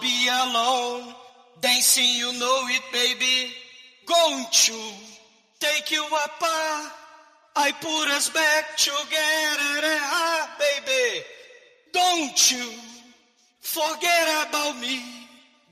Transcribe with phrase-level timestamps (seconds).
[0.00, 1.14] be alone.
[1.60, 3.52] Dancing, you know it, baby.
[4.06, 4.78] Going to
[5.58, 6.92] take you apart.
[7.56, 11.24] I put us back together, ah, baby.
[11.92, 12.70] Don't you
[13.60, 15.02] forget about me.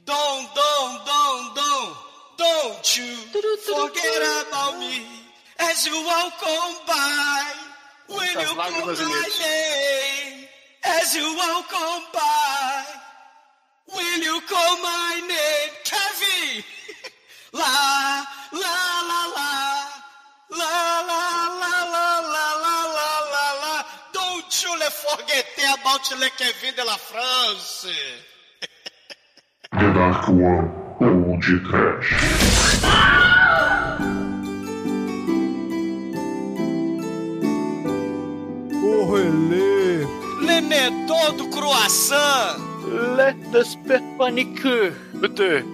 [0.04, 1.96] Don't, don't, don't, don't.
[2.38, 3.14] Don't you
[3.66, 5.02] forget about me
[5.58, 7.52] as you walk on by.
[8.08, 10.46] When you call my name,
[10.84, 12.37] as you walk on by.
[13.94, 16.64] When you call my name, Kevin.
[17.54, 18.76] la, la,
[19.10, 19.52] la, la.
[20.50, 20.76] La,
[21.10, 21.24] la,
[21.62, 23.74] la, la, la, la, la, la, la.
[24.12, 27.86] Don't you forget about Le Kevin de la France.
[29.72, 32.12] The Dark One ou de Trash.
[38.82, 40.06] O relé.
[40.40, 41.48] Le Médon do
[42.98, 43.16] Croissant.
[43.16, 44.92] Le Desperpanique.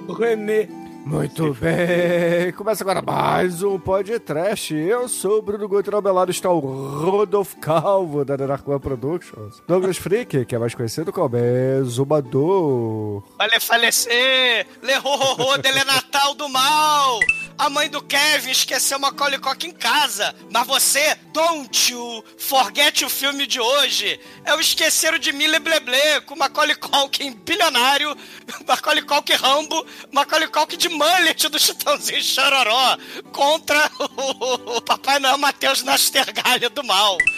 [0.09, 0.69] René.
[1.07, 4.75] Muito bem, começa agora mais um podcast.
[4.75, 8.81] Eu sou o Bruno Guter, ao meu lado está o Rodolfo Calvo, da Dark One
[8.81, 9.63] Productions.
[9.69, 13.23] Douglas Freak, que é mais conhecido como Exumador.
[13.37, 14.67] Vai falecer.
[14.83, 17.21] Le ho, ho, ho, dele Natal do mal.
[17.57, 20.35] A mãe do Kevin esqueceu uma Coca em casa.
[20.51, 24.21] Mas você, don't you forget o filme de hoje.
[24.45, 28.17] É o Esqueceram de Mille Bleble, com Macaulay Culkin bilionário,
[28.67, 32.99] Macaulay Culkin Rambo, Macaulay Culkin de mullet do Chitãozinho Chororó
[33.33, 37.17] contra o, Papai Noel Matheus Nastergalha do mal.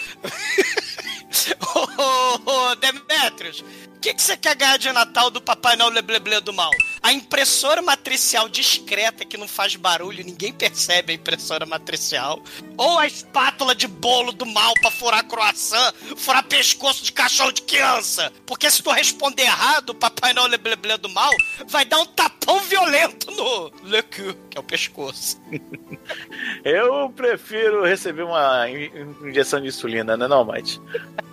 [2.46, 6.52] Ô, Demetrius, o que, que você quer ganhar de Natal do Papai Noel Lebleble do
[6.52, 6.70] mal?
[7.06, 12.42] A impressora matricial discreta que não faz barulho, ninguém percebe a impressora matricial.
[12.76, 17.62] Ou a espátula de bolo do mal pra furar croissant, furar pescoço de cachorro de
[17.62, 18.32] criança.
[18.44, 21.30] Porque se tu responder errado, o Papai Noel Lebleble do mal
[21.68, 25.40] vai dar um tapão violento no le cul, que é o pescoço.
[26.64, 28.90] Eu prefiro receber uma in-
[29.28, 30.80] injeção de insulina, né não, Mate?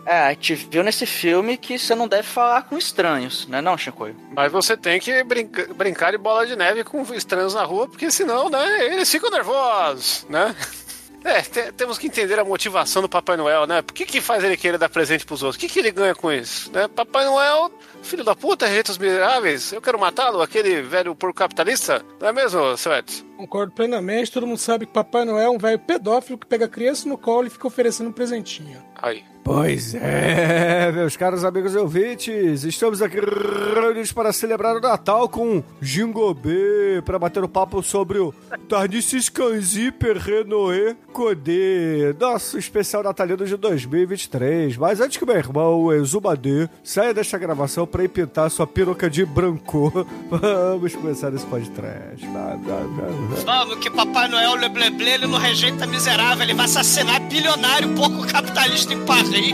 [0.05, 4.15] É, gente viu nesse filme que você não deve falar com estranhos, né não, Chicoio?
[4.35, 8.11] Mas você tem que brinca- brincar de bola de neve com estranhos na rua, porque
[8.11, 10.55] senão, né, eles ficam nervosos, né?
[11.25, 13.81] É, te- temos que entender a motivação do Papai Noel, né?
[13.81, 15.55] Por que, que faz ele querer dar presente pros outros?
[15.55, 16.69] O que, que ele ganha com isso?
[16.73, 16.85] Né?
[16.89, 17.71] Papai Noel,
[18.01, 22.75] filho da puta, rejeitos miseráveis, eu quero matá-lo, aquele velho porco capitalista, não é mesmo,
[22.75, 23.23] seu?
[23.37, 24.31] Concordo plenamente.
[24.31, 27.17] Todo mundo sabe que Papai Noel é um velho pedófilo que pega a criança no
[27.17, 28.81] colo e fica oferecendo um presentinho.
[28.95, 29.23] Aí.
[29.43, 35.61] Pois é, meus caros amigos e ouvintes, estamos aqui reunidos para celebrar o Natal com
[35.81, 38.33] Jingobê, para bater o papo sobre o
[38.69, 44.77] Tarnissis Canzi Perrenoé Codê, nosso especial natalino de 2023.
[44.77, 49.09] Mas antes que meu irmão, o Exumadê, saia desta gravação para ir pintar sua peruca
[49.09, 49.91] de branco,
[50.31, 52.25] vamos começar esse podcast.
[52.27, 53.22] Vai, vai, vai.
[53.45, 58.93] Vamos, que Papai Noel Lebleble, ele não rejeita miserável, ele vai assassinar bilionário pouco capitalista
[58.93, 59.53] em Paris.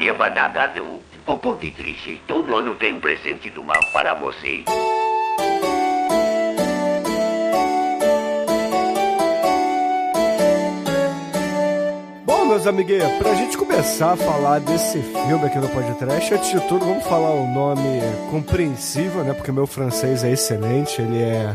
[0.00, 0.80] E a batata
[1.32, 2.20] o ponto triste.
[2.26, 4.64] Todo ano tem um presente do mal para você.
[12.48, 16.84] Meus amiguinhos, pra gente começar a falar desse filme aqui no podcast, antes de tudo,
[16.84, 18.00] vamos falar o nome
[18.30, 19.34] compreensível, né?
[19.34, 21.54] Porque meu francês é excelente, ele é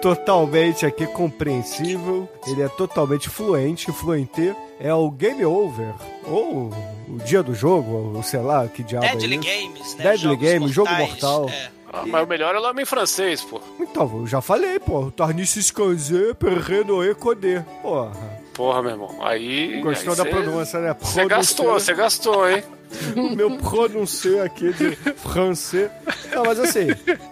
[0.00, 4.54] totalmente aqui compreensível, ele é totalmente fluente, fluente.
[4.80, 5.94] É o Game Over,
[6.26, 6.72] ou
[7.08, 9.68] o dia do jogo, ou sei lá, que diabo Deadly é isso.
[9.68, 10.02] Games, né?
[10.04, 11.48] Deadly Jogos Game, jogo mortais, mortal.
[11.48, 11.68] é.
[11.96, 13.60] Ah, mas o melhor é o nome em francês, pô.
[13.78, 15.12] Então, eu já falei, pô.
[15.12, 17.60] Tarnissis Canzé, Perrenoé, Codê.
[17.82, 18.10] Porra.
[18.54, 19.16] Porra, meu irmão.
[19.20, 19.80] Aí.
[19.80, 20.96] Gostou aí da cê- pronúncia, né?
[21.00, 22.62] Você gastou, você gastou, hein?
[23.36, 25.90] meu pronuncie aqui de francês.
[26.34, 26.86] Não, mas assim.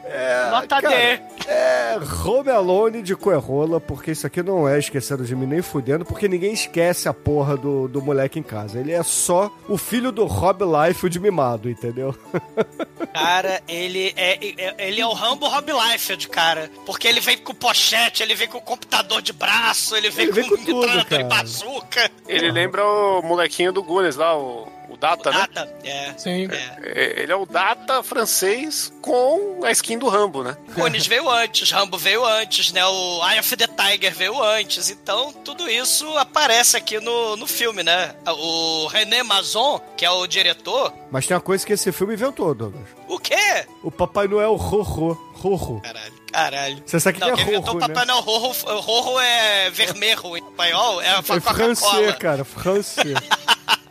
[0.04, 1.20] É, Nota cara, D.
[1.48, 6.04] É Home Alone de Coerrola, porque isso aqui não é esquecendo de mim nem fudendo,
[6.04, 8.78] porque ninguém esquece a porra do, do moleque em casa.
[8.78, 12.14] Ele é só o filho do Rob Liefeld mimado, entendeu?
[13.12, 16.70] Cara, ele é, é- ele é o Rambo Rob Liefeld, cara.
[16.86, 20.48] Porque ele vem com pochete, ele vem com computador de braço, ele vem Ele vem
[20.48, 21.24] com, com tudo, e cara.
[21.24, 22.10] bazuca.
[22.26, 24.66] Ele lembra o molequinho do Gunes lá, o,
[25.02, 25.38] o Data, né?
[25.38, 25.74] Nada.
[25.84, 26.14] É.
[26.16, 26.48] Sim.
[26.82, 30.56] É, Ele é o Data francês com a skin do Rambo, né?
[30.74, 32.84] Goonies veio antes, Rambo veio antes, né?
[32.86, 34.90] O Eye of the Tiger veio antes.
[34.90, 38.14] Então, tudo isso aparece aqui no, no filme, né?
[38.26, 40.92] O René Mazon, que é o diretor.
[41.10, 42.86] Mas tem uma coisa que esse filme inventou, Douglas.
[43.08, 43.66] O quê?
[43.82, 45.30] O Papai Noel Rorro.
[45.34, 45.80] Rorro.
[45.80, 46.82] Caralho, caralho.
[46.86, 48.12] Você sabe o que Não, que é quem inventou o Papai né?
[48.12, 53.18] Noel Rorro, Rorro é vermelho em espanhol, é É francês, cara, francês.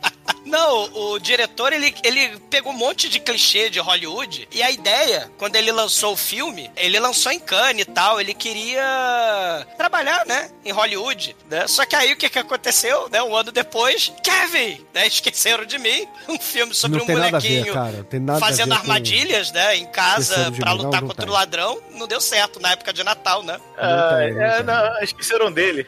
[0.44, 5.30] Não, o diretor, ele, ele pegou um monte de clichê de Hollywood e a ideia,
[5.38, 10.50] quando ele lançou o filme, ele lançou em Cannes e tal, ele queria trabalhar, né,
[10.64, 11.66] em Hollywood, né?
[11.68, 15.78] Só que aí o que que aconteceu, né, um ano depois, Kevin, né, esqueceram de
[15.78, 18.38] mim, um filme sobre Não um tem nada a ver, molequinho cara, não tem nada
[18.38, 21.30] a fazendo ver com- armadilhas, né, em casa pra mim, não, lutar não contra tem.
[21.30, 23.58] o ladrão, não deu certo na época de Natal, né?
[23.78, 25.86] Ah, é, não, esqueceram dele.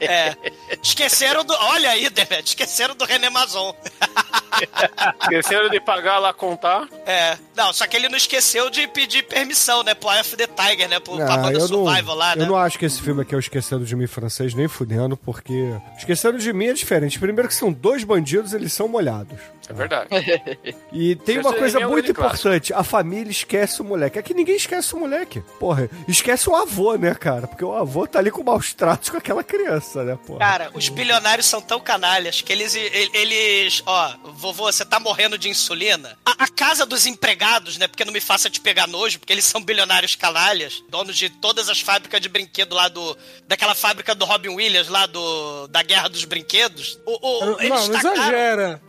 [0.00, 0.36] É.
[0.82, 1.54] Esqueceram do.
[1.54, 3.74] Olha aí, Demet, esqueceram do René Mazon.
[5.22, 6.88] Esqueceram de pagar lá contar.
[7.06, 7.36] É.
[7.56, 9.94] Não, só que ele não esqueceu de pedir permissão, né?
[9.94, 11.00] Pro Eye of the Tiger, né?
[11.00, 12.44] Pro, pra banda não, Survival lá, né?
[12.44, 15.16] eu não acho que esse filme aqui é o Esquecendo de Mim francês, nem fudendo,
[15.16, 17.18] porque Esquecendo de Mim é diferente.
[17.18, 19.38] Primeiro que são dois bandidos, eles são molhados.
[19.68, 20.08] É verdade.
[20.92, 24.18] E tem uma coisa é um muito importante: a família esquece o moleque.
[24.18, 25.40] Aqui ninguém esquece o moleque.
[25.58, 27.46] Porra, esquece o avô, né, cara?
[27.48, 30.38] Porque o avô tá ali com maus tratos com aquela criança, né, porra?
[30.38, 35.36] Cara, os bilionários são tão canalhas que eles, ele- eles, ó, vovô, você tá morrendo
[35.36, 36.16] de insulina?
[36.24, 39.44] A, a casa dos empregados, né, porque não me faça te pegar nojo, porque eles
[39.44, 43.16] são bilionários canalhas, donos de todas as fábricas de brinquedo lá do,
[43.48, 46.98] daquela fábrica do Robin Williams lá do, da Guerra dos Brinquedos.
[47.04, 48.80] O, o, Não, eles não exagera.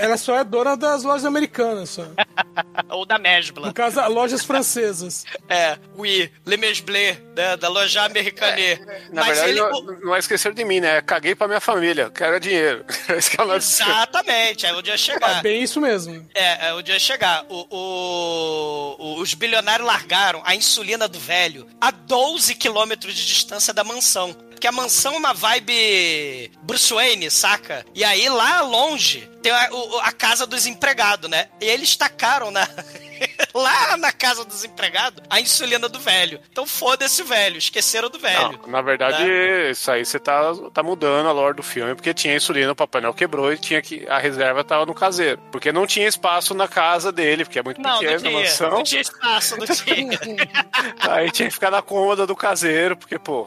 [0.00, 2.04] Ela só é dona das lojas americanas, só.
[2.90, 3.66] Ou da Mesbla.
[3.68, 5.24] No caso, lojas francesas.
[5.50, 8.78] É, oui, Le Mesblé, né, da loja americane.
[9.10, 9.60] Na Mas verdade, ele...
[9.60, 11.00] não, não é esquecer de mim, né?
[11.00, 12.84] Caguei pra minha família, quero dinheiro.
[13.08, 13.16] É
[13.56, 15.42] Exatamente, aí o dia É chegar.
[15.42, 16.28] bem isso mesmo.
[16.34, 17.44] É, é, o dia chegar.
[17.48, 23.72] O, o- o- os bilionários largaram a insulina do velho a 12 quilômetros de distância
[23.72, 24.34] da mansão.
[24.50, 27.86] Porque a mansão é uma vibe Bruce Wayne, saca?
[27.94, 31.48] E aí, lá longe, tem a, o- a casa dos empregados, né?
[31.60, 32.66] E eles tacaram na...
[33.54, 36.40] lá na casa dos empregados a insulina do velho.
[36.52, 38.60] Então foda-se o velho, esqueceram do velho.
[38.62, 39.24] Não, na verdade,
[39.70, 43.00] isso aí você tá, tá mudando a lore do filme, porque tinha insulina, o Papai
[43.00, 44.06] Noel quebrou e tinha que.
[44.08, 45.40] A reserva tava no caseiro.
[45.50, 48.40] Porque não tinha espaço na casa dele, porque é muito Não, não pequeno a tinha.
[48.40, 48.70] mansão.
[48.70, 50.18] Não tinha espaço, não tinha.
[51.00, 53.46] Aí tinha que ficar na cômoda do caseiro, porque, pô.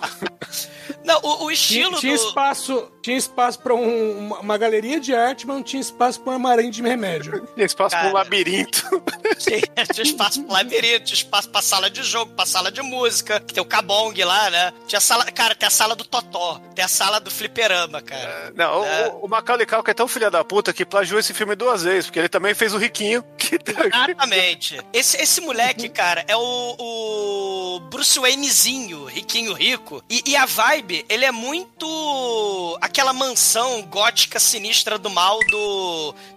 [1.03, 2.23] Não, o, o Tinha, estilo tinha do...
[2.27, 6.31] espaço, tinha espaço pra um- uma, uma galeria de arte, mas não tinha espaço pra
[6.31, 7.47] um armarinho de remédio.
[7.55, 9.03] Tinha espaço pra um labirinto.
[9.37, 9.61] Tinha,
[9.93, 13.53] tinha espaço pro labirinto, tinha espaço pra sala de jogo, pra sala de música, que
[13.53, 14.73] tem o Kabong lá, né?
[14.87, 15.25] Tinha sala.
[15.25, 18.51] Cara, tem a sala do Totó, tem a sala do Fliperama, cara.
[18.55, 19.07] Não, É.
[19.09, 22.05] o, o Macaulay Culkin é tão filha da puta que plagiou esse filme duas vezes,
[22.05, 24.79] porque ele também fez o Riquinho, que tá- Exatamente.
[24.93, 30.03] Esse, esse moleque, cara, é o, o Bruce Waynezinho, riquinho rico.
[30.09, 35.70] E, e a vibe, ele é muito aquela mansão gótica sinistra do mal do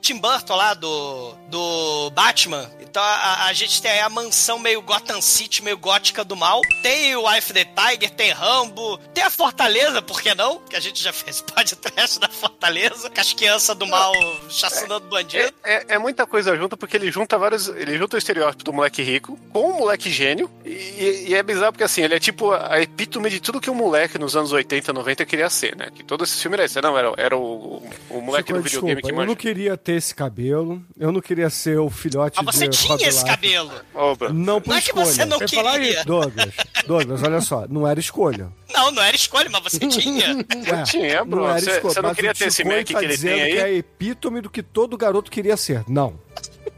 [0.00, 2.70] Tim Burton lá, do, do Batman.
[2.81, 6.60] Então a, a gente tem aí a mansão meio Gotham City, meio gótica do mal.
[6.82, 10.58] Tem o Wife the Tiger, tem Rambo, tem a Fortaleza, por que não?
[10.60, 14.12] Que a gente já fez podcast da Fortaleza, com as crianças do mal
[14.48, 15.52] chacinando bandido.
[15.64, 17.69] É, é- é muita coisa junto, porque ele junta vários.
[17.69, 20.50] Ele junta o estereótipo do moleque rico com o moleque gênio.
[20.64, 23.75] E, e é bizarro porque assim, ele é tipo a epítome de tudo que um
[23.75, 25.88] moleque nos anos 80, 90 queria ser, né?
[25.94, 26.81] Que todo esse filme era isso.
[26.81, 29.92] Não, era, era o, o moleque Chico, do videogame desculpa, que eu não queria ter
[29.94, 33.30] esse cabelo, eu não queria ser o filhote Ah, você de tinha Rob esse Life.
[33.30, 33.72] cabelo.
[33.94, 34.28] Oba.
[34.32, 35.06] Não por Não é que escolha.
[35.06, 36.04] você não Eu falar queria.
[36.04, 36.54] Douglas,
[36.86, 38.52] Douglas, olha só, não era escolha.
[38.72, 40.36] Não, não era escolha, mas você tinha.
[40.70, 41.46] Ué, tinha, Bruno.
[41.48, 43.43] era Você- escolha, você não mas queria ter esse Mac tá que ele dizendo tem
[43.43, 43.52] aí?
[43.52, 45.84] que é a epítome do que todo garoto queria ser.
[45.88, 46.19] Não.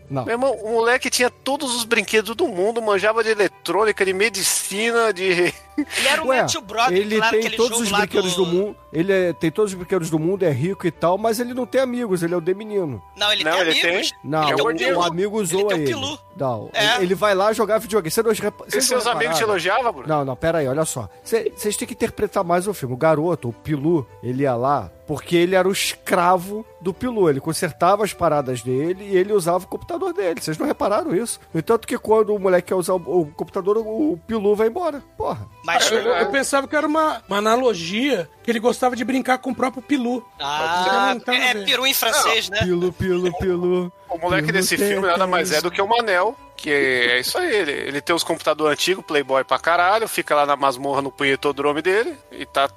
[0.09, 0.25] Não.
[0.25, 5.13] Meu irmão, o moleque tinha todos os brinquedos do mundo, manjava de eletrônica, de medicina,
[5.13, 5.53] de.
[5.77, 8.51] Ele era o Ué, Matthew Broderick ele lá tem todos jogo os brinquedos do, do...
[8.51, 11.53] mundo, ele é- tem todos os brinquedos do mundo, é rico e tal, mas ele
[11.53, 13.03] não tem amigos, ele é o de menino.
[13.15, 14.13] Não, ele Não, tem ele amigos.
[14.25, 14.99] Não, ele tem o, um pilu.
[14.99, 15.87] o amigo zoa tem um ele.
[15.87, 16.19] pilu.
[16.35, 16.95] Não, É.
[16.95, 18.11] ele- ele vai lá jogar videogame.
[18.11, 20.09] Você não, vocês E não seus amigos te elogiavam, Bruno?
[20.09, 21.11] Não, não, pera aí, olha só.
[21.23, 22.95] Vocês têm que interpretar mais o filme.
[22.95, 27.31] O garoto, o Pilu, ele ia lá porque ele era o escravo do Pilu.
[27.31, 30.41] Ele consertava as paradas dele e ele usava o computador dele.
[30.41, 31.41] Vocês não repararam isso?
[31.55, 35.03] No entanto que quando o moleque quer usar o, computador, o, Pilu vai embora.
[35.17, 35.47] Porra.
[35.65, 35.91] Mas...
[35.91, 39.55] Eu, eu pensava que era uma, uma analogia que ele gostava de brincar com o
[39.55, 40.25] próprio Pilu.
[40.41, 41.65] Ah, Não é ver.
[41.65, 42.61] peru em francês, né?
[42.61, 43.93] Pilu, Pilu, Pilu.
[44.09, 47.39] O moleque Pilu desse filme nada mais é do que o Manel, que é isso
[47.39, 47.55] aí.
[47.55, 51.83] Ele, ele tem os computadores antigos, Playboy pra caralho, fica lá na masmorra no punhetodrome
[51.83, 52.69] dele e tá,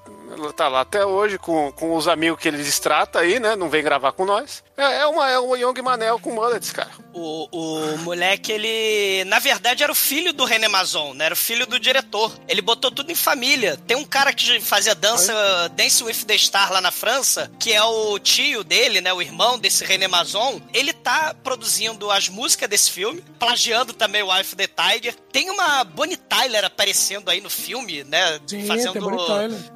[0.56, 3.56] tá lá até hoje com, com os amigos que ele distrata aí, né?
[3.56, 4.64] Não vem gravar com nós.
[4.78, 6.90] É, é, uma, é um Young Manel com mullets, cara.
[7.20, 9.26] O, O, moleque, ele.
[9.26, 11.26] Na verdade, era o filho do René Mazon, né?
[11.26, 12.34] Era o filho do diretor.
[12.48, 13.78] Ele botou tudo em família.
[13.86, 15.34] Tem um cara que fazia dança,
[15.76, 19.12] Dance with the Star lá na França, que é o tio dele, né?
[19.12, 20.62] O irmão desse René Mazon.
[20.74, 25.16] Ele tá produzindo as músicas desse filme, plagiando também o Wife the Tiger.
[25.32, 28.40] Tem uma Bonnie Tyler aparecendo aí no filme, né?
[28.48, 29.00] Sim, fazendo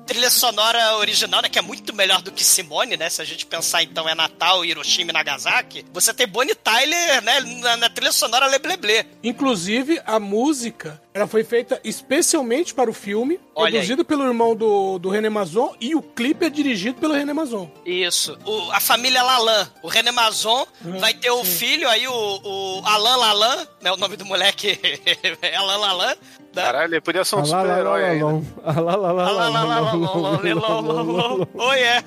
[0.05, 1.49] trilha sonora original, né?
[1.49, 3.09] Que é muito melhor do que Simone, né?
[3.09, 5.85] Se a gente pensar, então, é Natal, Hiroshima e Nagasaki.
[5.91, 7.32] Você tem Bonnie Tyler, né?
[7.41, 9.05] Na, na trilha sonora Lebleble.
[9.23, 14.97] Inclusive, a música ela foi feita especialmente para o filme, Olha produzido pelo irmão do,
[14.97, 17.69] do René Mazon, e o clipe é dirigido pelo René Mazon.
[17.85, 18.37] Isso.
[18.45, 19.69] O- a família Lalan.
[19.83, 20.65] O René Mazon
[20.99, 23.91] vai ter o filho aí, o, o Alan Lalan, né?
[23.91, 24.79] O nome do moleque
[25.41, 26.15] é Alan Lalan.
[26.55, 26.61] Né?
[26.61, 28.23] Caralho, ele podia ser um Ah super-herói aí.
[28.23, 28.43] né?
[28.63, 28.97] Ah lá.
[31.53, 32.03] Oi, é.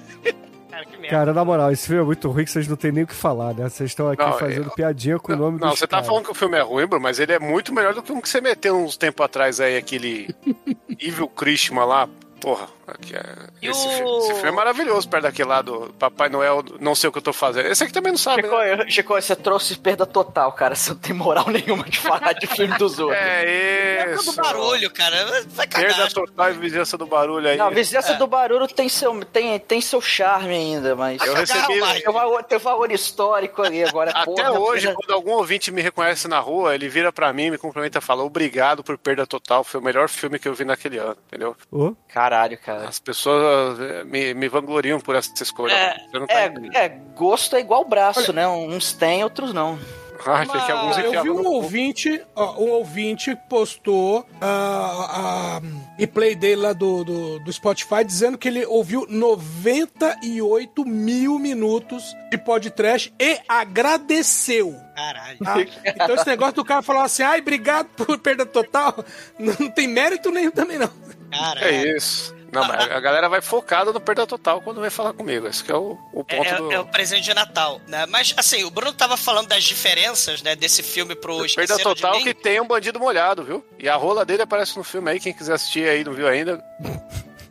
[0.76, 1.08] Cara, que merda.
[1.16, 3.14] Cara, na moral, esse filme é muito ruim que vocês não tem nem o que
[3.14, 3.68] falar, né?
[3.68, 6.24] Vocês estão aqui Não, fazendo eu- piadinha com o nome Não, dos você tá falando
[6.24, 8.28] que o filme é ruim, Bruno, mas ele é muito melhor do que um que
[8.28, 10.34] você meteu uns tempo atrás aí, aquele
[11.00, 12.08] Evil Christmas lá.
[12.40, 13.22] Porra, aqui é-
[13.62, 16.94] E esse, o- filme, esse filme é maravilhoso perto daquele lá do Papai Noel, não
[16.94, 17.66] sei o que eu tô fazendo.
[17.68, 18.72] Esse aqui também não sabe, Chico, né?
[18.82, 20.74] eu- Chico, você trouxe perda total, cara.
[20.74, 23.18] Você não tem moral nenhuma de falar de filme dos outros.
[23.18, 24.30] É É isso.
[24.32, 25.42] do barulho, cara.
[25.48, 26.12] Vai Perda cagar.
[26.12, 27.56] total e vizinhança do barulho aí.
[27.56, 28.16] Não, a vizinhança É.
[28.16, 31.20] do barulho tem seu, tem, tem seu charme ainda, mas.
[31.22, 34.10] Eu recebi- Tem valor, tem valor histórico ali agora.
[34.16, 37.50] Até porra, hoje, perda- quando algum ouvinte me reconhece na rua, ele vira pra mim,
[37.50, 39.64] me cumprimenta e fala: Obrigado por perda total.
[39.64, 41.56] Foi o melhor filme que eu vi naquele ano, entendeu?
[41.70, 42.75] Ô, Caralho, cara.
[42.84, 45.72] As pessoas eh, me, me vangloriam por essa escolha.
[45.72, 48.46] É, não tá é, é, gosto é igual braço, né?
[48.46, 49.78] Uns tem, outros não.
[50.24, 55.60] Ai, que alguns Ah, eu vi um no ouvinte, ó, um ouvinte postou a, a
[55.98, 62.38] replay dele lá do, do, do Spotify dizendo que ele ouviu 98 mil minutos de
[62.38, 64.74] podcast e agradeceu.
[64.94, 65.38] Caralho.
[65.38, 65.56] tá?
[65.84, 69.04] Então esse negócio do cara falar assim, ai, obrigado por perda total,
[69.38, 70.90] não tem mérito nenhum também não.
[71.30, 71.66] Caralho.
[71.66, 72.35] É isso.
[72.60, 75.46] Não, mas a galera vai focada no perda total quando vem falar comigo.
[75.46, 76.72] Esse que é o, o É, ponto é- do.
[76.72, 78.06] é o presente de Natal, né?
[78.06, 82.34] Mas, assim, o Bruno tava falando das diferenças, né, desse filme pro Perda total que
[82.34, 83.64] tem um bandido molhado, viu?
[83.78, 85.20] E a rola dele aparece no filme aí.
[85.20, 86.62] Quem quiser assistir aí, não viu ainda.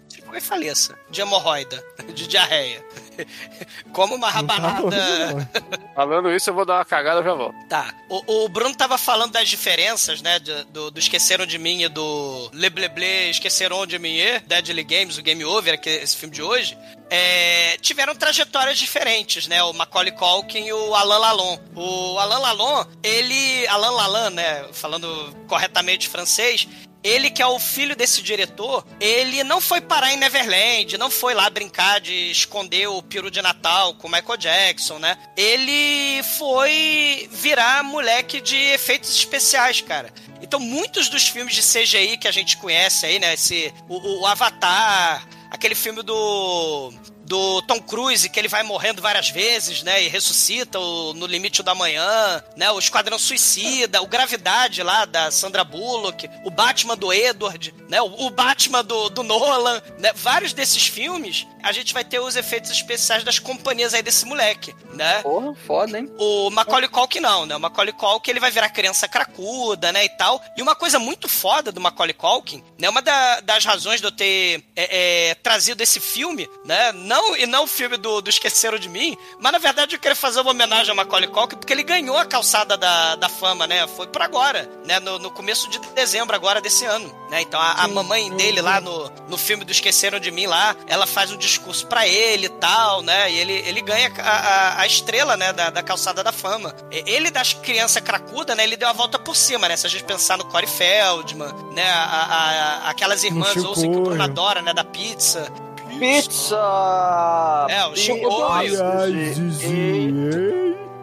[0.10, 0.98] Tipo, e faleça.
[1.10, 1.84] De hemorroida.
[2.14, 2.84] De diarreia.
[3.94, 5.50] Como uma tá rabanada...
[5.96, 7.56] Falando isso, eu vou dar uma cagada e já volto.
[7.68, 7.94] Tá.
[8.10, 10.40] O, o Bruno tava falando das diferenças, né?
[10.40, 15.18] de- do, do Esqueceram de Mim e do Lebleble Esqueceram de Mim e Deadly Games,
[15.18, 16.78] o Game Over, que é esse filme de hoje.
[17.10, 19.64] é, tiveram trajetórias diferentes, né?
[19.64, 21.58] O Macaulay Culkin e o Alain Lalon.
[21.76, 23.68] O Alain Lalon, ele...
[23.68, 24.66] Alain Lalon, né?
[24.74, 26.68] Falando corretamente francês...
[27.06, 31.36] Ele, que é o filho desse diretor, ele não foi parar em Neverland, não foi
[31.36, 35.16] lá brincar de esconder o peru de Natal com o Michael Jackson, né?
[35.38, 40.12] Ele foi virar moleque de efeitos especiais, cara.
[40.42, 43.36] Então, muitos dos filmes de CGI que a gente conhece aí, né?
[43.36, 46.92] Esse, o, o Avatar, aquele filme do
[47.25, 50.03] do Tom Cruise, que ele vai morrendo várias vezes, né?
[50.03, 52.70] E ressuscita o No Limite da Manhã, né?
[52.72, 58.01] O Esquadrão Suicida, o Gravidade lá da Sandra Bullock, o Batman do Edward, né?
[58.01, 60.12] O, o Batman do, do Nolan, né?
[60.15, 64.75] Vários desses filmes, a gente vai ter os efeitos especiais das companhias aí desse moleque,
[64.94, 65.22] né?
[65.24, 66.12] Porra, foda, hein?
[66.20, 67.55] O Macaulay Culkin não, né?
[67.55, 70.41] O Macaulay Culkin ele vai virar criança cracuda, né, e tal.
[70.55, 72.88] E uma coisa muito foda do Macaulay Culkin, né?
[72.89, 76.91] Uma da- das razões de eu ter é, é, trazido esse filme, né?
[76.91, 80.16] Não, e não o filme do, do Esqueceram de Mim, mas na verdade eu queria
[80.16, 83.86] fazer uma homenagem ao Macaulay Culkin porque ele ganhou a calçada da, da fama, né?
[83.88, 85.00] Foi por agora, né?
[85.00, 87.42] No, no começo de dezembro agora desse ano, né?
[87.42, 91.06] Então a, a mamãe dele lá no, no filme do Esqueceram de Mim lá, ela
[91.08, 93.32] faz um discurso pra ele e tal, né?
[93.32, 95.54] E ele, ele ganha a, a, a estrela, né?
[95.54, 96.76] Da, da calçada da fama.
[96.92, 98.64] Ele das crianças cracuda, né?
[98.64, 99.76] Ele deu a volta por cima, né?
[99.78, 101.90] Se a gente pensar no Corey Feldman, né?
[101.90, 102.50] A, a-
[102.86, 104.74] a- aquelas irmãs ouçam que o Bruno adora, né?
[104.74, 105.52] Da pizza.
[106.00, 107.68] Pizza!
[107.70, 108.84] É, o Chico Pizza!
[108.86, 109.00] Olho.
[109.00, 109.68] Ai, E- Zizi,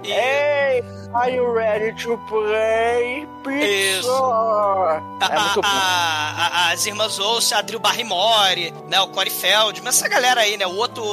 [0.05, 0.85] E- Ei,
[1.15, 3.27] are you ready to play?
[3.45, 3.65] Pizza!
[3.65, 4.09] Isso.
[5.21, 5.69] É muito bom.
[6.73, 9.01] as irmãs Olsen, a Drew Barrymore, né?
[9.01, 10.67] O Corey Feldman, essa galera aí, né?
[10.67, 11.05] O outro,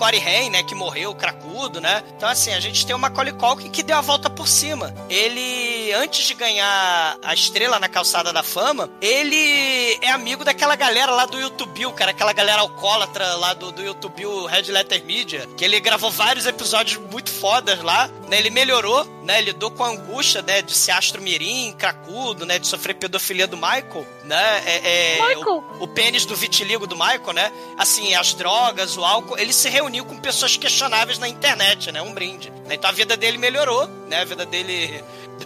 [0.00, 0.62] Corey Haim, né?
[0.62, 2.02] Que morreu, cracudo, né?
[2.16, 4.94] Então, assim, a gente tem o Macaulay Culkin que deu a volta por cima.
[5.10, 11.12] Ele, antes de ganhar a estrela na calçada da fama, ele é amigo daquela galera
[11.12, 12.12] lá do YouTube, cara.
[12.12, 16.98] Aquela galera alcoólatra lá do, do YouTube, Red Letter Media, que ele gravou vários episódios
[17.12, 18.38] muito fodas lá, né?
[18.38, 19.38] Ele melhorou, né?
[19.38, 20.62] Ele lidou com a angústia, né?
[20.62, 22.58] De ser astro mirim, cracudo, né?
[22.58, 24.62] De sofrer pedofilia do Michael, né?
[24.64, 25.64] É, é, Michael.
[25.78, 27.52] O, o pênis do vitiligo do Michael, né?
[27.76, 29.36] Assim, as drogas, o álcool.
[29.36, 32.00] Ele se reuniu reuniu com pessoas questionáveis na internet, né?
[32.00, 32.50] Um brinde.
[32.66, 32.74] né?
[32.76, 34.20] Então a vida dele melhorou, né?
[34.20, 35.02] A vida dele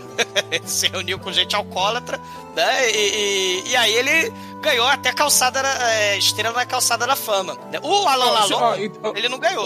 [0.67, 2.21] se reuniu com gente alcoólatra,
[2.55, 2.91] né?
[2.91, 4.33] E, e- e aí ele
[4.65, 7.57] ganhou até calçada, na- é, estrela na calçada da fama.
[7.83, 8.59] O Alan Lalon,
[9.03, 9.65] ó, ele não ganhou.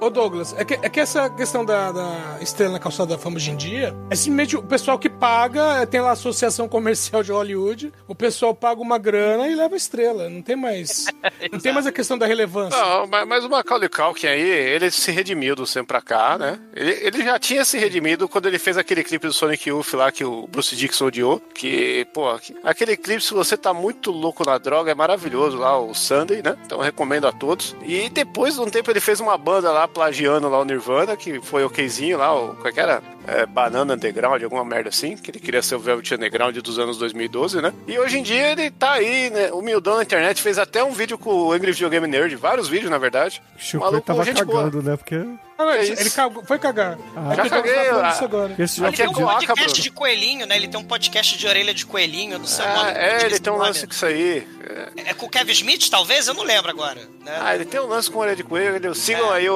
[0.00, 3.18] Ô, ô, Douglas, é que, é que essa questão da, da estrela na calçada da
[3.18, 7.22] fama hoje em dia é simplesmente o pessoal que paga, tem lá a Associação Comercial
[7.22, 10.28] de Hollywood, o pessoal paga uma grana e leva a estrela.
[10.28, 11.06] Não tem mais.
[11.52, 12.78] não tem mais a questão da relevância.
[12.80, 16.58] Não, mas, mas o Macaulay Culkin aí, ele se redimiu do sempre pra cá, né?
[16.74, 20.10] Ele, ele já tinha se redimido quando ele fez aquele clipe do Sonic Youth lá
[20.12, 21.40] que o Bruce Dixon odiou.
[21.54, 25.78] Que, pô, que- aquele clipe, se você tá muito louco na droga, é maravilhoso lá,
[25.78, 26.56] o Sunday, né?
[26.64, 27.76] Então recomendo a todos.
[27.82, 31.40] E depois de um tempo ele fez uma banda lá, plagiando lá o Nirvana, que
[31.40, 33.02] foi okzinho lá, o, qual que era?
[33.26, 36.98] É, Banana Underground, alguma merda assim, que ele queria ser o Velvet Underground dos anos
[36.98, 37.72] 2012, né?
[37.86, 39.50] E hoje em dia ele tá aí, né?
[39.52, 42.90] Humildão na internet, fez até um vídeo com o Angry Video Game Nerd, vários vídeos,
[42.90, 43.42] na verdade.
[43.56, 44.64] O Chico Maluco, tava gente boa.
[44.64, 44.96] cagando, né?
[44.96, 45.14] Porque.
[45.56, 46.98] Ah, não, é ele, cagou- foi cagar.
[47.14, 48.54] Ah, já Douglas caguei, tá agora.
[48.58, 49.82] esse Ele tem um podcast Bruno.
[49.82, 50.56] de coelhinho, né?
[50.56, 52.90] Ele tem um podcast de orelha de coelhinho no seu Ah, nome.
[52.98, 54.48] é, ele tem um lance com isso aí.
[54.96, 55.10] É.
[55.10, 56.26] É com o Kevin Smith, talvez?
[56.26, 57.00] Eu não lembro agora.
[57.24, 57.38] Né?
[57.40, 58.94] Ah, ele tem um lance com orelha de coelho.
[58.96, 59.36] Sigam É.
[59.36, 59.54] aí o,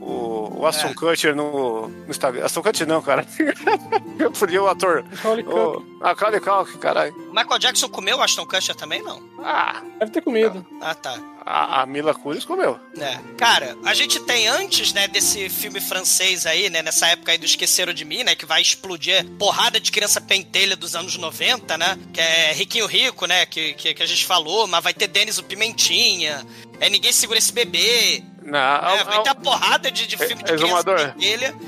[0.00, 0.94] o, o Aston É.
[0.94, 2.44] Kutcher no, no Instagram.
[2.44, 3.26] Aston Kutcher não, cara.
[4.18, 5.04] Eu fudi o ator.
[5.10, 7.14] Macaulay O, ah, Macaulay Culkin, caralho.
[7.32, 9.22] Michael Jackson comeu Ashton Kutcher também, não?
[9.38, 10.66] Ah, Deve ter comido.
[10.80, 11.18] Ah, tá.
[11.46, 12.78] a, a Mila Kunis comeu.
[12.98, 13.18] É.
[13.36, 17.44] Cara, a gente tem antes, né, desse filme francês aí, né, nessa época aí do
[17.46, 21.98] Esqueceram de Mim, né, que vai explodir porrada de criança pentelha dos anos 90, né,
[22.12, 25.38] que é Riquinho Rico, né, que, que, que a gente falou, mas vai ter Denis
[25.38, 26.44] o Pimentinha,
[26.80, 30.42] é Ninguém Segura Esse Bebê, Não, ao- vai ter a porrada de, de filme de
[30.42, 31.14] É, criança Exumador.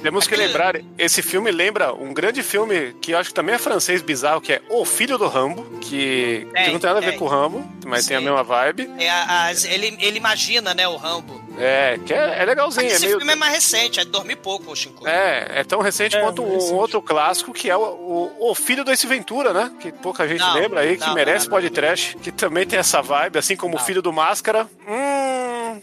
[0.03, 3.59] Temos que lembrar, esse filme lembra um grande filme que eu acho que também é
[3.59, 7.03] francês bizarro, que é O Filho do Rambo, que, que Tem, não tem nada a
[7.03, 7.19] ver tem.
[7.19, 8.27] com o Rambo, mas tem a Sim.
[8.27, 8.91] mesma vibe.
[8.99, 11.41] É, a- as- ele, ele imagina, né, o Rambo.
[11.59, 12.85] É, que é, é legalzinho.
[12.85, 15.07] Mas É, esse meio, filme é mais recente, é de dormir pouco, o Shinko.
[15.07, 16.73] é, é tão recente É, quanto um recente.
[16.73, 19.71] outro clássico que é o, o, o Filho do Ace Ventura, né?
[19.79, 21.61] Que pouca gente Não, lembra aí, que não, merece não, não.
[21.63, 23.79] podcast, que também tem essa vibe, assim como o.
[23.79, 24.67] Filho do Máscara.
[24.89, 25.22] Hum,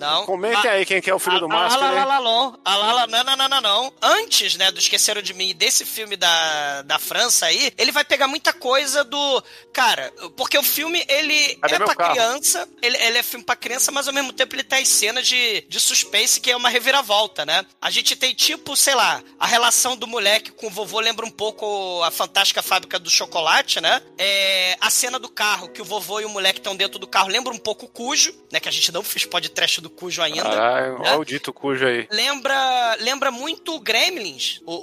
[0.00, 0.26] Não.
[0.26, 1.92] comentem Ah, aí quem que é o Filho do A- Máscara.
[1.94, 1.98] hein?
[2.00, 3.92] Alalalon, alala- não, não, não, não, não.
[4.02, 8.26] Antes, né, do Esqueceram de Mim, desse filme da, da França aí, ele vai pegar
[8.26, 9.42] muita coisa do...
[9.72, 12.12] Cara, porque o filme, ele Cadê é pra carro?
[12.14, 15.60] criança, ele, ele é filme pra criança, mas ao mesmo tempo ele tem cenas de,
[15.68, 17.64] de suspense que é uma reviravolta, né?
[17.80, 21.30] A gente tem, tipo, sei lá, a relação do moleque com o vovô lembra um
[21.30, 24.02] pouco a fantástica fábrica do chocolate, né?
[24.18, 27.28] É, a cena do carro, que o vovô e o moleque estão dentro do carro,
[27.28, 28.58] lembra um pouco o Cujo, né?
[28.60, 30.42] Que a gente não fez podcast do Cujo ainda.
[30.42, 31.10] Caralho, né?
[31.10, 32.06] olha o dito cujo aí.
[32.10, 34.74] Lembra, lembra muito o Gremlins, o,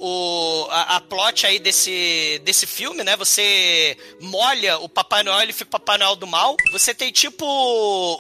[0.66, 3.16] o- a, a plot aí desse, desse filme, né?
[3.16, 6.56] Você molha o Papai Noel, ele fica o Papai Noel do mal.
[6.72, 7.46] Você tem tipo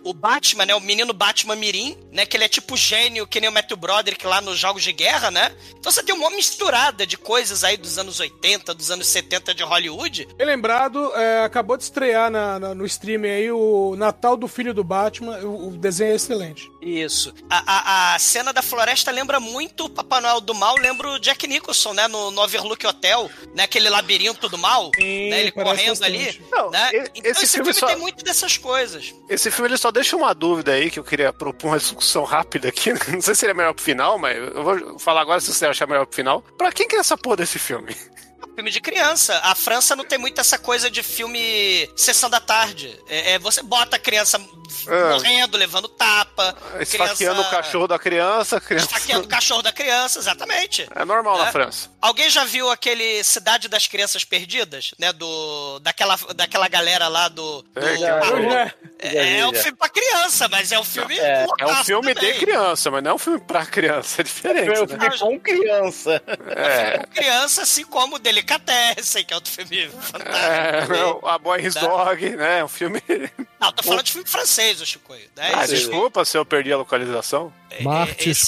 [0.03, 0.75] o Batman, né?
[0.75, 2.25] O menino Batman Mirim, né?
[2.25, 5.29] Que ele é tipo gênio, que nem o Matthew Broderick lá nos Jogos de Guerra,
[5.31, 5.55] né?
[5.77, 9.63] Então você tem uma misturada de coisas aí dos anos 80, dos anos 70 de
[9.63, 10.27] Hollywood.
[10.35, 14.73] Bem lembrado, é, acabou de estrear na- na- no streaming aí o Natal do Filho
[14.73, 15.37] do Batman.
[15.39, 16.69] O, o desenho é excelente.
[16.81, 17.33] Isso.
[17.49, 21.19] A, a, a cena da floresta lembra muito o Papai Noel do Mal, lembra o
[21.19, 22.07] Jack Nicholson, né?
[22.07, 23.63] No, no Overlook Hotel, né?
[23.63, 25.41] Aquele labirinto do mal, Sim, né?
[25.41, 26.03] Ele correndo bastante.
[26.29, 26.41] ali.
[26.51, 26.89] Não, né?
[27.15, 29.13] Então esse esse, filme filme, só- tem muito dessas coisas.
[29.29, 32.69] Esse filme ele só deixa uma dúvida aí que eu queria propor uma discussão rápida
[32.69, 32.91] aqui.
[33.11, 35.87] Não sei se seria melhor pro final, mas eu vou falar agora se você achar
[35.87, 36.41] melhor pro final.
[36.57, 37.95] Pra quem que é essa porra desse filme?
[38.57, 39.39] Filme de criança.
[39.43, 42.99] A França não tem muito essa coisa de filme sessão da tarde.
[43.07, 44.41] É, é, você bota a criança
[44.87, 45.09] Ah.
[45.13, 46.55] morrendo, levando tapa.
[46.79, 48.87] Esfaqueando o cachorro da criança, criança.
[48.87, 50.87] Esfaqueando o cachorro da criança, exatamente.
[50.95, 51.51] É normal na É.
[51.51, 51.87] França.
[51.99, 55.11] Alguém já viu aquele Cidade das Crianças Perdidas, né?
[55.11, 60.71] Do daquela, daquela galera lá do, do É, É, é um filme pra criança, mas
[60.71, 62.33] é um filme É, É um filme também.
[62.33, 64.65] de criança, mas não é um filme pra criança, é diferente.
[64.75, 65.11] Foi um né?
[65.11, 66.21] filme com criança.
[66.55, 70.93] É, Criança, assim como Delicatessen, que é outro filme fantástico.
[70.93, 71.81] é, o- a Boy His Tá.
[71.81, 72.63] Dog, né?
[72.63, 73.01] Um filme.
[73.59, 75.13] Não, tô falando de filme francês, o Chico.
[75.35, 75.51] Né?
[75.53, 77.51] Ah, Esses- desculpa se eu perdi a localização.
[77.71, 78.47] é, Martes,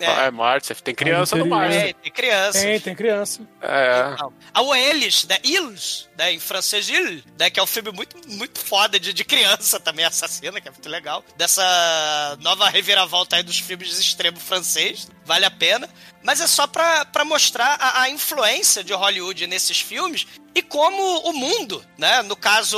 [0.00, 1.76] esses- Ah, É, é Marte, tem criança Ah, no Marte.
[1.76, 2.60] é, tem criança.
[2.60, 3.40] Tem, tem criança.
[3.60, 4.16] É.
[4.20, 4.32] Não.
[4.54, 5.38] A o Eles, né?
[5.44, 6.32] Ils, né?
[6.32, 7.50] Em francês, Il, né?
[7.50, 10.88] Que é um filme muito, muito foda de, de criança também, assassina, que é muito
[10.88, 11.24] legal.
[11.36, 15.08] Dessa nova reviravolta aí dos filmes de extremo francês.
[15.24, 15.88] Vale a pena.
[16.22, 21.02] Mas é só pra, pra mostrar a, a influência de Hollywood nesses filmes e como
[21.28, 22.22] o mundo, né?
[22.22, 22.76] No caso,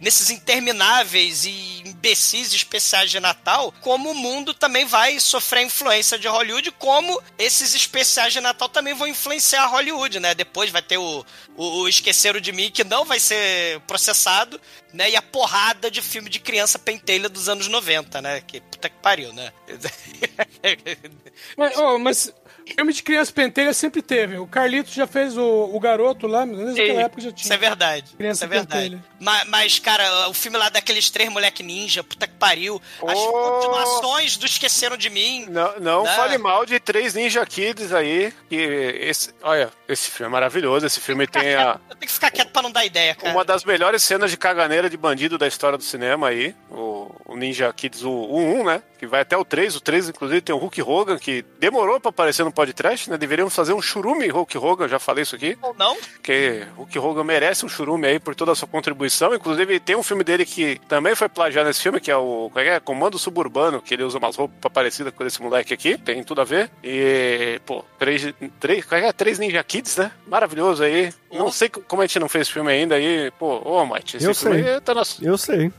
[0.00, 6.18] nesses intermináveis e imbecis especiais de Natal, como o mundo também vai sofrer a influência
[6.18, 10.34] de Hollywood, como esses especiais de Natal também vão influenciar Hollywood, né?
[10.34, 14.60] Depois vai ter o, o, o Esqueceram de Mim, que não vai ser processado,
[14.92, 15.10] né?
[15.10, 18.40] E a porrada de filme de criança pentelha dos anos 90, né?
[18.46, 19.52] Que puta que pariu, né?
[21.56, 22.32] Mas, oh, mas
[22.74, 24.38] filme de criança pentelha sempre teve.
[24.38, 27.44] O Carlitos já fez o, o garoto lá, mas naquela época já tinha.
[27.44, 28.10] Isso é verdade.
[28.16, 28.82] Criança Isso é verdade.
[28.96, 29.04] pentelha.
[29.20, 32.80] Mas, mas, cara, o filme lá daqueles três moleque ninja, puta que pariu.
[33.06, 33.32] As Oh!
[33.32, 35.46] continuações do Esqueceram de Mim.
[35.48, 36.14] Não, não Né?
[36.14, 38.32] fale mal de três Ninja Kids aí.
[38.48, 40.86] Que esse, olha, esse filme é maravilhoso.
[40.86, 43.32] Esse filme tem a, Eu tenho que ficar quieto pra não dar ideia, cara.
[43.32, 46.54] uma das melhores cenas de caganeira de bandido da história do cinema aí.
[46.70, 48.82] O, o Ninja Kids, o, o 1, né?
[48.98, 49.76] Que vai até o 3.
[49.76, 53.16] O 3, inclusive, tem o Hulk Hogan, que demorou pra aparecer no podcast, né?
[53.16, 55.56] Deveríamos fazer um churume Hulk Hogan, já falei isso aqui.
[55.62, 55.96] Ou não?
[56.14, 59.32] Porque Hulk Hogan merece um churume aí por toda a sua contribuição.
[59.32, 62.64] Inclusive, tem um filme dele que também foi plagiado nesse filme, que é o é
[62.64, 62.80] que é?
[62.80, 65.96] Comando Suburbano, que ele usa umas roupas parecidas com esse moleque aqui.
[65.96, 66.68] Tem tudo a ver.
[66.82, 69.12] E, pô, três, três, é é?
[69.12, 70.10] três Ninja Kids, né?
[70.26, 71.14] Maravilhoso aí.
[71.30, 73.30] Não sei como a gente não fez esse filme ainda aí.
[73.38, 74.72] Pô, ô, Mate, esse Eu filme sei.
[74.74, 75.02] aí tá na...
[75.22, 75.72] Eu sei.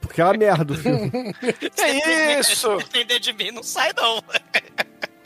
[0.00, 1.10] Porque é uma merda o filme.
[1.78, 2.76] É isso!
[2.78, 4.22] Depender de mim, não sai, não.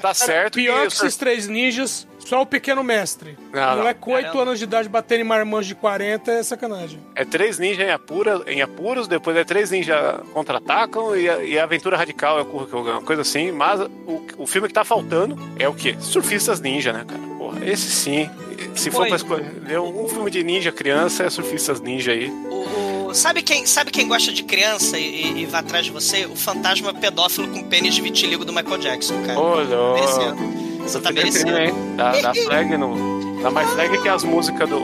[0.09, 0.55] Tá certo.
[0.55, 3.37] Pior que esses três ninjas, só o pequeno mestre.
[3.53, 4.43] Não, Não, é com 8 Caramba.
[4.43, 6.99] anos de idade batendo em marmanjos de 40 é sacanagem.
[7.15, 9.97] É três ninjas em, apura, em apuros, depois é três ninjas
[10.33, 13.51] contra-atacam e, a- e a aventura radical é o uma coisa assim.
[13.53, 15.97] Mas o, o filme que tá faltando é o quê?
[16.01, 17.21] Surfistas Ninja, né, cara?
[17.39, 18.29] Porra, esse sim.
[18.75, 19.09] Se for Oi.
[19.09, 22.29] pra escolher um filme de ninja criança, é Surfistas Ninja aí.
[22.29, 25.93] O, o- sabe, quem, sabe quem gosta de criança e, e- e vai atrás de
[25.93, 26.27] você?
[26.27, 29.39] O fantasma pedófilo com pênis de vitiligo do Michael Jackson, cara.
[29.39, 30.65] Olha, Merecendo.
[30.83, 31.57] Você tá merecendo.
[31.59, 31.73] hein?
[31.97, 33.15] Dá, dá flag no.
[33.43, 34.81] Dá mais flag que as músicas do,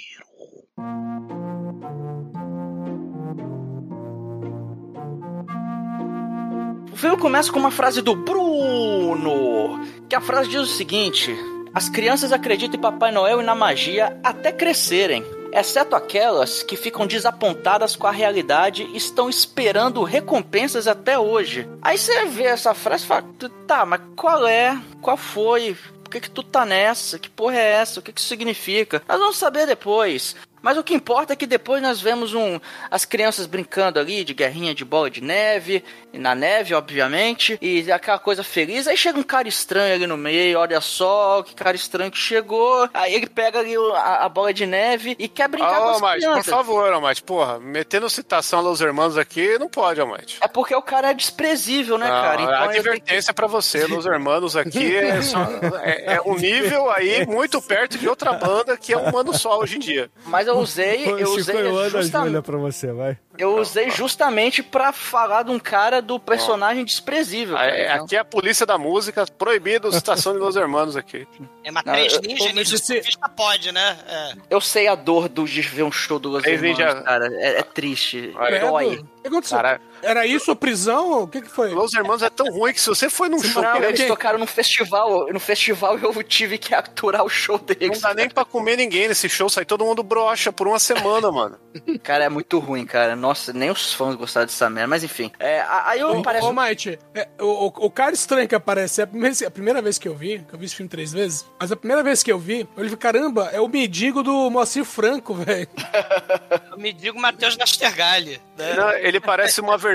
[6.93, 11.35] O filme começa com uma frase do Bruno, que a frase diz o seguinte:
[11.75, 17.07] As crianças acreditam em Papai Noel e na magia até crescerem, exceto aquelas que ficam
[17.07, 21.67] desapontadas com a realidade e estão esperando recompensas até hoje.
[21.81, 23.25] Aí você vê essa frase e fala:
[23.67, 24.79] Tá, mas qual é?
[25.01, 25.75] Qual foi?
[26.15, 27.19] Que, que tu tá nessa?
[27.19, 27.99] Que porra é essa?
[27.99, 29.03] O que, que isso significa?
[29.09, 30.37] Nós vamos saber depois.
[30.65, 32.59] Mas o que importa é que depois nós vemos um,
[32.91, 38.19] as crianças brincando ali de guerrinha de bola de neve, na neve, obviamente, e aquela
[38.19, 38.89] coisa feliz.
[38.89, 42.89] Aí chega um cara estranho ali no meio, olha só que cara estranho que chegou.
[42.95, 46.01] Aí ele pega ali a, a bola de neve e quer brincar com Ô, as
[46.01, 46.47] por crianças.
[46.47, 50.39] favor, Almighty, porra, metendo citação aos irmãos aqui, não pode, Almighty.
[50.41, 52.37] É porque o cara é desprezível, né, cara?
[52.39, 55.47] Não, Então a ele tem que- advertência pra você, Los Hermanos aqui é, só-
[55.83, 59.59] é- é um nível aí muito perto de outra banda que é um mano só
[59.59, 60.11] hoje em dia.
[60.25, 62.43] Mas eu eu usei eu a justamente.
[62.43, 63.19] Pra você, vai.
[63.37, 67.57] Eu usei justamente pra falar de um cara do personagem desprezível.
[67.57, 67.71] cara.
[67.71, 71.27] É, Então, Aqui é a polícia da música, proibido citação de Los Hermanos aqui.
[71.65, 73.99] É, mas Não, três eu- ninjas, mas ninja surfista pode, né?
[74.09, 74.33] É.
[74.51, 77.27] Eu sei a dor do, de ver um show do Los Hermanos, ninja- cara.
[77.35, 78.33] É, é triste.
[78.37, 78.87] Olha, Dói.
[78.89, 79.03] Credo.
[79.03, 79.57] O que aconteceu?
[79.57, 81.23] Cara, Era isso a prisão?
[81.23, 81.71] O que, que foi?
[81.71, 84.39] Los Hermanos é tão ruim que se você foi num show Não, eles não tocaram
[84.39, 85.33] num festival.
[85.33, 88.01] No festival eu tive que aturar o show deles.
[88.01, 91.59] dá nem pra comer ninguém nesse show, sai todo mundo brocha por uma semana, mano.
[92.03, 93.17] Cara, é muito ruim, cara.
[93.17, 94.89] Nossa, nem os fãs gostaram dessa merda.
[94.89, 95.31] Mas enfim.
[95.39, 96.47] É, a- aí eu Ô, parece.
[96.47, 99.83] ô, Might, é, o, o, o cara estranho que aparece, é a primeira, a primeira
[99.83, 102.23] vez que eu vi, que eu vi esse filme três vezes, mas a primeira vez
[102.23, 105.69] que eu vi, eu falei, caramba, é o mendigo do Moacir Franco, velho.
[106.71, 108.41] Eu me digo Matheus Nastergalli.
[108.57, 108.75] Né?
[108.75, 109.94] Não, ele parece uma versão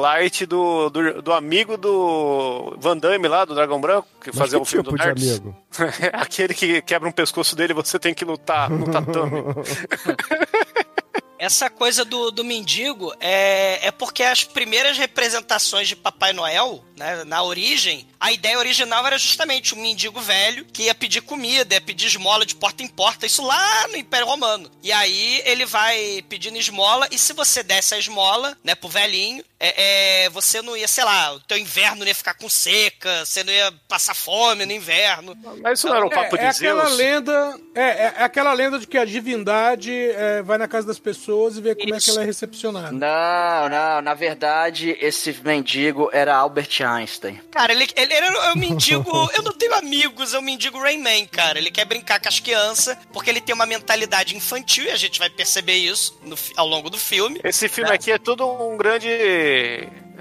[0.00, 4.58] light do, do, do amigo do Van Damme lá, do Dragão Branco, que Mas fazia
[4.58, 5.30] que o filme tipo do Nerds.
[5.40, 5.56] amigo?
[6.12, 9.42] Aquele que quebra um pescoço dele você tem que lutar no tatame.
[11.44, 17.22] Essa coisa do, do mendigo é, é porque as primeiras representações de Papai Noel, né,
[17.24, 21.82] na origem, a ideia original era justamente um mendigo velho que ia pedir comida, ia
[21.82, 24.70] pedir esmola de porta em porta, isso lá no Império Romano.
[24.82, 29.44] E aí ele vai pedindo esmola, e se você desse a esmola, né, pro velhinho,
[29.68, 33.24] é, é, você não ia, sei lá, o teu inverno não ia ficar com seca,
[33.24, 35.36] você não ia passar fome no inverno.
[35.62, 36.96] Mas isso não era um papo é, de é aquela Zeus?
[36.96, 40.98] lenda, é, é, é aquela lenda de que a divindade é, vai na casa das
[40.98, 42.10] pessoas e vê como é que Isso.
[42.10, 42.92] ela é recepcionada.
[42.92, 47.40] Não, não, na verdade, esse mendigo era Albert Einstein.
[47.50, 49.30] Cara, ele, ele era é um mendigo.
[49.36, 51.58] eu não tenho amigos, é um mendigo Rayman, cara.
[51.58, 55.18] Ele quer brincar com as crianças porque ele tem uma mentalidade infantil e a gente
[55.18, 57.40] vai perceber isso no ao longo do filme.
[57.44, 57.94] Esse filme É.
[57.94, 59.08] aqui é tudo um grande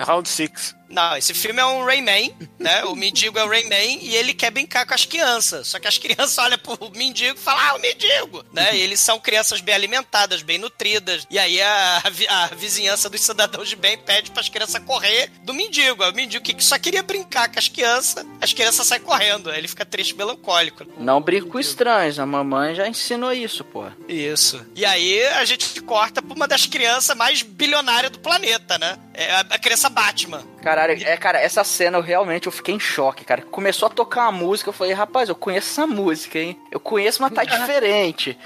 [0.08, 0.76] Round Six.
[0.94, 2.84] Não, esse filme é um Rayman, né?
[2.86, 5.68] O mendigo é o Rayman e ele quer brincar com as crianças.
[5.68, 8.46] Só que as crianças olham pro mendigo e falam, ah, o mendigo!
[8.54, 8.76] Né?
[8.78, 11.26] E eles são crianças bem alimentadas, bem nutridas.
[11.32, 15.32] E aí a, a vi- a vizinhança dos cidadãos de bem pede pras crianças correr
[15.44, 16.04] do mendigo.
[16.04, 19.50] Aí o mendigo que só queria brincar com as crianças, as crianças saem correndo.
[19.50, 20.86] Aí ele fica triste, melancólico.
[21.00, 23.86] Não brinco com estranhos, a mamãe já ensinou isso, pô.
[24.08, 24.64] Isso.
[24.76, 28.98] E aí a gente corta pra uma das crianças mais bilionárias do planeta, né?
[29.14, 30.44] É a, a criança Batman.
[30.64, 33.42] Caralho, é, cara, essa cena eu realmente eu fiquei em choque, cara.
[33.42, 36.58] Começou a tocar uma música, eu falei, rapaz, eu conheço essa música, hein?
[36.72, 38.38] Eu conheço, mas tá diferente.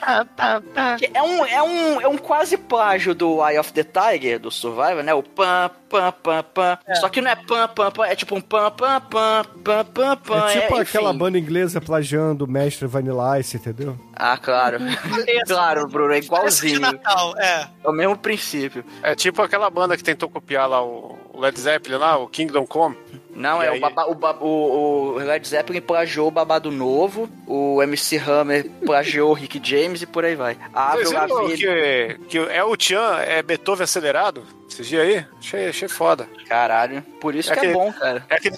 [0.98, 4.50] Que É um, é um, é um quase plágio do Eye of the Tiger, do
[4.50, 5.14] Survivor, né?
[5.14, 6.80] O pam, pam, pam, pam.
[6.96, 10.18] Só que não é pam, pam, pam, é tipo um pam, pam, pam, pam, pam,
[10.18, 10.50] pam.
[10.50, 10.82] É tipo enfim.
[10.82, 13.96] aquela banda inglesa plagiando o mestre Vanilla Ice, entendeu?
[14.16, 14.80] Ah, claro.
[15.46, 16.80] claro, Bruno, é igualzinho.
[16.80, 17.68] Natal, é.
[17.84, 18.84] É o mesmo princípio.
[19.04, 22.66] É tipo aquela banda que tentou copiar lá o o Led Zeppelin lá, o Kingdom
[22.66, 22.98] Come.
[23.38, 23.78] Não, e é aí...
[23.78, 29.30] o, babá, o, o, o Led Zeppelin plagiou o Babado Novo, o MC Hammer plagiou
[29.30, 30.58] o Rick James e por aí vai.
[30.74, 31.56] A Avril Lavigne...
[31.58, 34.44] Que, que é o Tian, é Beethoven acelerado?
[34.70, 35.26] Esses dias aí?
[35.40, 36.28] Achei, achei foda.
[36.48, 38.26] Caralho, por isso é que aquele, é bom, cara.
[38.30, 38.58] É aquele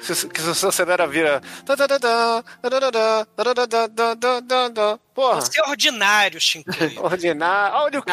[0.00, 1.40] Que se você acelera vira
[5.14, 5.40] Porra.
[5.40, 6.98] Você é ordinário, Shinkoi.
[6.98, 7.76] ordinário.
[7.76, 8.12] Olha o que.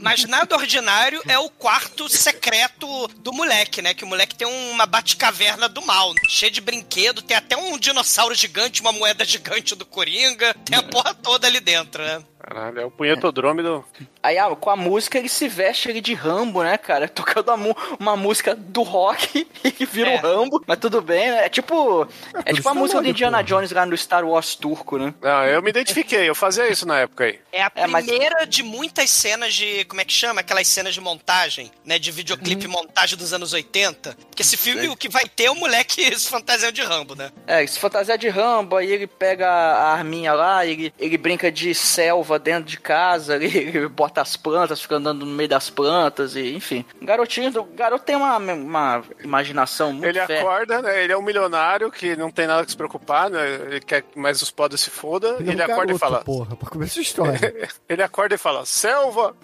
[0.00, 3.94] Mas nada ordinário é o quarto secreto do moleque, né?
[3.94, 8.34] Que o moleque tem uma bate-caverna do mal, cheio de brinquedo, tem até um dinossauro
[8.34, 12.22] gigante, uma moeda gigante do Coringa, tem a porra toda ali dentro, né?
[12.48, 13.84] Caralho, é o punhetodrome do...
[14.22, 17.06] Aí ah, com a música ele se veste ele de Rambo, né, cara?
[17.08, 17.52] Tocando
[18.00, 20.16] uma, música do rock e vira É.
[20.16, 21.44] o Rambo, mas tudo bem, né?
[21.44, 22.08] É tipo.
[22.34, 23.44] É, por tipo a tá música do Indiana porra.
[23.44, 25.12] Jones lá no Star Wars turco, né?
[25.20, 27.38] Não, eu me identifiquei, eu fazia isso na época aí.
[27.52, 29.84] É a É, mas- primeira de muitas cenas de.
[29.84, 30.40] Como é que chama?
[30.40, 31.98] Aquelas cenas de montagem, né?
[31.98, 34.16] De videoclipe montagem dos anos 80.
[34.28, 37.30] Porque esse filme, o que vai ter é o moleque se fantasiando de Rambo, né?
[37.46, 41.74] É, se fantasia de Rambo, aí ele pega a arminha lá, ele, ele brinca de
[41.74, 43.46] selva dentro de casa, ele,
[43.76, 46.84] ele bota as plantas, fica andando no meio das plantas, e enfim.
[47.00, 50.38] O garotinho, do- o garoto tem uma, uma imaginação muito Ele fértil.
[50.48, 51.02] acorda, né?
[51.04, 53.54] Ele é um milionário que não tem nada que se preocupar, né?
[53.54, 55.36] Ele quer que mais os pobres se foda.
[55.40, 56.24] Ele, Ele, é um acorda e garoto, fala.
[56.24, 57.68] porra, pra começar a história.
[57.88, 59.34] Ele acorda e fala, selva!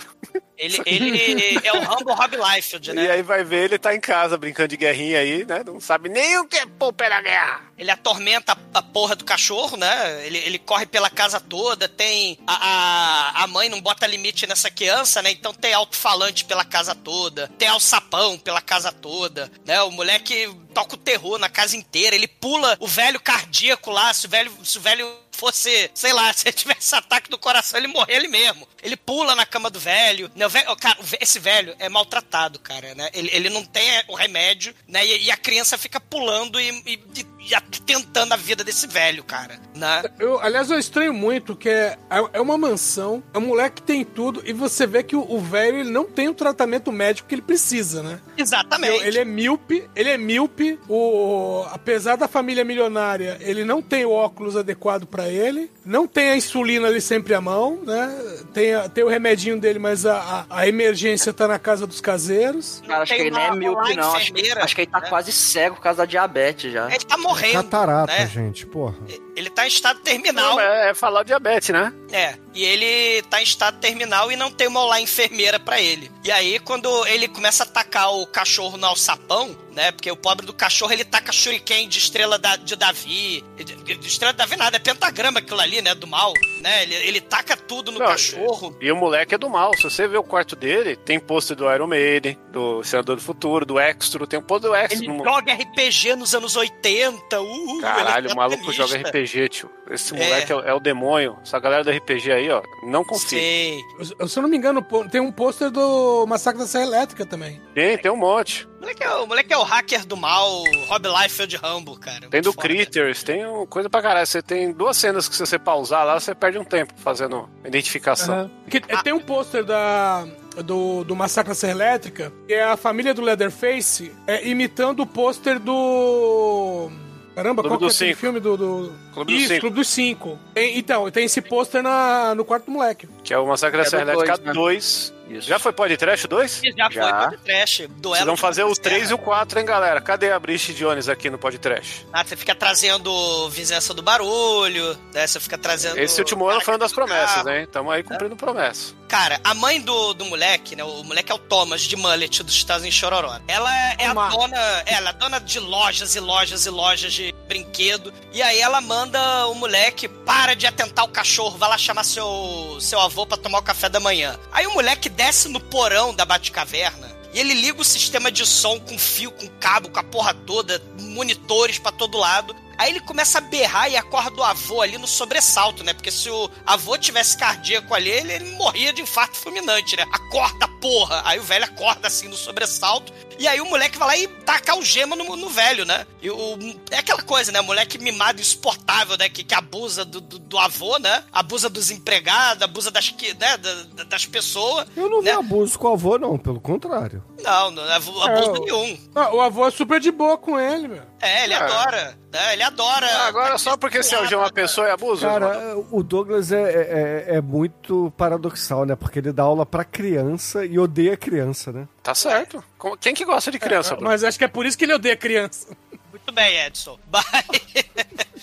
[0.57, 3.05] Ele, ele é o Rambo Rob Liefeld, né?
[3.05, 5.63] E aí vai ver, ele tá em casa brincando de guerrinha aí, né?
[5.65, 7.63] Não sabe nem o que é pô pela guerra.
[7.77, 10.27] Ele atormenta a, a porra do cachorro, né?
[10.27, 12.39] Ele, ele corre pela casa toda, tem.
[12.47, 15.33] A, a, a mãe não bota limite nessa criança, né?
[15.33, 19.83] Então tem alto-falante pela casa toda, tem alçapão pela casa toda, né?
[19.83, 24.27] O moleque toca o terror na casa inteira, ele pula o velho cardíaco lá, se
[24.27, 27.87] o velho, se o velho fosse, sei lá, se ele tivesse ataque do coração, ele
[27.87, 28.67] morrer ele mesmo.
[28.83, 30.31] Ele pula na cama do velho.
[30.35, 30.47] Né?
[30.47, 33.11] O velho cara, esse velho é maltratado, cara, né?
[33.13, 35.05] Ele, ele não tem é, o remédio, né?
[35.05, 39.23] E, e a criança fica pulando e, e, e- e atentando a vida desse velho,
[39.25, 40.03] cara, né?
[40.19, 41.97] Eu, aliás, eu estranho muito que é,
[42.33, 45.39] é uma mansão, é um moleque que tem tudo, e você vê que o, o
[45.41, 48.21] velho ele não tem o tratamento médico que ele precisa, né?
[48.37, 49.05] Exatamente.
[49.05, 54.11] Ele é míope, ele é míope, o, apesar da família milionária, ele não tem o
[54.11, 58.11] óculos adequado pra ele, não tem a insulina ali sempre à mão, né?
[58.55, 62.01] Tem, a- tem o remedinho dele, mas a, a, a emergência tá na casa dos
[62.01, 62.83] caseiros.
[62.87, 64.15] Cara, acho que ele nem é míope, não.
[64.15, 65.09] Acho, acho que ele tá né?
[65.09, 66.87] quase cego por causa da diabetes já.
[66.89, 67.34] Ele tá morrendo.
[67.53, 68.27] Catarata, né?
[68.27, 68.95] gente, porra.
[69.37, 70.59] Ele tá em estado terminal.
[70.61, 71.93] é, é falar diabetes, né?
[72.13, 76.11] É, e ele tá em estado terminal e não tem uma lá enfermeira pra ele.
[76.23, 79.93] E aí, quando ele começa a atacar o cachorro no alçapão, né?
[79.93, 83.45] Porque o pobre do cachorro ele taca shuriken de estrela da- de Davi.
[83.57, 85.95] De, de estrela de Davi nada, é pentagrama aquilo ali, né?
[85.95, 86.33] Do mal,
[86.63, 86.83] né?
[86.85, 88.77] Ele, ele taca tudo no Não, cachorro.
[88.81, 89.75] E o moleque é do mal.
[89.77, 93.65] Se você ver o quarto dele, tem pôster do Iron Maiden, do Senador do Futuro,
[93.67, 94.99] do Extro, tem um pôster do Extro.
[94.99, 97.41] Ele no- joga RPG nos anos 80.
[97.41, 99.71] Uh, Caralho, ele é o maluco joga RPG, tio.
[99.91, 100.19] Esse É.
[100.19, 101.37] moleque é, é o demônio.
[101.43, 103.39] Essa galera do RPG aí, ó, não confia.
[103.39, 103.81] Sei.
[104.29, 107.61] Se eu não me engano, tem um pôster do Massacre da Serra Elétrica também.
[107.75, 108.67] Tem, tem um monte.
[108.85, 112.29] O moleque, é, o moleque é o hacker do mal, Rob Liefeld Rambo, cara.
[112.29, 112.69] Tem do foda.
[112.69, 114.27] Critters, tem um- coisa pra caralho.
[114.27, 118.51] Você tem duas cenas que se você pausar lá, você perde um tempo fazendo identificação.
[118.69, 120.27] Que- Tem um pôster da,
[120.65, 125.07] do, do Massacre da Serra Elétrica, que é a família do Leatherface é, imitando o
[125.07, 126.91] pôster do.
[127.35, 128.21] Caramba, Clube qual que é aquele Cinco.
[128.21, 128.57] filme do.
[128.57, 128.93] do...
[129.13, 129.61] Clube dos Isso, Cinco.
[129.63, 130.39] Clube dos Cinco.
[130.55, 133.09] Tem- então, tem esse pôster na, no quarto do moleque.
[133.25, 134.53] Que é o Massacre da É Serra Elétrica dois, né?
[134.53, 135.15] 2.
[135.39, 135.49] Isso.
[135.49, 136.61] Já foi podcast 2?
[136.77, 137.11] Já, Já.
[137.13, 138.15] foi podcast, duelo.
[138.17, 138.83] Vocês vão fazer o Serra.
[138.85, 140.01] 3 e o 4, hein, galera?
[140.01, 142.07] Cadê a Brice Jones aqui no podcast?
[142.13, 145.27] Ah, você fica trazendo Vizinhança do Barulho, né?
[145.27, 145.99] Você fica trazendo.
[145.99, 147.07] Esse último ano foi uma das Carro.
[147.07, 147.67] promessas, hein?
[147.71, 148.95] Tamo aí cumprindo promessa.
[149.09, 150.83] Cara, a mãe do, do moleque, né?
[150.83, 153.39] O moleque é o Thomas de Mullet dos Estados Unidos em Chororó.
[153.47, 154.29] Ela é a Uma.
[154.29, 154.57] dona.
[154.87, 158.13] Ela é a dona de lojas e lojas e lojas de brinquedo.
[158.33, 162.79] E aí ela manda o moleque para de atentar o cachorro, vai lá chamar seu,
[162.81, 164.39] seu avô pra tomar o café da manhã.
[164.53, 167.15] Aí o moleque desce no porão da Batcaverna.
[167.33, 170.81] E ele liga o sistema de som com fio, com cabo, com a porra toda,
[171.01, 172.55] monitores pra todo lado.
[172.79, 175.93] Aí ele começa a berrar e acorda o avô ali no sobressalto, né?
[175.93, 180.05] Porque se o avô tivesse cardíaco ali, ele, ele morria de infarto fulminante, né?
[180.13, 181.23] Acorda, porra!
[181.25, 183.13] Aí o velho acorda assim no sobressalto.
[183.39, 186.07] E aí o moleque vai lá e taca algema no, no velho, né?
[186.23, 186.57] E o,
[186.91, 187.61] é aquela coisa, né?
[187.61, 189.29] Moleque mimado, insuportável, né?
[189.29, 191.25] Que, que abusa do, do, do avô, né?
[191.33, 193.57] Abusa dos empregados, abusa das, que- né?
[193.57, 194.87] da- da- das pessoas.
[194.97, 195.33] Eu não vi né?
[195.33, 197.25] abuso com o avô, não, pelo contrário.
[197.43, 198.99] Não, não é abu- abuso É, o- nenhum.
[199.15, 201.03] Ah, o avô é super de boa com ele, meu.
[201.21, 201.57] É, ele É.
[201.57, 202.17] adora.
[202.35, 202.55] Né?
[202.55, 203.07] Ele adora.
[203.29, 205.25] Agora, só porque se algema uma pessoa é abuso?
[205.25, 208.97] Cara, o Douglas é, é, é muito paradoxal, né?
[208.97, 211.87] Porque ele dá aula pra criança e odeia criança, né?
[212.03, 212.63] Tá certo.
[213.01, 214.11] Quem que gosta de criança, Bruno?
[214.11, 215.69] Mas acho que é por isso que ele odeia criança.
[216.11, 216.99] Muito bem, Edson.
[217.09, 217.25] Mas,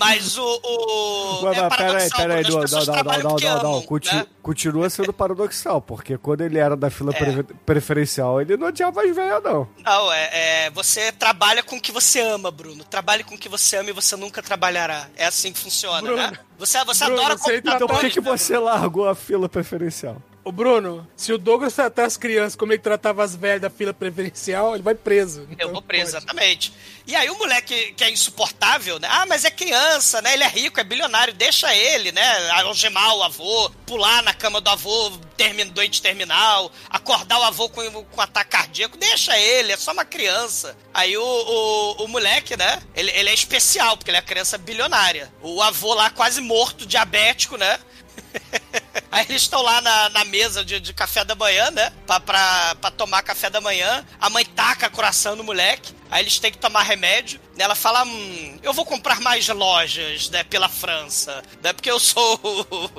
[0.00, 0.42] mas o.
[0.42, 4.26] o Mas, é mas peraí, paradoxal, peraí, as não, não, não, não, não, não, né?
[4.42, 7.18] Continua sendo paradoxal, porque quando ele era da fila É.
[7.42, 9.68] pre- preferencial, ele não odiava as velhas, não.
[9.84, 10.30] Não, é,
[10.66, 12.82] é, Você trabalha com o que você ama, Bruno.
[12.84, 15.06] Trabalhe com o que você ama e você nunca trabalhará.
[15.16, 16.32] É assim que funciona, Bruno, né?
[16.58, 20.16] Você, você Bruno, adora você Então por que, computadores, que você largou a fila preferencial?
[20.42, 23.92] Ô, Bruno, se o Douglas tratar as crianças como ele tratava as velhas da fila
[23.92, 25.42] preferencial, ele vai preso.
[25.42, 26.16] Eu Então, vou preso, pode.
[26.16, 26.72] exatamente.
[27.06, 29.06] E aí o moleque que é insuportável, né?
[29.10, 30.32] Ah, mas é criança, né?
[30.32, 32.50] Ele é rico, é bilionário, deixa ele, né?
[32.52, 38.04] Algemar o avô, pular na cama do avô, termin, doente terminal, acordar o avô com,
[38.04, 40.74] com ataque cardíaco, deixa ele, é só uma criança.
[40.94, 42.80] Aí o, o, o moleque, né?
[42.94, 45.30] Ele, ele é especial, porque ele é criança bilionária.
[45.42, 47.78] O avô lá quase morto, diabético, né?
[49.10, 51.92] Aí eles estão lá na, na mesa de, de café da manhã, né?
[52.06, 54.04] Pra, pra, pra tomar café da manhã.
[54.20, 55.94] A mãe taca coração no moleque.
[56.10, 57.40] Aí eles têm que tomar remédio.
[57.56, 60.42] Ela fala: hum, eu vou comprar mais lojas, né?
[60.44, 61.40] Pela França.
[61.62, 61.72] Né?
[61.72, 62.40] Porque eu sou.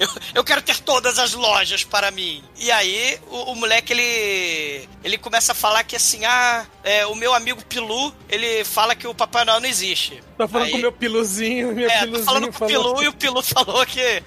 [0.00, 2.42] eu, eu quero ter todas as lojas para mim.
[2.56, 4.88] E aí o, o moleque ele.
[5.04, 9.06] Ele começa a falar que assim: ah, é, o meu amigo Pilu, ele fala que
[9.06, 10.20] o Papai Noel não existe.
[10.36, 12.94] Tá falando Aí- com o meu piluzinho, meu É, tô piluzinho falando com o falou-
[12.94, 14.22] Pilu e o Pilu falou que.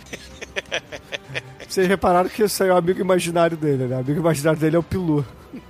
[1.68, 3.96] Vocês repararam que esse aí é o amigo imaginário dele, né?
[3.96, 5.26] O amigo imaginário dele é o Pilu.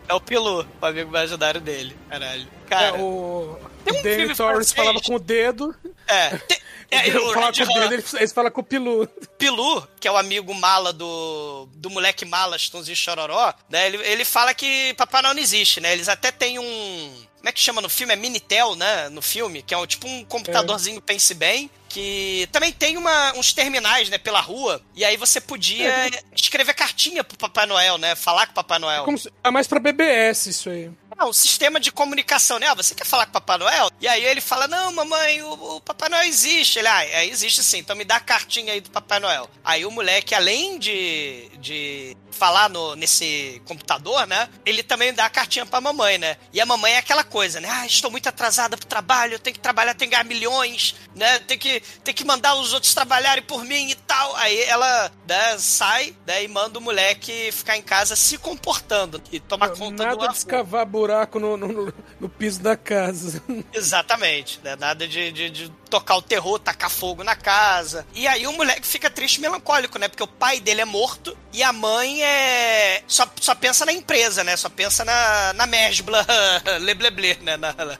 [0.07, 1.95] É o Pilu, o amigo imaginário dele.
[2.09, 2.47] Caralho.
[2.65, 4.73] É, Cara, o Tem um filme Torres francês.
[4.73, 5.75] falava com o dedo,
[6.07, 6.37] é.
[6.37, 6.57] Tem,
[6.91, 9.07] é, eu Red com o dedo, eles, eles falam com o pilu.
[9.37, 13.87] Pilu, que é o amigo mala do, do moleque mala, Stonzinho Chororó, né?
[13.87, 15.93] Ele, ele fala que Papai Noel não existe, né?
[15.93, 17.23] Eles até têm um.
[17.37, 18.13] Como é que chama no filme?
[18.13, 19.09] É Minitel, né?
[19.09, 21.69] No filme, que é um, tipo um computadorzinho Pense Bem.
[21.93, 24.81] Que também tem uma, uns terminais, né, pela rua.
[24.95, 28.15] E aí você podia escrever cartinha pro Papai Noel, né?
[28.15, 29.03] Falar com o Papai Noel.
[29.05, 30.89] Como se- é mais pra BBS isso aí.
[31.19, 32.65] É um sistema de comunicação, né?
[32.67, 33.91] Ah, você quer falar com o Papai Noel?
[34.01, 36.79] E aí ele fala: Não, mamãe, o, o Papai Noel existe.
[36.79, 39.47] Ele, ah, é, existe sim, então me dá a cartinha aí do Papai Noel.
[39.63, 44.49] Aí o moleque, além de, de falar no, nesse computador, né?
[44.65, 46.37] Ele também dá a cartinha pra mamãe, né?
[46.51, 47.69] E a mamãe é aquela coisa, né?
[47.71, 51.39] Ah, estou muito atrasada pro trabalho, eu tenho que trabalhar, tenho que ganhar milhões, né?
[51.39, 54.35] Tem que, tem que mandar os outros trabalharem por mim e tal.
[54.35, 59.39] Aí ela né, sai né, e manda o moleque ficar em casa se comportando e
[59.39, 63.41] tomar conta do Nada de escavar buraco no, no, no- no piso da casa.
[63.73, 64.75] Exatamente, né?
[64.75, 68.05] Nada de, de, de tocar o terror, tacar fogo na casa.
[68.13, 70.07] E aí o moleque fica triste e melancólico, né?
[70.07, 73.03] Porque o pai dele é morto e a mãe é.
[73.07, 74.57] Só, só pensa na empresa, né?
[74.57, 76.25] Só pensa na, na Mesbla
[76.81, 77.55] Lebleble, né?
[77.57, 77.97] Na, na,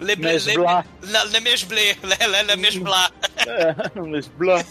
[0.00, 0.84] Leble, Mesbla.
[1.02, 3.10] Na, na Mesble, le- le- le- Mesbla.
[4.08, 4.64] Mas blá.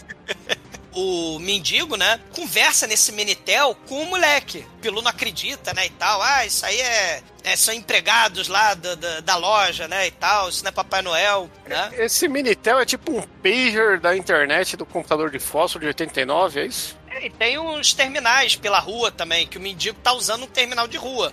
[0.94, 4.58] o mendigo, né, conversa nesse Minitel com o moleque.
[4.76, 6.20] O Pilu não acredita, né, e tal.
[6.22, 10.48] Ah, isso aí é, é- são empregados lá da, da, da loja, né, e tal.
[10.48, 11.90] Isso não é Papai Noel, né?
[11.94, 16.66] Esse Minitel é tipo um pager da internet do computador de fósforo de 89, é
[16.66, 16.96] isso?
[17.20, 20.96] E tem uns terminais pela rua também, que o mendigo tá usando um terminal de
[20.96, 21.32] rua.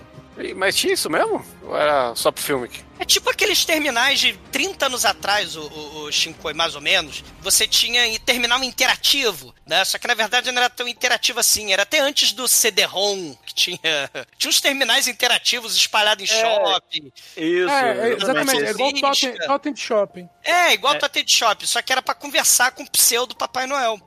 [0.56, 1.44] Mas tinha isso mesmo?
[1.70, 2.64] Ou era só pro filme?
[2.66, 2.84] aqui?
[2.98, 7.24] É tipo aqueles terminais de 30 anos atrás, o, o, o Shinkoi, mais ou menos.
[7.40, 9.82] Você tinha em- terminal interativo, né?
[9.86, 11.72] Só que na verdade não era tão interativo assim.
[11.72, 13.78] Era até antes do CD-ROM, que tinha.
[14.36, 16.40] Tinha uns terminais interativos espalhados em É.
[16.40, 17.12] shopping.
[17.36, 17.70] Isso.
[17.70, 18.64] É, é, exatamente.
[18.64, 18.92] É igual.
[18.92, 20.28] Totem, Totem Shopping.
[20.42, 20.98] É, igual é.
[20.98, 23.98] Totem Shop, só que era pra conversar com o pseudo Papai Noel.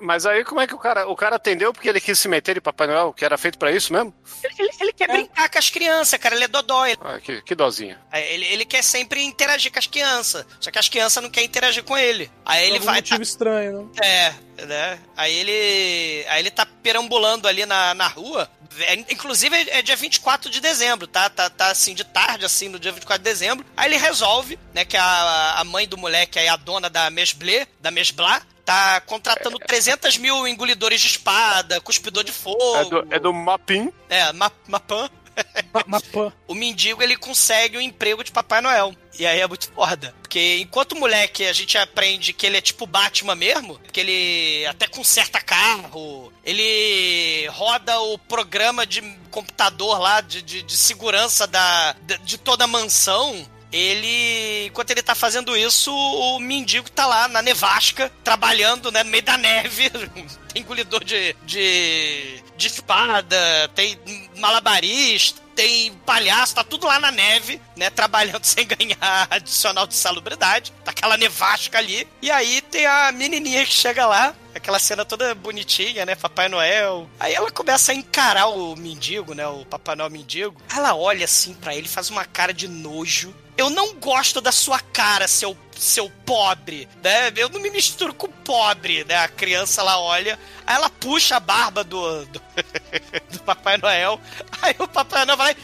[0.00, 2.56] Mas aí como é que o cara, o cara atendeu porque ele quis se meter
[2.56, 4.12] em Papai Noel, que era feito pra isso mesmo?
[4.42, 6.34] Ele, ele- ele quer brincar com as crianças, cara.
[6.34, 6.96] Ele é dodói.
[7.04, 8.00] Ah, que, que dozinha.
[8.12, 10.46] Ele, ele quer sempre interagir com as crianças.
[10.60, 12.30] Só que as crianças não querem interagir com ele.
[12.44, 12.96] Aí ele Algum vai.
[12.96, 14.34] motivo estranho, né?
[14.56, 14.98] É, né?
[15.16, 16.26] Aí ele.
[16.28, 18.48] Aí ele tá perambulando ali na, na rua.
[18.78, 21.28] É, inclusive é dia 24 de dezembro, tá?
[21.28, 23.66] Tá, tá assim, de tarde, assim, no dia 24 de dezembro.
[23.76, 27.66] Aí ele resolve, né, que a, a mãe do moleque aí, a dona da Mesblé,
[27.80, 32.76] da Mesblá, tá contratando 300 mil engolidores de espada, cuspidor de fogo.
[32.76, 33.92] É do, é do Mapim.
[34.08, 35.10] É, ma Mapan.
[36.46, 38.94] O mendigo ele consegue o emprego de Papai Noel.
[39.18, 40.14] E aí é muito foda.
[40.22, 44.86] Porque enquanto moleque a gente aprende que ele é tipo Batman mesmo, que ele até
[44.86, 52.18] conserta carro, ele roda o programa de computador lá de, de, de segurança da, de,
[52.18, 53.46] de toda a mansão.
[53.72, 59.10] Ele, enquanto ele tá fazendo isso, o mendigo tá lá na nevasca, trabalhando, né, no
[59.10, 59.90] meio da neve.
[60.52, 63.36] tem engolidor de, de, de espada,
[63.74, 63.98] tem
[64.36, 70.72] malabarista, tem palhaço, tá tudo lá na neve, né, trabalhando sem ganhar adicional de salubridade.
[70.84, 72.06] Tá aquela nevasca ali.
[72.20, 77.08] E aí tem a menininha que chega lá, aquela cena toda bonitinha, né, Papai Noel.
[77.18, 80.60] Aí ela começa a encarar o mendigo, né, o Papai Noel mendigo.
[80.74, 83.34] Ela olha assim pra ele, faz uma cara de nojo.
[83.56, 87.32] Eu não gosto da sua cara, seu seu pobre, né?
[87.34, 89.16] Eu não me misturo com pobre, né?
[89.16, 92.40] A criança lá olha, aí ela puxa a barba do, do,
[93.32, 94.20] do Papai Noel,
[94.60, 95.56] aí o Papai Noel vai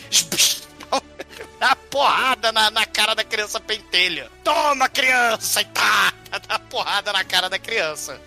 [0.90, 1.00] lá,
[1.60, 4.30] dá uma porrada na, na cara da criança pentelha.
[4.42, 5.60] Toma, criança!
[5.60, 6.12] E tá,
[6.48, 8.20] dá uma porrada na cara da criança.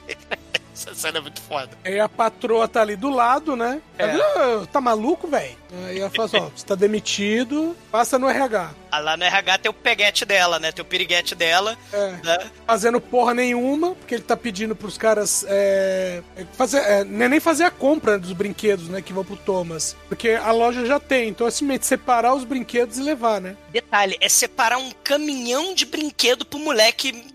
[0.87, 1.69] Essa cena é muito foda.
[1.83, 3.81] Aí a patroa tá ali do lado, né?
[3.97, 4.03] É.
[4.03, 4.23] Ela,
[4.63, 5.55] "Ah, tá maluco, velho?
[5.87, 8.71] Aí ela fala assim, ó, você tá demitido, passa no RH.
[8.91, 10.71] Ah, Lá no RH tem o peguete dela, né?
[10.71, 11.77] Tem o piriguete dela.
[11.93, 12.11] É.
[12.23, 12.37] Né?
[12.67, 16.79] Fazendo porra nenhuma, porque ele tá pedindo pros caras é, é, fazer.
[16.79, 19.01] É, não é nem fazer a compra dos brinquedos, né?
[19.01, 19.95] Que vão pro Thomas.
[20.09, 21.29] Porque a loja já tem.
[21.29, 23.55] Então é simplesmente separar os brinquedos e levar, né?
[23.69, 27.30] Detalhe, é separar um caminhão de brinquedo pro moleque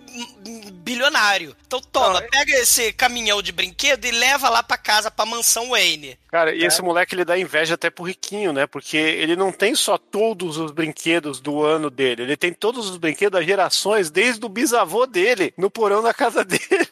[0.72, 1.56] bilionário.
[1.66, 6.18] Então toma, pega esse caminhão de brinquedo e leva lá pra casa, pra mansão Wayne.
[6.36, 8.66] Cara, e esse moleque ele dá inveja até pro riquinho, né?
[8.66, 12.96] Porque ele não tem só todos os brinquedos do ano dele, ele tem todos os
[12.98, 16.88] brinquedos das gerações, desde o bisavô dele, no porão da casa dele.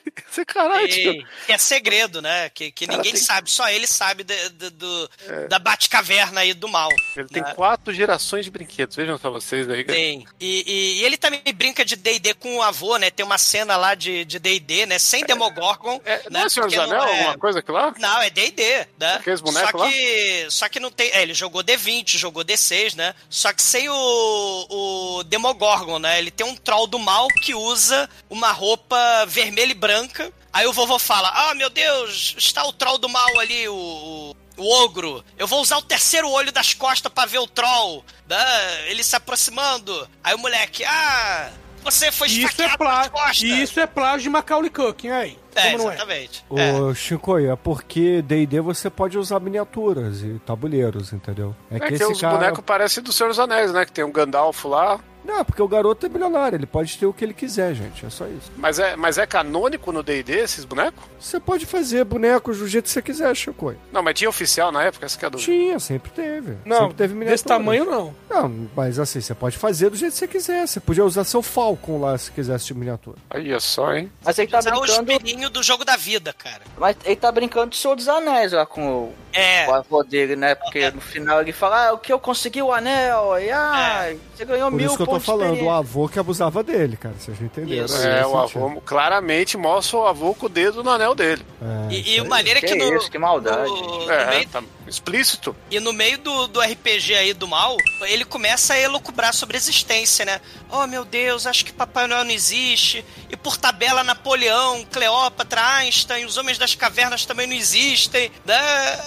[0.47, 0.87] Caralho.
[0.87, 2.49] E, que é segredo, né?
[2.51, 5.11] Que, que Cara, ninguém tem- sabe, só ele sabe de- de- do,
[5.49, 6.89] da Batcaverna aí do mal.
[7.17, 7.53] Ele tem né?
[7.55, 9.85] quatro gerações de brinquedos, vejam só vocês aí.
[9.85, 9.97] cara.
[9.99, 10.27] Tem.
[10.41, 13.11] E, e- e ele também brinca de D&D com o avô, né?
[13.11, 14.99] Tem uma cena lá de de D&D, né?
[14.99, 16.01] Sem Demogorgon.
[16.05, 16.23] É, né?
[16.31, 17.95] não é Senhor dos Porque Anéis, é- alguma coisa aqui lá?
[17.99, 19.19] Não, é D&D, né?
[19.41, 21.11] Aqueles bonecos só que, Só que não tem...
[21.11, 23.15] É, ele jogou D20, jogou D6, né?
[23.29, 26.19] Só que sem o, o Demogorgon, né?
[26.19, 30.33] Ele tem um troll do mal que usa uma roupa vermelha e branca.
[30.53, 33.75] Aí o vovô fala, ah, meu Deus, está o troll do mal ali, o...
[33.75, 38.89] o- ogro, eu vou usar o terceiro olho das costas pra ver o troll, né?
[38.89, 40.09] Ele se aproximando.
[40.23, 41.51] Aí o moleque, ah,
[41.85, 42.99] você foi isso é, esfaqueado plá...
[42.99, 43.43] nas costas.
[43.43, 45.39] e isso é plágio de Macaulay Culkin, aí.
[45.55, 45.95] É, Como não é?
[45.95, 46.45] exatamente.
[46.51, 51.55] Ô, Shinkoi, é porque D&D você pode usar miniaturas e tabuleiros, entendeu?
[51.71, 52.37] É, É que que esse os cara...
[52.39, 53.85] bonecos parecem do Senhor dos Anéis, né?
[53.85, 54.99] Que tem um Gandalf lá.
[55.25, 58.11] Não, porque o garoto é milionário, ele pode ter o que ele quiser, gente, é
[58.11, 58.53] só isso.
[58.57, 61.03] Mas é, mas é canônico no D&D esses bonecos?
[61.19, 63.77] Você pode fazer bonecos do jeito que você quiser, Shinkoi.
[63.91, 65.51] Não, mas tinha oficial na época, essa que é a dúvida.
[65.51, 66.57] Tinha, sempre teve.
[66.65, 67.41] Não, sempre teve miniaturas.
[67.41, 68.15] desse tamanho não.
[68.29, 70.67] Não, mas assim, você pode fazer do jeito que você quiser.
[70.67, 73.17] Você podia usar seu Falcon lá se quisesse de miniatura.
[73.31, 74.11] Aí é só, hein?
[74.25, 75.13] Mas ele tá Usar o brincando.
[75.13, 76.63] espelhinho do jogo da vida, cara.
[76.77, 79.67] Mas ele tá brincando de Senhor dos Anéis lá com o, É.
[79.69, 80.55] o avô dele, né?
[80.55, 83.39] Porque no final ele fala, ah, o que eu consegui o anel?
[83.39, 87.15] E ah, você ganhou Por mil eu tô falando, o avô que abusava dele, cara.
[87.19, 87.85] Vocês não entenderam.
[87.87, 87.99] Isso.
[87.99, 88.05] né?
[88.11, 88.65] É, Nesse o sentido.
[88.67, 91.43] avô claramente mostra o avô com o dedo no anel dele.
[91.63, 93.69] É, E, isso e é que, Que no, isso, que maldade.
[93.71, 95.55] no- no É, meio- tá explícito.
[95.71, 99.59] e no meio do, do RPG aí do mal, ele começa a elocubrar sobre a
[99.59, 100.41] existência, né?
[100.71, 103.05] Oh, meu Deus, acho que Papai Noel não existe.
[103.31, 108.31] E por tabela, Napoleão, Cleópatra, Einstein, os Homens das Cavernas também não existem.
[108.45, 108.59] Né?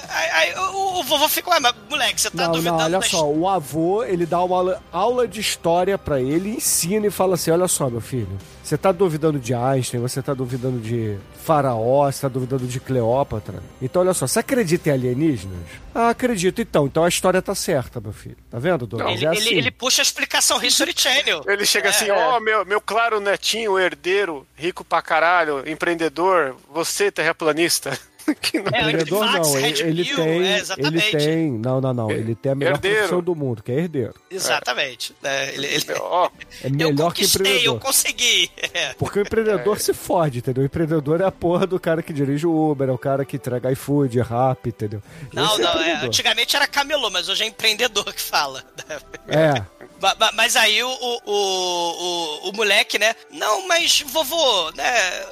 [0.09, 3.01] Aí, aí o, o vovô fica, ué, mas moleque, você tá Não, duvidando não, olha
[3.01, 7.35] só, o avô, ele dá uma aula, aula de história pra ele, ensina e fala
[7.35, 8.37] assim, olha só, meu filho,
[8.67, 13.63] você tá duvidando de Einstein, você tá duvidando de Faraó, você tá duvidando de Cleópatra.
[13.81, 15.57] Então, olha só, você acredita em alienígenas?
[15.95, 16.61] Ah, acredito.
[16.61, 18.35] Então, então a história tá certa, meu filho.
[18.51, 19.13] Tá vendo, Douglas?
[19.13, 19.55] Ele, é ele- assim.
[19.55, 21.43] ele puxa a explicação History Channel.
[21.47, 22.11] Ele chega É, assim, é.
[22.11, 27.97] ó, meu, meu claro netinho, herdeiro, rico pra caralho, empreendedor, você terraplanista.
[28.41, 28.65] que não...
[28.73, 32.11] É, Empreendedor Antivax, não, ele, Red ele Pill, tem, é, ele tem, não, não, não,
[32.11, 32.97] ele tem a melhor Herdeiro.
[32.97, 34.13] profissão do mundo, que é herdeiro.
[34.29, 35.15] Exatamente.
[35.23, 35.93] É, ele- ele- É
[36.67, 37.79] eu melhor que conquistei, eu empreendedor.
[37.79, 38.51] consegui.
[38.73, 38.93] É.
[38.93, 40.63] Porque o empreendedor se fode, entendeu?
[40.63, 43.35] O empreendedor é a porra do cara que dirige o Uber, é o cara que
[43.37, 45.01] entrega iFood, rap, entendeu?
[45.33, 46.05] Não, Esse não, é, empreendedor.
[46.07, 48.63] antigamente era camelô, mas hoje é empreendedor que fala.
[49.27, 49.61] É,
[50.35, 53.15] Mas aí o, o, o, o moleque, né?
[53.31, 55.25] Não, mas vovô, né?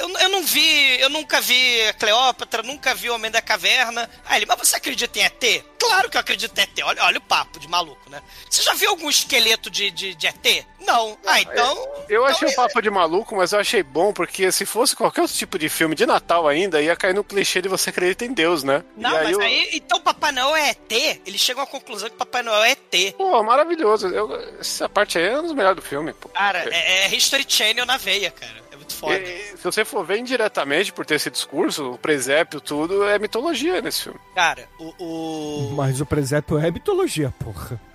[0.00, 4.08] Eu, eu não vi, eu nunca vi Cleópatra, nunca vi o Homem da Caverna.
[4.26, 5.64] Aí ele, mas você acredita em ET?
[5.78, 6.78] Claro que eu acredito em ET.
[6.84, 8.22] Olha, olha o papo de maluco, né?
[8.48, 10.66] Você já viu algum esqueleto de, de, de ET?
[10.80, 11.18] Não.
[11.26, 11.88] Ah, então.
[12.08, 15.22] eu achei então, o papo de maluco, mas eu achei bom, porque se fosse qualquer
[15.22, 18.32] outro tipo de filme de Natal ainda, ia cair no clichê de você acreditar em
[18.32, 18.84] Deus, né?
[18.96, 21.20] Não, aí mas eu- aí, então Papai Noel é ET?
[21.26, 23.14] Eles chegam à conclusão que Papai Noel é ET.
[23.16, 24.08] Pô, maravilhoso.
[24.08, 26.28] Eu- essa parte aí é um dos melhores do filme, pô.
[26.30, 28.67] Cara, é, é History Channel na veia, cara.
[28.98, 29.18] É foda.
[29.18, 33.80] E, se você for ver indiretamente por ter esse discurso, o presépio, tudo, é mitologia
[33.80, 34.18] nesse filme.
[34.34, 34.94] Cara, o.
[34.98, 35.74] o...
[35.76, 37.80] mas o presépio é mitologia, porra.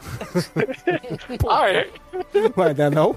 [1.49, 1.89] Ah, é?
[2.55, 3.13] Mas não é não?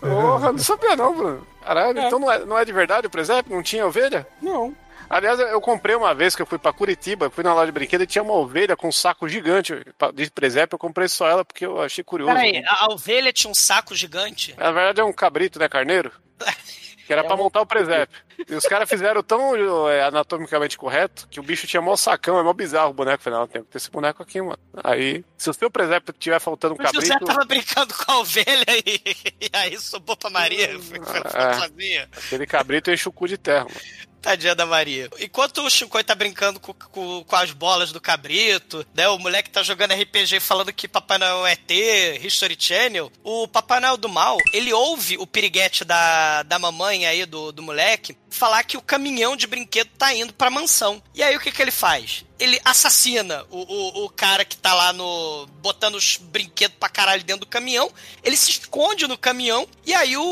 [0.00, 1.46] Porra, não sabia não, Bruno.
[1.64, 3.54] Caralho, então não é, não é de verdade o presépio?
[3.54, 4.26] Não tinha ovelha?
[4.40, 4.74] Não.
[5.10, 8.02] Aliás, eu comprei uma vez que eu fui pra Curitiba, fui na loja de brinquedo
[8.02, 9.74] e tinha uma ovelha com um saco gigante
[10.14, 10.76] de presépio.
[10.76, 12.32] Eu comprei só ela porque eu achei curioso.
[12.32, 14.54] Peraí, a a ovelha tinha um saco gigante.
[14.56, 16.12] Na verdade é um cabrito, né, carneiro?
[17.10, 18.20] Que era pra montar o presépio.
[18.48, 19.54] E os caras fizeram tão
[19.90, 23.22] é, anatomicamente correto que o bicho tinha mó sacão, é mó bizarro o boneco.
[23.22, 24.58] Falei, não, tem que ter esse boneco aqui, mano.
[24.82, 28.18] Aí, se o seu presépio tiver faltando um O José cabrito, tava brincando com a
[28.20, 29.00] ovelha e,
[29.42, 30.68] e aí sobrou pra Maria.
[30.80, 32.08] Foi, foi, foi É.
[32.16, 34.09] aquele cabrito enche o cu de terra, mano.
[34.20, 35.08] Tadinha da Maria.
[35.18, 39.08] Enquanto o Shinkoi tá brincando com, com, com as bolas do cabrito, né?
[39.08, 43.10] O moleque tá jogando RPG falando que Papai Noel é ET, History Channel.
[43.24, 47.62] O Papai Noel do Mal, ele ouve o piriguete da, da mamãe aí, do, do
[47.62, 51.02] moleque, falar que o caminhão de brinquedo tá indo pra mansão.
[51.14, 52.24] E aí o que que ele faz?
[52.40, 55.46] Ele assassina o, o, o cara que tá lá no.
[55.60, 57.92] botando os brinquedos pra caralho dentro do caminhão.
[58.24, 59.68] Ele se esconde no caminhão.
[59.86, 60.22] E aí o,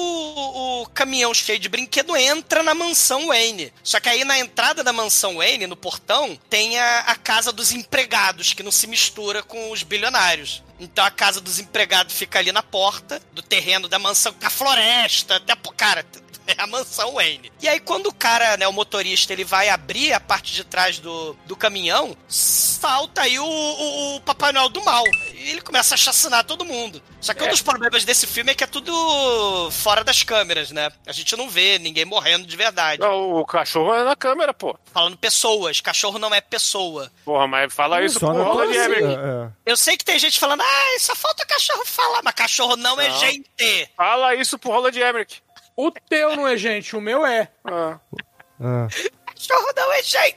[0.82, 3.72] o caminhão cheio de brinquedo entra na mansão Wayne.
[3.84, 7.72] Só que aí na entrada da mansão Wayne, no portão, tem a, a casa dos
[7.72, 10.62] empregados, que não se mistura com os bilionários.
[10.80, 14.50] Então a casa dos empregados fica ali na porta do terreno da mansão, com a
[14.50, 15.54] floresta, até.
[15.76, 16.04] Cara,
[16.56, 17.52] é a mansão Wayne.
[17.60, 20.98] E aí, quando o cara, né, o motorista, ele vai abrir a parte de trás
[20.98, 25.04] do, do caminhão, salta aí o, o, o Papai Noel do mal.
[25.34, 27.02] E ele começa a chacinar todo mundo.
[27.20, 30.90] Só que um dos problemas desse filme é que é tudo fora das câmeras, né?
[31.06, 33.00] A gente não vê ninguém morrendo de verdade.
[33.02, 34.78] Não, o cachorro é na câmera, pô.
[34.92, 37.10] Falando pessoas, cachorro não é pessoa.
[37.24, 39.50] Porra, mas fala isso Só pro Roland é.
[39.66, 43.08] Eu sei que tem gente falando, ah, só falta cachorro falar, mas cachorro não, é
[43.08, 43.18] Não.
[43.18, 43.90] gente.
[43.96, 45.42] Fala isso pro Roland Emmerich.
[45.80, 47.48] O teu não é gente, o meu é.
[47.64, 48.00] Ah,
[48.60, 48.88] Ah.
[49.26, 50.34] Cachorro não é gente.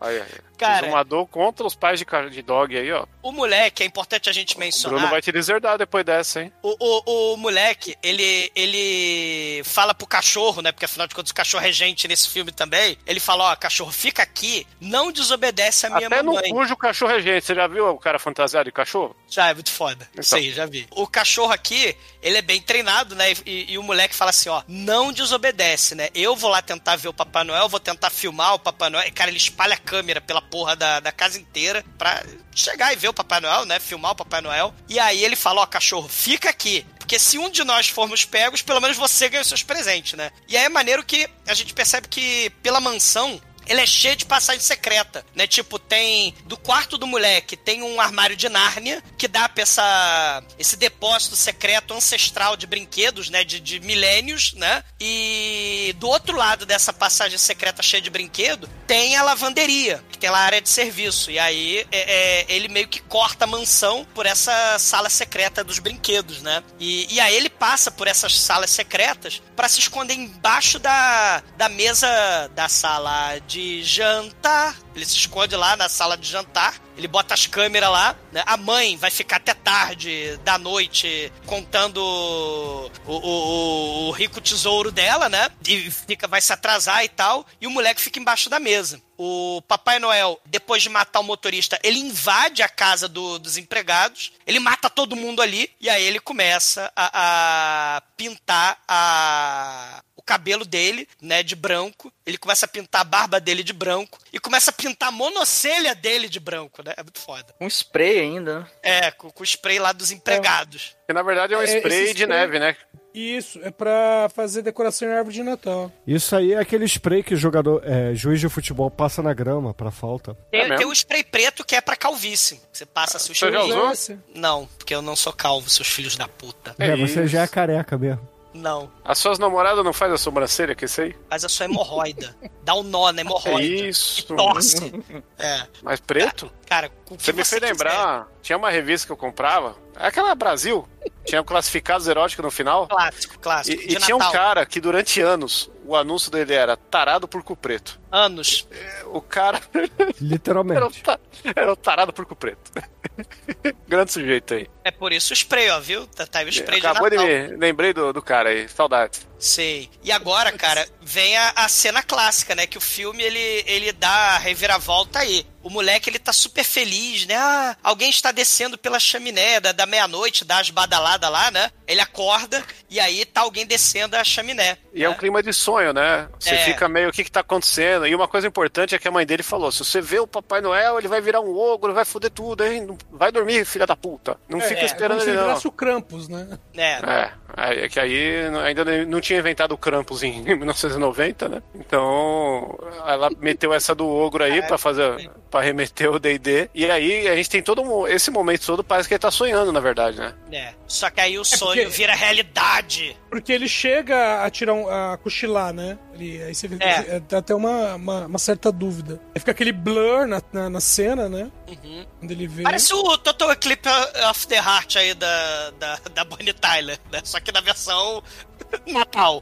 [0.00, 0.28] aí, aí.
[0.66, 3.06] Cara- Exumador contra os pais de, de dog aí, ó.
[3.22, 4.98] O moleque, é importante a gente O mencionar.
[4.98, 6.52] Bruno vai te deserdar depois dessa, hein?
[6.62, 10.72] O, o, o moleque, ele, ele fala pro cachorro, né?
[10.72, 12.98] Porque afinal de contas o cachorro é gente nesse filme também.
[13.06, 16.50] Ele fala, ó, cachorro, fica aqui, não desobedece a minha Até no mamãe.
[16.50, 17.44] cujo cachorro é gente.
[17.44, 19.16] Você já viu o cara fantasiado de cachorro?
[19.28, 20.08] Já, é muito foda.
[20.12, 20.38] Então.
[20.38, 20.86] Aí, já vi.
[20.90, 23.32] O cachorro aqui, ele é bem treinado, né?
[23.46, 26.08] E, e o moleque fala assim, ó, não desobedece, né?
[26.14, 29.06] Eu vou lá tentar ver o Papai Noel, vou tentar filmar o Papai Noel.
[29.08, 32.24] E, cara, ele espalha a câmera pela porra da, da casa inteira pra
[32.54, 33.80] chegar e ver o Papai Noel, né?
[33.80, 34.72] Filmar o Papai Noel.
[34.88, 36.86] E aí ele fala, ó, cachorro, fica aqui.
[36.96, 40.30] Porque se um de nós formos pegos, pelo menos você ganha os seus presentes, né?
[40.46, 44.24] E aí é maneiro que a gente percebe que pela mansão ele é cheio de
[44.24, 45.46] passagem secreta, né?
[45.46, 50.42] Tipo, tem do quarto do moleque tem um armário de Nárnia que dá pra essa,
[50.58, 53.44] esse depósito secreto ancestral de brinquedos, né?
[53.44, 54.82] De, de milênios, né?
[55.00, 60.30] E do outro lado dessa passagem secreta cheia de brinquedo tem a lavanderia, que tem
[60.30, 61.30] lá a área de serviço.
[61.30, 65.78] E aí é, é, ele meio que corta a mansão por essa sala secreta dos
[65.78, 66.62] brinquedos, né?
[66.78, 71.68] E, e aí ele passa por essas salas secretas para se esconder embaixo da, da
[71.68, 72.06] mesa
[72.54, 74.76] da sala de jantar.
[74.94, 76.74] Ele se esconde lá na sala de jantar.
[76.96, 78.42] Ele bota as câmeras lá, né?
[78.46, 85.28] A mãe vai ficar até tarde da noite contando o, o, o- rico tesouro dela,
[85.28, 85.48] né?
[85.66, 87.44] E fica, vai se atrasar e tal.
[87.60, 89.02] E o moleque fica embaixo da mesa.
[89.18, 94.32] O Papai Noel, depois de matar o motorista, ele invade a casa do- dos empregados.
[94.46, 95.68] Ele mata todo mundo ali.
[95.80, 102.12] E aí ele começa a, a pintar a, cabelo dele, né, de branco.
[102.26, 105.94] Ele começa a pintar a barba dele de branco e começa a pintar a monocelha
[105.94, 106.94] dele de branco, né?
[106.96, 107.54] É muito foda.
[107.60, 108.66] Um spray ainda, né?
[108.82, 110.96] É, com, com o spray lá dos empregados.
[111.06, 112.76] Que na verdade é um É, spray de spray- neve, né?
[113.14, 115.92] Isso, é pra fazer decoração em árvore de Natal.
[116.04, 119.72] Isso aí é aquele spray que o jogador, é, juiz de futebol passa na grama
[119.72, 120.34] pra falta.
[120.50, 122.60] Tem, É tem o spray preto que é pra calvície.
[122.72, 123.70] Você passa seu Você já spray.
[123.78, 123.92] usou?
[123.92, 124.18] Esse.
[124.34, 126.74] Não, porque eu não sou calvo, seus filhos da puta.
[126.76, 127.28] É, você isso.
[127.28, 128.28] já é careca mesmo.
[128.54, 131.16] Não, As suas namoradas não fazem a sobrancelha isso aí?
[131.28, 132.36] mas a sua hemorroida.
[132.62, 133.60] Dá um nó na hemorroida.
[133.62, 134.22] Isso.
[134.32, 135.04] E torce.
[135.38, 136.50] É, Mas preto?
[136.66, 137.66] cara, o que Você me fez quiser.
[137.66, 140.88] lembrar, tinha uma revista que eu comprava, aquela Brasil,
[141.24, 142.86] tinha classificados eróticos no final.
[142.86, 143.82] Clássico, clássico.
[143.82, 147.56] E, e tinha um cara que durante anos, o anúncio dele era tarado por cu
[147.56, 147.98] preto.
[148.10, 148.68] Anos.
[149.06, 151.02] O cara era o, Literalmente.
[151.02, 151.18] ta-
[151.56, 152.70] era o tarado por cu preto.
[153.88, 154.68] Grande sujeito aí.
[154.82, 156.06] É por isso o spray, ó, viu?
[156.06, 157.50] Tá, tá aí o spray Acabou de de Natal.
[157.50, 157.56] me...
[157.56, 159.20] Lembrei do, do cara aí, saudade.
[159.38, 159.90] Sei.
[160.02, 162.66] E agora, cara, vem a, a cena clássica, né?
[162.66, 165.46] Que o filme ele, ele dá a reviravolta aí.
[165.64, 167.34] O moleque ele tá super feliz, né?
[167.36, 171.70] Ah, alguém está descendo pela chaminé da, da meia-noite, dá as badaladas lá, né?
[171.88, 174.76] Ele acorda e aí tá alguém descendo a chaminé.
[174.92, 176.28] E é um clima de sonho, né?
[176.38, 176.58] Você É.
[176.64, 178.06] fica meio, o que que tá acontecendo?
[178.06, 180.60] E uma coisa importante é que a mãe dele falou, se você vê o Papai
[180.60, 182.82] Noel, ele vai virar um ogro, ele vai foder tudo, hein?
[182.86, 184.36] Não- Vai dormir, filha da puta.
[184.48, 185.56] Não fica É, esperando ele, ele não.
[185.56, 186.58] o Krampus, né?
[186.76, 187.32] É.
[187.56, 191.62] É, é que aí ainda não tinha inventado o Krampus em 1990, né?
[191.74, 196.68] Então ela meteu essa do ogro aí pra fazer, para remeter o D&D.
[196.74, 199.70] E aí a gente tem todo um- esse momento todo parece que ele tá sonhando,
[199.70, 200.34] na verdade, né?
[200.50, 200.74] É.
[200.84, 203.16] Só que aí o sonho porque- vira realidade.
[203.30, 205.96] Porque ele chega a tirar um, a cochilar, né?
[206.12, 207.16] Ele, aí você vê É.
[207.16, 209.20] é, dá até uma, uma, uma certa dúvida.
[209.32, 211.48] Aí fica aquele blur na, na, na cena, né?
[211.68, 212.04] Uhum.
[212.18, 212.64] Quando ele vê.
[212.64, 213.88] Parece o Total Eclipse
[214.28, 217.20] of the Heart aí da, da, da Bonnie Tyler, né?
[217.22, 218.20] Só que na versão
[218.88, 219.40] Natal.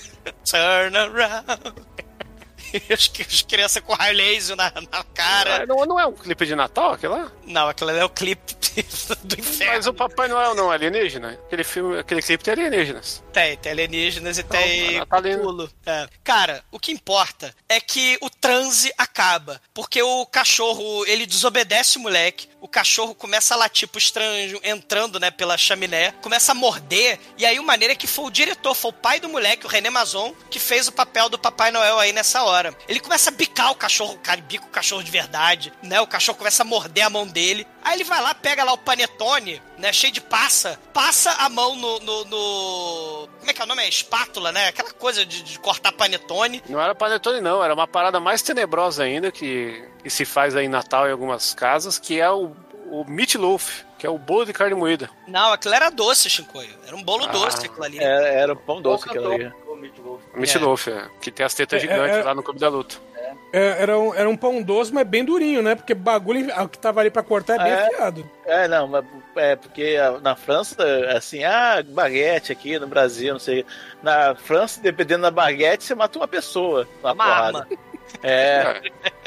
[0.44, 1.74] Turn around.
[2.90, 5.62] As, as crianças com raio laser na, na cara.
[5.62, 7.30] Ah, Não, não é um clipe de Natal, aquele lá?
[7.46, 8.54] Não, ali é o clipe
[9.24, 9.72] do inferno.
[9.74, 11.38] Mas o Papai Noel não é alienígena?
[11.46, 13.22] Aquele filme, aquele clipe tem alienígenas.
[13.32, 15.42] Tem, tem alienígenas e tem natalino.
[15.42, 15.70] pulo.
[15.86, 16.08] É.
[16.22, 19.60] Cara, o que importa é que o transe acaba.
[19.72, 22.48] Porque o cachorro, ele desobedece o moleque.
[22.64, 26.12] O cachorro começa a latir pro estranho, entrando, né, pela chaminé.
[26.22, 27.20] Começa a morder.
[27.36, 29.68] E aí o maneiro é que foi o diretor, foi o pai do moleque, o
[29.68, 32.74] René Mazon, que fez o papel do Papai Noel aí nessa hora.
[32.88, 36.00] Ele começa a bicar o cachorro, cara bica o cachorro de verdade, né?
[36.00, 37.66] O cachorro começa a morder a mão dele.
[37.84, 39.92] Aí ele vai lá, pega lá o panetone, né?
[39.92, 42.00] Cheio de passa, passa a mão no.
[42.00, 43.82] no, no- Como é que é o nome?
[43.82, 44.68] É espátula, né?
[44.68, 46.62] Aquela coisa de, de cortar panetone.
[46.68, 47.62] Não era panetone, não.
[47.62, 51.52] Era uma parada mais tenebrosa ainda que, que se faz aí em Natal em algumas
[51.54, 52.52] casas, que é o,
[52.86, 55.10] o meatloaf, que é o bolo de carne moída.
[55.28, 56.74] Não, aquilo era doce, Shinkoio.
[56.86, 57.32] Era um bolo Ah.
[57.32, 57.98] doce aquilo ali.
[57.98, 59.52] Era, era o pão doce aquilo ali.
[60.34, 61.08] Meatloaf, é.
[61.20, 62.22] que tem as tetas É, gigantes é, é.
[62.24, 62.96] lá no Clube da Luta.
[63.56, 65.76] É, era, um, era um pão doce, mas bem durinho, né?
[65.76, 67.86] Porque bagulho o que tava ali pra cortar é bem É.
[67.86, 68.28] afiado.
[68.44, 69.04] É, não, mas
[69.36, 70.76] é porque a- na França,
[71.16, 73.64] assim, ah, baguete aqui no Brasil, não sei.
[74.02, 76.88] Na França, dependendo da baguete, você mata uma pessoa.
[77.00, 77.58] Uma, Uma porrada.
[77.60, 77.68] arma.
[78.24, 78.80] É,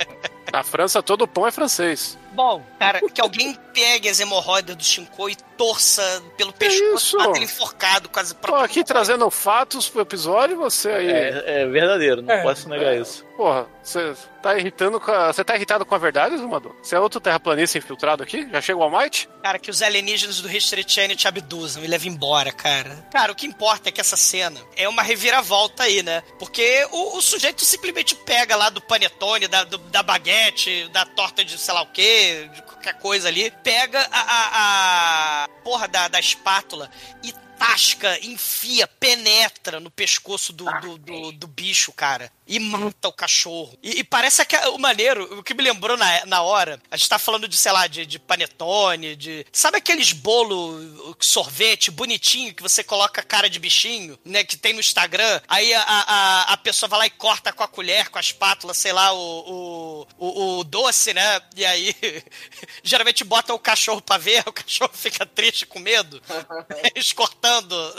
[0.52, 2.18] Na França, todo pão é francês.
[2.38, 7.46] Bom, cara, que alguém pegue as hemorroidas do Shinkoi e torça pelo pescoço, mata ele
[7.46, 11.10] enforcado, quase Tô aqui trazendo fatos pro episódio e você aí.
[11.12, 12.44] é, é verdadeiro, não É.
[12.44, 13.26] posso negar isso.
[13.36, 15.32] Porra, você tá irritando com a...
[15.34, 16.76] Você tá irritado com a verdade, Zumador?
[16.82, 18.48] Você é outro terraplanista infiltrado aqui?
[18.52, 19.28] Já chega o Almighty?
[19.44, 23.08] Cara, que os alienígenas do History Channel te abduzam e levam embora, cara.
[23.12, 26.24] Cara, o que importa é que essa cena é uma reviravolta aí, né?
[26.40, 31.44] Porque o, o sujeito simplesmente pega lá do panetone, da, do- da baguete, da torta
[31.46, 36.08] de sei lá o quê, de qualquer coisa ali, pega a, a, a porra da,
[36.08, 36.90] da espátula
[37.24, 42.32] e tasca, enfia, penetra no pescoço do, do, do, do bicho, cara.
[42.46, 43.78] E mata o cachorro.
[43.84, 47.10] E, e parece que o maneiro, o que me lembrou na, na hora, a gente
[47.10, 49.46] tá falando de, sei lá, de, de panetone, de.
[49.52, 54.44] Sabe aqueles bolo sorvete bonitinho que você coloca cara de bichinho, né?
[54.44, 55.42] Que tem no Instagram.
[55.48, 58.74] Aí a, a, a pessoa vai lá e corta com a colher, com a espátula,
[58.74, 61.42] sei lá, o, o, o, o doce, né?
[61.56, 61.96] E aí
[62.82, 66.22] geralmente bota o cachorro pra ver, o cachorro fica triste com medo.
[66.96, 67.12] Eles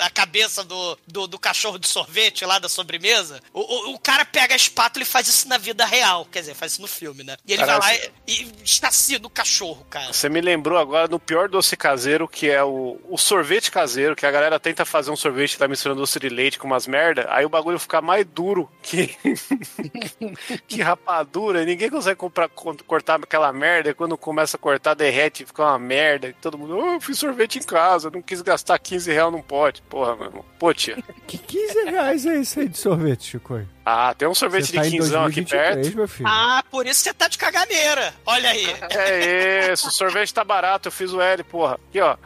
[0.01, 3.41] a cabeça do, do, do cachorro de sorvete lá da sobremesa.
[3.53, 6.27] O, o, o cara pega a espátula e faz isso na vida real.
[6.31, 7.37] Quer dizer, faz isso no filme, né?
[7.47, 10.13] E ele vai lá e, e estacia no cachorro, cara.
[10.13, 14.27] Você me lembrou agora do pior doce caseiro, que é o, o sorvete caseiro, que
[14.27, 17.27] a galera tenta fazer um sorvete e tá misturando doce de leite com umas merda,
[17.31, 19.17] aí o bagulho fica mais duro que,
[20.67, 24.95] que rapadura, e ninguém consegue comprar, co- cortar aquela merda, e quando começa a cortar,
[24.95, 28.41] derrete, fica uma merda, e todo mundo, oh, eu fiz sorvete em casa, não quis
[28.43, 29.81] gastar 15 reais não pode.
[29.83, 30.45] Porra, meu irmão.
[30.59, 30.97] Pô, tia.
[31.27, 33.61] Que 15 reais é isso aí de sorvete, Chico?
[33.85, 35.97] Ah, tem um sorvete tá de quinzão aqui 2023, perto.
[35.97, 36.29] meu filho.
[36.29, 38.15] Ah, por isso você tá de caganeira.
[38.27, 38.67] Olha aí.
[38.91, 41.75] É isso, o sorvete tá barato, eu fiz o L, porra.
[41.89, 42.17] Aqui, ó.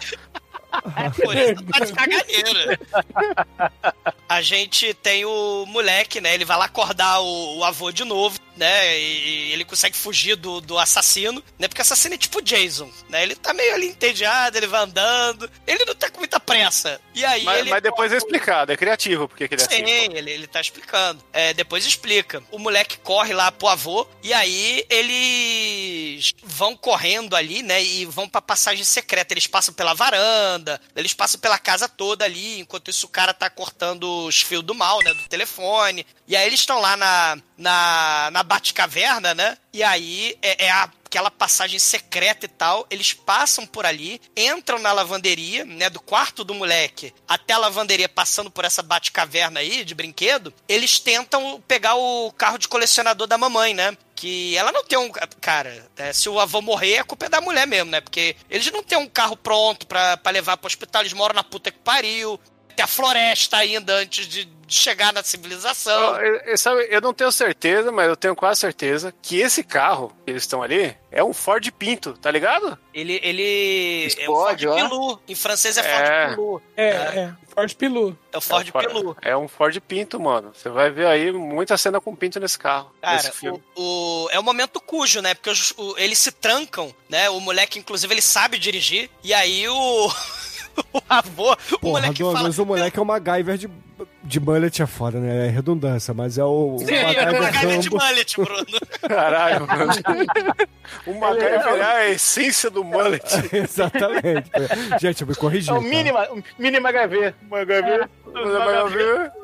[1.22, 2.78] Por isso tá de caganeira.
[4.28, 6.34] A gente tem o moleque, né?
[6.34, 8.98] Ele vai lá acordar o, o avô de novo, né?
[8.98, 11.68] E, e ele consegue fugir do, do assassino, né?
[11.68, 13.22] Porque o assassino é tipo Jason, né?
[13.22, 15.50] Ele tá meio ali entediado, ele vai andando.
[15.66, 16.98] Ele não tá com muita pressa.
[17.14, 17.70] E aí Mas, ele.
[17.70, 20.16] mas depois é explicado, é criativo porque que ele é Sim, assim.
[20.16, 21.22] ele, ele tá explicando.
[21.32, 22.42] É, depois explica.
[22.50, 27.82] O moleque corre lá pro avô e aí eles vão correndo ali, né?
[27.82, 29.34] E vão pra passagem secreta.
[29.34, 30.61] Eles passam pela varanda,
[30.94, 32.60] eles passam pela casa toda ali.
[32.60, 35.12] Enquanto isso, o cara tá cortando os fios do mal, né?
[35.12, 36.06] Do telefone.
[36.26, 39.56] E aí eles estão lá na, na, na Batcaverna, né?
[39.72, 44.78] E aí é, é a aquela passagem secreta e tal, eles passam por ali, entram
[44.78, 49.84] na lavanderia, né, do quarto do moleque até a lavanderia, passando por essa bate-caverna aí
[49.84, 53.94] de brinquedo, eles tentam pegar o carro de colecionador da mamãe, né?
[54.14, 55.10] Que ela não tem um.
[55.40, 58.00] Cara, é, se o avô morrer, a culpa é da mulher mesmo, né?
[58.00, 61.42] Porque eles não têm um carro pronto pra, pra levar pro hospital, eles moram na
[61.42, 62.38] puta que pariu.
[62.74, 66.12] Tem a floresta ainda antes de, chegar na civilização.
[66.14, 69.62] Ó, eu- eu- sabe, eu não tenho certeza, mas eu tenho quase certeza que esse
[69.62, 72.78] carro que eles estão ali é um Ford Pinto, tá ligado?
[72.94, 73.20] Ele.
[73.22, 74.78] ele Explode, é o ó.
[74.78, 75.20] Ford Pilu.
[75.28, 76.24] Em francês é, É.
[76.28, 76.62] Ford Pilu.
[76.74, 77.32] É, é.
[77.54, 78.18] Ford Pilu.
[78.32, 79.16] É o Ford é, um Ford- Pilu.
[79.20, 80.52] é um Ford Pinto, mano.
[80.54, 83.62] Você vai ver aí muita cena com Pinto nesse carro, Cara, nesse filme.
[83.76, 85.34] o, o- é o momento cujo, né?
[85.34, 87.28] Porque os- o- eles se trancam, né?
[87.28, 89.10] O moleque, inclusive, ele sabe dirigir.
[89.22, 90.10] E aí o.
[90.92, 91.52] o avô.
[91.52, 92.64] o Porra, moleque Douglas, fala.
[92.64, 93.70] o moleque é o MacGyver de,
[94.24, 95.46] de mullet é foda, né?
[95.46, 98.66] É redundância, mas é o, o Sim, é o MacGyver MacGyver de mullet, Bruno.
[99.08, 99.92] Caralho, mano.
[101.06, 103.22] o MacGyver é a essência do mullet.
[103.52, 104.50] Exatamente.
[105.00, 105.70] Gente, eu me corrigi.
[105.70, 105.82] É o tá?
[105.82, 107.34] mínima, o mínimo HV.
[107.50, 108.08] MacGyver.
[108.26, 109.41] MacGyver.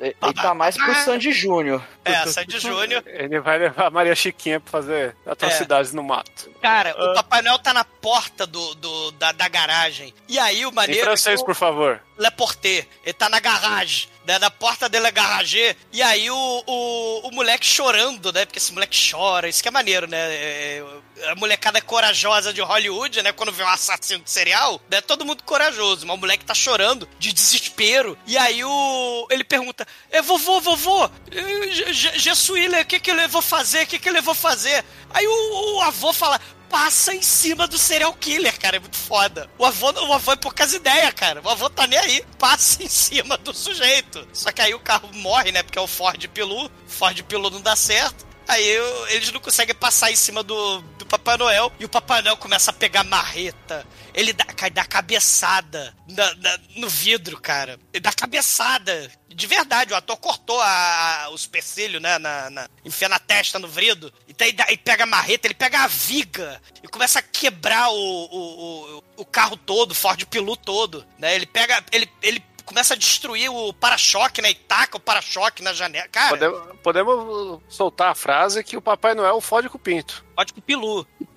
[0.00, 1.82] Ele tá mais pro Sandy Júnior.
[2.04, 3.02] É, Sandy Júnior.
[3.06, 6.50] Ele vai levar a Maria Chiquinha pra fazer atrocidades no mato.
[6.60, 10.12] Cara, o Papai Noel tá na porta do, do- da, da garagem.
[10.28, 11.04] E aí o Em maneiro.
[11.04, 12.00] francês, é que o por favor.
[12.18, 12.86] Le Porter.
[13.04, 14.38] Ele tá na garagem, né?
[14.38, 15.74] Na porta dele é garagem.
[15.92, 18.44] E aí o, o, o moleque chorando, né?
[18.44, 19.48] Porque esse moleque chora.
[19.48, 20.18] Isso que é maneiro, né?
[20.18, 20.84] É,
[21.28, 23.32] a molecada é corajosa de Hollywood, né?
[23.32, 25.00] Quando vê um assassino de serial, né?
[25.00, 26.06] Todo mundo corajoso.
[26.06, 28.16] Mas o moleque tá chorando de desespero.
[28.26, 29.26] E aí o.
[29.30, 33.84] Ele pergunta: é, vovô, vovô, eh, Je- Je- Jesuíle, o que que eu vou fazer?
[33.84, 34.84] O que que eu vou fazer?
[35.10, 36.40] Aí o, o avô fala.
[36.72, 38.78] Passa em cima do serial killer, cara.
[38.78, 39.46] É muito foda.
[39.58, 41.42] O avô, o avô é poucas ideias, cara.
[41.44, 42.24] O avô tá nem aí.
[42.38, 44.26] Passa em cima do sujeito.
[44.32, 45.62] Só que aí o carro morre, né?
[45.62, 46.70] Porque é o Ford Pilu.
[46.88, 48.26] Ford Pilu não dá certo.
[48.48, 48.66] Aí
[49.10, 51.72] eles não conseguem passar em cima do Papai Noel.
[51.78, 53.86] E o Papai Noel começa a pegar marreta.
[54.14, 57.78] Ele dá, dá cabeçada na- na- no vidro, cara.
[57.92, 59.10] Ele dá cabeçada.
[59.28, 62.18] De verdade, o ator cortou a, a- o supercílio, né?
[62.18, 64.12] Na, na, enfia na testa, no vrido.
[64.28, 68.96] E, daí pega a marreta, ele pega a viga e começa a quebrar o, o,
[68.98, 71.04] o, o carro todo, o Ford Pilu todo.
[71.18, 71.34] Né?
[71.34, 71.82] Ele pega.
[71.92, 74.50] Ele, ele começa a destruir o para-choque, né?
[74.50, 76.06] E taca o para-choque na janela.
[76.08, 80.24] Cara, Podemos, podemos soltar a frase que o Papai Noel fode com o Pinto.
[80.34, 81.06] Fode com o Pilu.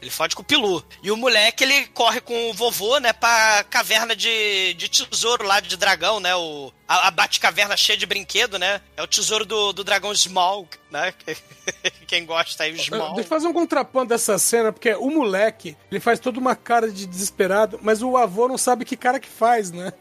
[0.00, 0.84] ele fode com o Pilu.
[1.02, 5.60] E o moleque, ele corre com o vovô, né, pra caverna de, de tesouro lá
[5.60, 6.34] de dragão, né?
[6.34, 8.80] O, a, a Batcaverna cheia de brinquedo, né?
[8.96, 11.12] É o tesouro do, do dragão Smaug, né?
[12.06, 13.14] Quem gosta aí, o Smaug.
[13.14, 16.90] Deixa eu fazer um contraponto dessa cena, porque o moleque, ele faz toda uma cara
[16.90, 19.92] de desesperado, mas o avô não sabe que cara que faz, né?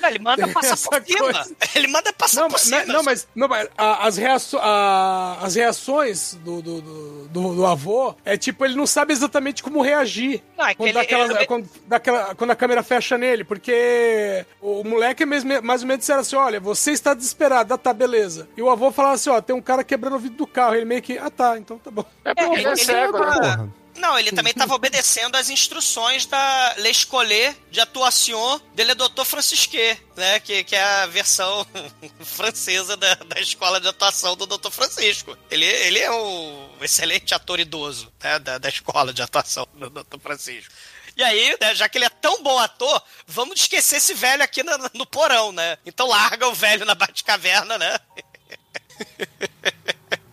[0.00, 1.18] Não, ele manda passar por cima.
[1.18, 1.56] coisa.
[1.74, 2.84] Ele manda passar Não, por mas, cima.
[2.86, 7.66] não, mas, não, mas a- as, reaço- a- as reações do, do, do, do- do
[7.66, 10.42] avô é tipo, ele não sabe exatamente como reagir.
[10.58, 13.16] Não, é que quando, ele- dá aquela- ele- quando, dá aquela- quando a câmera fecha
[13.16, 17.78] nele, porque o moleque mesmo, mais ou menos disseram assim: olha, você está desesperado, ah,
[17.78, 18.48] tá, beleza.
[18.56, 20.74] E o avô falava assim: ó, tem um cara quebrando o vidro do carro.
[20.74, 22.04] Ele meio que, ah, tá, então tá bom.
[22.24, 23.68] É porque ele- ele é cego, né?
[23.96, 30.40] Não, ele também estava obedecendo às instruções da L'Escolé de Atuação dele Doutor Francisquet, né?
[30.40, 31.66] Que, que é a versão
[32.20, 35.36] francesa da, da escola de atuação do Doutor Francisco.
[35.50, 38.38] Ele, ele é um excelente ator idoso, né?
[38.38, 40.72] Da, da escola de atuação do Doutor Francisco.
[41.16, 44.62] E aí, né, já que ele é tão bom ator, vamos esquecer esse velho aqui
[44.62, 45.76] no, no porão, né?
[45.84, 47.98] Então larga o velho na Batcaverna, né?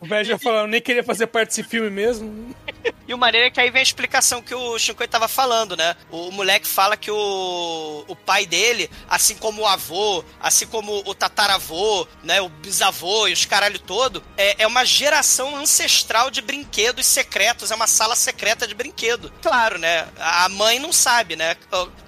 [0.02, 2.56] O velho já falando, nem queria fazer parte desse filme mesmo.
[3.08, 5.96] E o maneiro é que aí vem a explicação que o Shinkoi tava falando, né?
[6.12, 11.16] O, moleque fala que o, o pai dele, assim como o avô, assim como o
[11.16, 12.40] tataravô, né?
[12.40, 17.76] O bisavô e os caralho todo, é, é uma geração ancestral de brinquedos secretos, é
[17.76, 19.34] uma sala secreta de brinquedo.
[19.42, 20.08] Claro, né?
[20.20, 21.58] A mãe não sabe, né?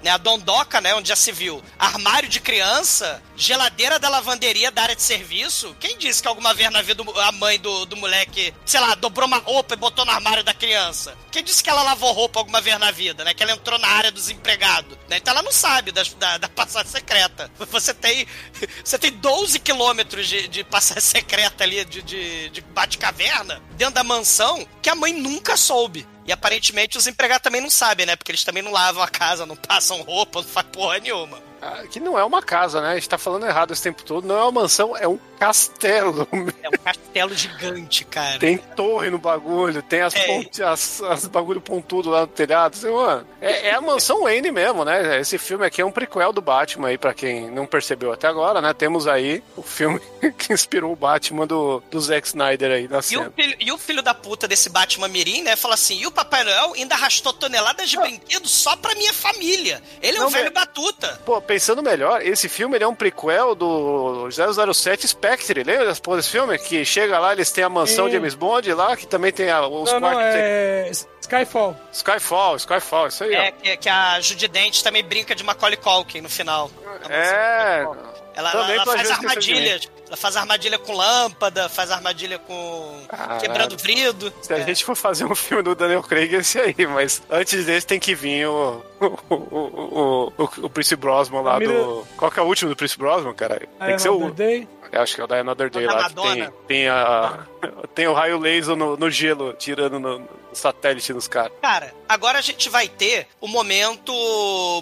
[0.04, 0.10] né?
[0.10, 0.94] A dondoca, né?
[0.94, 1.60] Onde já se viu.
[1.78, 5.76] Armário de criança, geladeira da lavanderia da área de serviço.
[5.80, 9.26] Quem disse que alguma vez na vida a mãe do, do moleque, sei lá, dobrou
[9.26, 11.18] uma roupa e botou no armário da criança?
[11.32, 13.34] Quem disse que ela lavou roupa alguma vez na vida, né?
[13.34, 15.16] Que ela entrou na área dos empregados, né?
[15.16, 17.50] Então ela não sabe das, da, da passagem secreta.
[17.72, 18.26] Você tem,
[18.84, 24.04] você tem 12 quilômetros de, de passagem secreta ali, de, de, de bate-caverna, dentro da
[24.04, 26.06] mansão, que a mãe nunca soube.
[26.26, 28.16] E aparentemente os empregados também não sabem, né?
[28.16, 31.38] Porque eles também não lavam a casa, não passam roupa, não faz porra nenhuma.
[31.64, 32.88] Ah, que não é uma casa, né?
[32.90, 34.26] A gente tá falando errado esse tempo todo.
[34.26, 36.26] Não é uma mansão, é um castelo.
[36.60, 38.38] É um castelo gigante, cara.
[38.38, 40.26] Tem torre no bagulho, tem as, é.
[40.26, 42.74] pontes, as, as bagulho pontudo lá no telhado.
[42.74, 45.20] Assim, mano, é, é, a mansão Wayne mesmo, né?
[45.20, 48.60] Esse filme aqui é um prequel do Batman aí, pra quem não percebeu até agora,
[48.60, 48.72] né?
[48.72, 50.00] Temos aí o filme
[50.38, 53.28] que inspirou o Batman do, do Zack Snyder aí na e cena.
[53.28, 55.54] O filho, e o filho da puta desse Batman Mirim, né?
[55.54, 58.02] Fala assim: e o Papai Noel ainda arrastou toneladas de ah.
[58.02, 59.82] brinquedos só pra minha família.
[60.00, 61.20] Ele é não, um velho batuta.
[61.24, 66.30] Pô, pensando melhor, esse filme ele é um prequel do 007 Spectre, lembra desse, desse
[66.30, 66.58] filme?
[66.58, 69.66] Que chega lá, eles têm a mansão de James Bond lá, que também tem a,
[69.66, 70.22] os não, quartos...
[70.22, 70.90] Não, é...
[71.22, 71.76] Skyfall.
[71.92, 73.34] Skyfall, Skyfall, isso aí.
[73.34, 76.70] É, que, que, a Judy Dent também brinca de Macaulay Culkin no final.
[77.08, 77.86] É...
[78.34, 79.90] Ela, ela, ela faz armadilhas.
[80.06, 83.04] Ela faz armadilha com lâmpada, faz armadilha com.
[83.08, 83.40] Caralho.
[83.40, 84.32] quebrando vidro.
[84.42, 84.66] Se a é.
[84.66, 88.00] gente for fazer um filme do Daniel Craig, é esse aí, mas antes desse tem
[88.00, 88.82] que vir o.
[89.00, 92.06] O, o, o, o Prince Brosnan lá do.
[92.16, 93.60] Qual que é o último do Prince Brosnan, cara?
[93.80, 94.30] Tem que ser o.
[94.30, 94.68] Day?
[94.92, 96.08] Eu acho que é o da Another Day lá.
[96.08, 97.38] Que tem, tem, a,
[97.94, 101.52] tem o raio laser no, no gelo, tirando no, satélite nos caras.
[101.60, 104.12] Cara, agora a gente vai ter o momento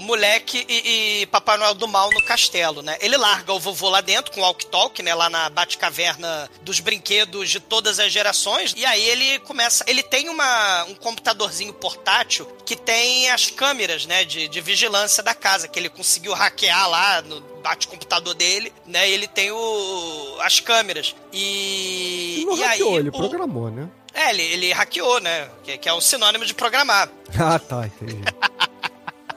[0.01, 2.97] moleque e, e, Papai Noel do Mal no castelo, né?
[3.01, 5.15] Ele larga o vovô lá dentro com o walk talk, né?
[5.15, 8.75] Lá na Batcaverna dos brinquedos de todas as gerações.
[8.77, 9.85] E aí ele começa.
[9.87, 14.25] Ele tem uma, um computadorzinho portátil que tem as câmeras, né?
[14.25, 19.09] De, de vigilância da casa, que ele conseguiu hackear lá no bate-computador dele, né?
[19.09, 21.15] E ele tem o, as câmeras.
[21.33, 22.37] E.
[22.39, 23.89] Ele não e hackeou, aí, ele o, programou, né?
[24.13, 25.49] É, ele, ele hackeou, né?
[25.63, 27.09] Que, que é o sinônimo de programar.
[27.39, 28.21] Ah, tá, entendi.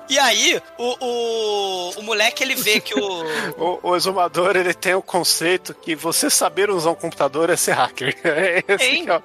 [0.10, 3.24] E aí, o, o, o moleque, ele vê que o...
[3.58, 3.80] o...
[3.82, 3.96] o.
[3.96, 8.16] exumador, ele tem o conceito que você saber usar um computador é ser hacker.
[8.24, 9.10] É esse Sim.
[9.10, 9.24] É o...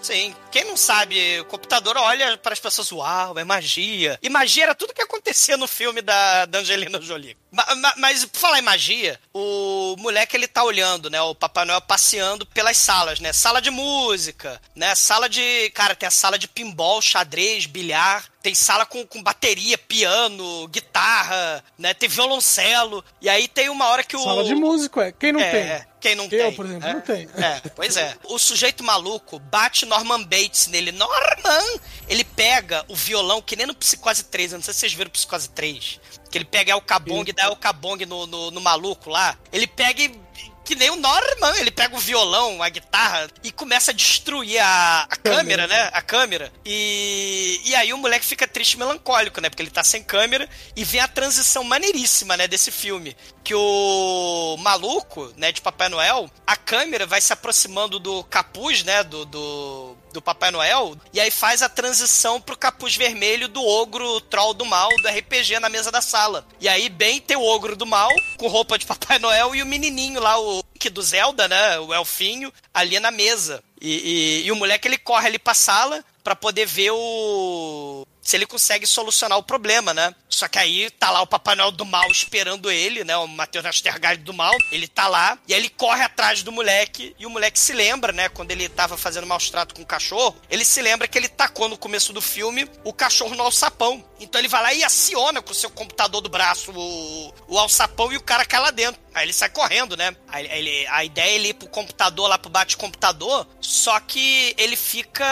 [0.00, 0.34] Sim.
[0.56, 4.18] Quem não sabe, o computador olha para as pessoas, uau, é magia.
[4.22, 7.36] E magia era tudo que acontecia no filme da, da Angelina Jolie.
[7.50, 11.20] Mas, mas, por falar em magia, o moleque ele tá olhando, né?
[11.20, 13.32] O Papai Noel passeando pelas salas, né?
[13.32, 14.94] Sala de música, né?
[14.94, 15.70] Sala de.
[15.70, 18.24] Cara, tem a sala de pinball, xadrez, bilhar.
[18.42, 21.94] Tem sala com, com bateria, piano, guitarra, né?
[21.94, 23.04] Tem violoncelo.
[23.20, 24.22] E aí tem uma hora que o.
[24.22, 25.10] Sala de músico, é.
[25.12, 25.86] Quem não é, tem?
[26.00, 26.40] Quem não Eu, tem?
[26.40, 27.30] Eu, por exemplo, é, não tenho.
[27.36, 28.14] É, pois é.
[28.24, 30.92] O sujeito maluco bate Norman Bates nele.
[30.92, 31.80] Norman!
[32.08, 34.52] Ele pega o violão, que nem no Psicose 3.
[34.52, 36.00] Eu não sei se vocês viram o Psicose 3.
[36.30, 39.38] Que ele pega o Cabong e dá o Cabong no, no, no maluco lá.
[39.52, 40.26] Ele pega e
[40.66, 45.06] que nem o Norman, ele pega o violão, a guitarra e começa a destruir a,
[45.08, 45.90] a câmera, né?
[45.92, 46.52] A câmera.
[46.64, 49.48] E, e aí o moleque fica triste e melancólico, né?
[49.48, 52.48] Porque ele tá sem câmera e vem a transição maneiríssima, né?
[52.48, 53.16] Desse filme.
[53.44, 55.52] Que o maluco, né?
[55.52, 59.04] De Papai Noel, a câmera vai se aproximando do capuz, né?
[59.04, 64.18] Do, do do Papai Noel, e aí faz a transição pro capuz vermelho do ogro
[64.22, 66.46] troll do mal do RPG na mesa da sala.
[66.58, 69.66] E aí, bem, tem o ogro do mal, com roupa de Papai Noel, e o
[69.66, 71.78] menininho lá, o que do Zelda, né?
[71.80, 73.62] O elfinho, ali na mesa.
[73.80, 78.36] E, e, e o moleque ele corre ali pra sala para poder ver o se
[78.36, 80.12] ele consegue solucionar o problema, né?
[80.28, 83.16] Só que aí tá lá o Papai Noel do mal esperando ele, né?
[83.16, 84.52] O Matheus Nastergalli do mal.
[84.72, 88.12] Ele tá lá e aí ele corre atrás do moleque e o moleque se lembra,
[88.12, 88.28] né?
[88.28, 91.68] Quando ele tava fazendo maus trato com o cachorro, ele se lembra que ele tacou
[91.68, 94.04] no começo do filme o cachorro no alçapão.
[94.18, 98.12] Então ele vai lá e aciona com o seu computador do braço o, o alçapão
[98.12, 99.00] e o cara cai lá dentro.
[99.16, 100.14] Aí ele sai correndo, né?
[100.28, 104.76] Aí ele, a ideia é ele ir pro computador, lá pro bate-computador, só que ele
[104.76, 105.24] fica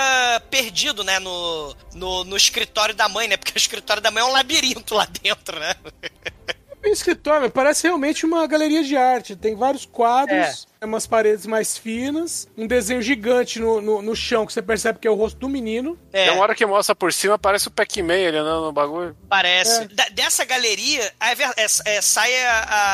[0.49, 1.19] perdido, né?
[1.19, 3.37] No, no, no escritório da mãe, né?
[3.37, 5.75] Porque o escritório da mãe é um labirinto lá dentro, né?
[6.85, 9.35] O escritório parece realmente uma galeria de arte.
[9.35, 14.53] Tem vários quadros, umas paredes mais finas, um desenho gigante no, no, no chão que
[14.53, 15.99] você percebe que é o rosto do menino.
[16.13, 19.17] É, Tem uma hora que mostra por cima, parece o Pac-Man ele andando no bagulho.
[19.31, 19.83] parece.
[19.85, 19.89] É.
[19.89, 21.67] Da- dessa galeria, é ver- é-
[21.97, 22.53] é, sai a,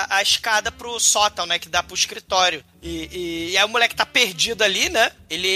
[0.09, 1.59] a- a escada pro sótão, né?
[1.59, 2.65] Que dá pro escritório.
[2.81, 5.11] E, e- e aí o moleque tá perdido ali, né?
[5.29, 5.49] Ele,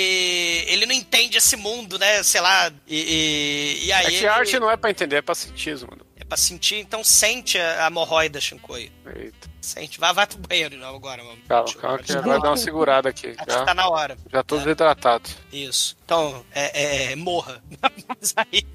[0.66, 2.20] ele não entende esse mundo, né?
[2.24, 2.70] Sei lá.
[2.86, 4.06] E, e, e aí.
[4.06, 6.03] É que ele- arte não é pra entender, é pra sentir, mano.
[6.34, 8.90] É pra sentir, então sente a, a hemorroida, Shinkoi.
[9.14, 9.48] Eita.
[9.60, 10.00] Sente.
[10.00, 11.38] Vai, vai pro banheiro não, agora, mano.
[11.48, 13.28] Calma, calma que vai dar uma segurada aqui.
[13.28, 14.16] Acho que Já, tá na hora.
[14.32, 15.30] já tô desidratado.
[15.52, 15.96] Isso.
[16.04, 17.62] Então, é, é, morra.
[18.08, 18.66] Mas aí.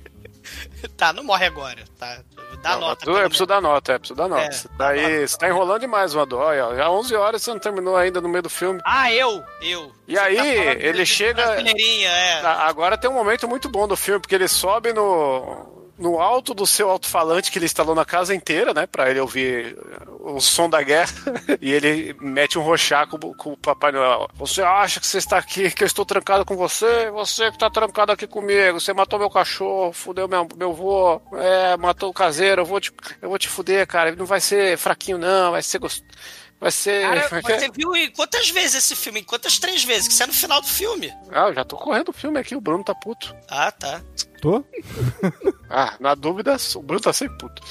[0.98, 2.22] Tá, não morre agora, tá?
[2.64, 3.06] Dá Não, nota.
[3.06, 4.42] tu- eu preciso dar nota, é, preciso dar nota.
[4.46, 5.28] É, Você dá tá aí, nota.
[5.28, 6.76] você tá enrolando demais uma dói, ó.
[6.76, 8.80] Já 11 horas você não terminou ainda no meio do filme.
[8.86, 9.44] Ah, eu?
[9.62, 9.92] Eu.
[10.08, 10.42] E Você aí, tá
[10.88, 12.42] ele chega- é.
[12.42, 16.54] A- Agora tem um momento muito bom do filme, porque ele sobe no, no alto
[16.54, 18.88] do seu alto-falante que ele instalou na casa inteira, né?
[18.88, 19.78] Pra ele ouvir
[20.20, 21.10] o som da guerra.
[21.62, 24.30] E ele mete um rochaco com o Papai Noel.
[24.36, 27.10] Você acha que você está aqui, que eu estou trancado com você?
[27.12, 28.80] Você que está trancado aqui comigo.
[28.80, 32.62] Você matou meu cachorro, fudeu meu, meu vô, é, matou o caseiro.
[32.62, 34.10] Eu vou, te, eu vou te fuder, cara.
[34.10, 35.52] Ele não vai ser fraquinho, não.
[35.52, 36.08] Vai ser gostoso.
[36.60, 37.02] Vai ser.
[37.02, 39.24] Cara, você viu quantas vezes esse filme?
[39.24, 40.08] Quantas três vezes?
[40.08, 41.14] Que isso é no final do filme.
[41.32, 43.34] Ah, eu já tô correndo o filme aqui, o Bruno tá puto.
[43.50, 44.02] Ah, tá.
[44.42, 44.64] Tô?
[45.72, 47.62] Ah, na dúvida, o Bruno tá sempre puto.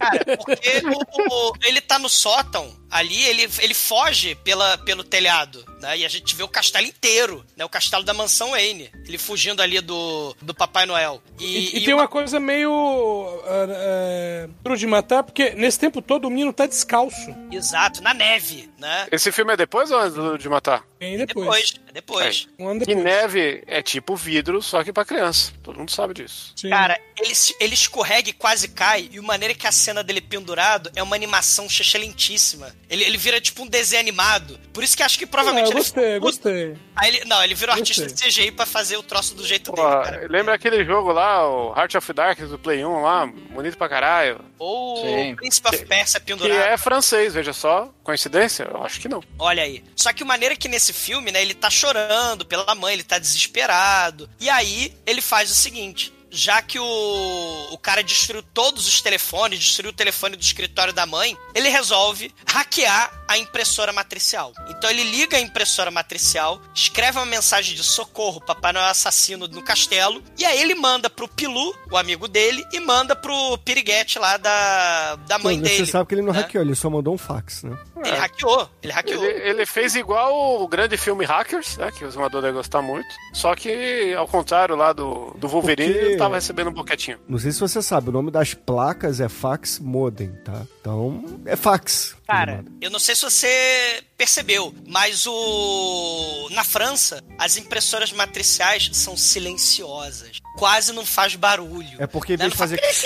[0.00, 5.64] Cara, porque o- o- ele tá no sótão, ali, ele, ele foge pela, pelo telhado,
[5.80, 5.98] né?
[5.98, 7.64] E a gente vê o castelo inteiro, né?
[7.64, 8.90] O castelo da mansão Wayne.
[9.06, 11.22] Ele fugindo ali do, do Papai Noel.
[11.38, 13.40] E, E, e tem uma coisa meio.
[13.46, 17.32] é, duro de matar, porque nesse tempo todo o menino tá descalço.
[17.52, 19.06] Exato, na neve, né?
[19.10, 20.84] Esse filme é depois ou antes do- de matar?
[20.98, 21.46] Bem depois.
[21.46, 22.48] Depois, depois.
[22.58, 23.04] Um ano E depois.
[23.04, 25.52] neve é tipo vidro, só que pra criança.
[25.62, 26.52] Todo mundo sabe disso.
[26.56, 26.70] Sim.
[26.70, 30.20] Cara, ele, se- ele escorrega e quase cai, e a maneira que a cena dele
[30.20, 32.74] pendurado é uma animação excelentíssima.
[32.88, 34.58] Ele, ele vira tipo um desenho animado.
[34.72, 36.76] Por isso que acho que Ah, provavelmente eu ele gostei, gostei.
[36.94, 39.76] Aí ele, não, ele virou artista de CGI pra fazer o troço do jeito Pô,
[39.76, 40.26] dele, cara.
[40.30, 43.26] lembra aquele jogo lá, o Heart of Darkness do Play 1 lá?
[43.26, 44.40] Bonito pra caralho.
[44.58, 45.32] Ou Sim.
[45.32, 46.58] o Príncipe of Persia Que pendurado.
[46.58, 47.92] é francês, veja só.
[48.02, 48.64] Coincidência?
[48.72, 49.22] Eu acho que não.
[49.38, 49.84] Olha aí.
[49.94, 53.02] Só que o maneira é que nesse filme, né, ele tá chorando pela mãe, ele
[53.04, 54.28] tá desesperado.
[54.40, 56.12] E aí ele faz o seguinte.
[56.30, 61.06] Já que o, o cara destruiu todos os telefones, destruiu o telefone do escritório da
[61.06, 64.52] mãe, ele resolve hackear a impressora matricial.
[64.68, 69.48] Então ele liga a impressora matricial, escreve uma mensagem de socorro, Papai Noel é assassino
[69.48, 74.18] no castelo, e aí ele manda pro Pilu, o amigo dele, e manda pro Piriguete
[74.18, 75.86] lá da, da mãe Você dele.
[75.86, 76.40] sabe que ele não né?
[76.40, 77.76] hackeou, ele só mandou um fax, né?
[78.04, 79.24] Ele hackeou, ele hackeou.
[79.24, 81.90] Ele, ele fez igual o grande filme Hackers, né?
[81.90, 83.08] Que o Zumador deve gostar muito.
[83.32, 87.18] Só que, ao contrário lá do, do Wolverine, Porque- ele tava recebendo um boquetinho.
[87.28, 90.62] Não sei se você sabe, o nome das placas é fax modem, tá?
[90.80, 92.16] Então, é fax.
[92.26, 99.16] Cara, eu não sei se você percebeu, mas o na França as impressoras matriciais são
[99.16, 101.96] silenciosas, quase não faz barulho.
[101.98, 102.80] É porque em vez de fazer...
[102.80, 103.04] faz-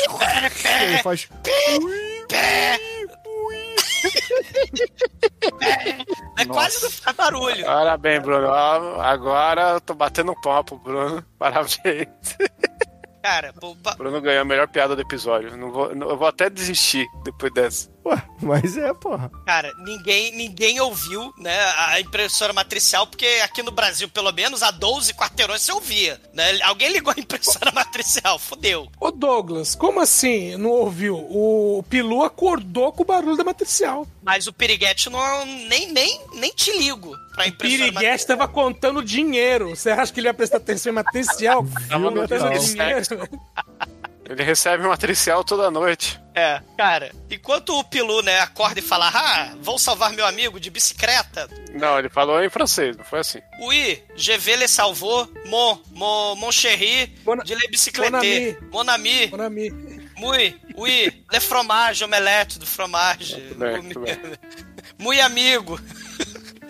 [0.82, 1.28] ele faz...
[6.38, 7.64] É quase não faz barulho.
[7.64, 8.46] Parabéns, Bruno.
[8.48, 11.24] Ó, Agora eu tô batendo um papo, Bruno.
[11.38, 11.76] Parabéns.
[13.22, 15.54] Cara, pô, pa- Bruno a melhor piada do episódio.
[15.56, 17.90] Não vou, não- eu vou até desistir depois dessa.
[18.04, 19.30] Ué, mas é, porra.
[19.44, 24.70] cara, ninguém ninguém ouviu, né, a impressora matricial, porque aqui no Brasil, pelo menos, a
[24.70, 26.60] 12 quarteirões você ouvia, né?
[26.62, 28.88] Alguém ligou a impressora matricial, fodeu.
[28.98, 31.16] Ô Douglas, como assim não ouviu?
[31.16, 34.06] O Pilu acordou com o barulho da matricial.
[34.22, 39.70] Mas o Piriguete não nem nem nem te ligo pra impressora Piriguete tava contando dinheiro.
[39.70, 41.66] Você acha que ele ia prestar atenção em matricial?
[41.88, 43.02] Tava no Contando dinheiro.
[44.30, 46.20] Ele recebe um matricial toda noite.
[46.36, 50.70] É, cara, enquanto o Pilu, né, acorda e fala, ah, vou salvar meu amigo de
[50.70, 51.48] bicicleta.
[51.74, 53.40] Não, ele falou em francês, não foi assim.
[53.60, 58.56] Oui, je vais le salvar, mon, mon, mon chéri, Mon- de le bicyclette, mon ami.
[58.70, 60.08] mon ami, ami.
[60.22, 63.34] oui, oui, le fromage, omelette do fromage.
[63.34, 64.16] Muito bem, muito bem.
[64.98, 65.80] Muito amigo.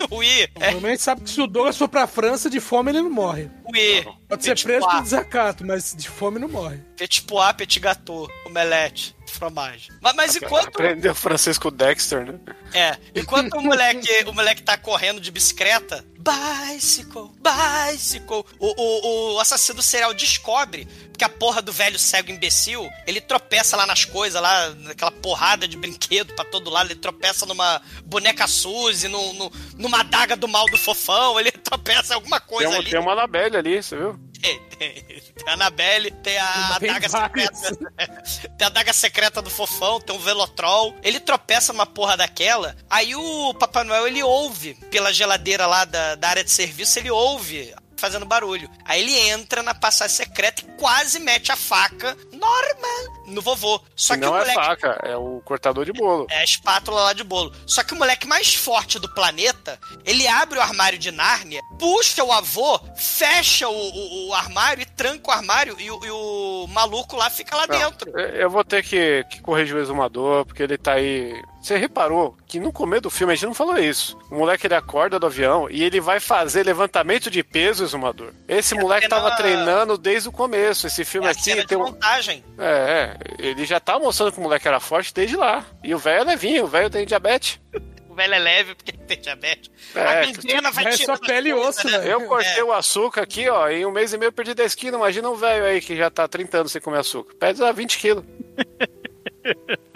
[0.11, 3.09] oui, é, Normalmente sabe que se o Douglas for pra França, de fome ele não
[3.09, 3.49] morre.
[3.71, 4.05] oui.
[4.27, 6.77] Pode ser Petit preso por desacato, mas de fome não morre.
[6.95, 9.89] petit pois, petit gâteau, omelette, fromage.
[10.01, 10.67] Mas, mas enquanto...
[10.69, 12.39] Aprendeu francês com o Dexter, né?
[12.73, 19.39] É, enquanto o moleque, o moleque tá correndo de bicicleta, bicycle, bicycle, o, o, o
[19.39, 24.41] assassino serial descobre que a porra do velho cego imbecil, ele tropeça lá nas coisas,
[24.41, 29.51] lá, naquela porrada de brinquedo pra todo lado, ele tropeça numa boneca Suzy, num, num-
[29.77, 32.89] numa adaga do mal do fofão, ele tropeça em alguma Tem, coisa uma, ali.
[32.89, 34.19] tem uma Anabelle ali, você viu?
[34.41, 35.21] Tem, tem.
[35.41, 37.59] Tem a Annabelle, tem a Tem adaga vários.
[37.59, 37.91] secreta.
[38.57, 40.95] tem a adaga secreta do fofão, tem um velotrol.
[41.03, 42.75] Ele tropeça numa porra daquela.
[42.89, 47.11] Aí o Papai Noel ele ouve pela geladeira lá da, da área de serviço, ele
[47.11, 48.67] ouve fazendo barulho.
[48.83, 53.79] Aí ele entra na passagem secreta e quase mete a faca normal no vovô.
[53.95, 56.25] Só que não o é moleque faca, é o cortador de bolo.
[56.31, 57.53] é a espátula lá de bolo.
[57.67, 62.23] Só que o moleque mais forte do planeta, ele abre o armário de Nárnia, puxa
[62.23, 66.65] o avô, fecha o, o- o armário e tranca o armário e, o- e o
[66.69, 68.09] maluco lá fica lá Não, dentro.
[68.19, 71.39] eu vou ter que, que corrigir o exumador, porque ele tá aí.
[71.61, 74.17] Você reparou que no começo do filme a gente não falou isso.
[74.31, 78.33] O moleque ele acorda do avião e ele vai fazer levantamento de peso, exumador.
[78.47, 80.87] Esse moleque cena- tava treinando desde o começo.
[80.87, 81.81] Esse É filme a aqui tem um.
[81.85, 82.43] montagem.
[82.57, 85.63] É, é, ele já tá mostrando que o moleque era forte desde lá.
[85.83, 87.59] E o velho é levinho, o velho tem diabetes.
[88.11, 89.71] O velho é leve porque tem diabetes.
[89.95, 91.97] É, a gangrena vai é só pele e osso, né?
[91.99, 92.11] né?
[92.13, 92.63] Eu cortei É.
[92.63, 94.97] o açúcar aqui, ó, em um mês e meio eu perdi 10 quilos.
[94.99, 97.33] Imagina um velho aí que já tá 30 anos sem comer açúcar.
[97.35, 98.25] Pesa 20 quilos.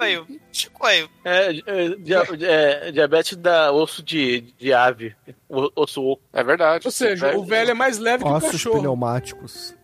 [0.00, 1.08] Chico aí, Chico aí.
[1.24, 5.14] É, é, é, diabetes da osso de, de ave.
[5.48, 6.22] O- Osso oco.
[6.32, 6.86] É verdade.
[6.86, 8.76] Ou seja, o velho é mais leve que o Ossos cachorro.
[8.78, 9.74] pneumáticos.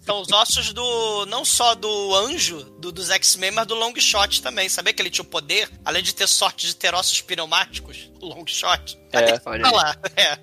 [0.00, 1.26] São os ossos do.
[1.26, 4.68] não só do anjo do, dos X-Men, mas do Long Shot também.
[4.68, 8.10] Sabia que ele tinha o poder, além de ter sorte de ter ossos pneumáticos?
[8.20, 8.98] O Long Shot.
[9.12, 9.38] É,
[9.70, 9.96] lá.
[10.16, 10.38] É.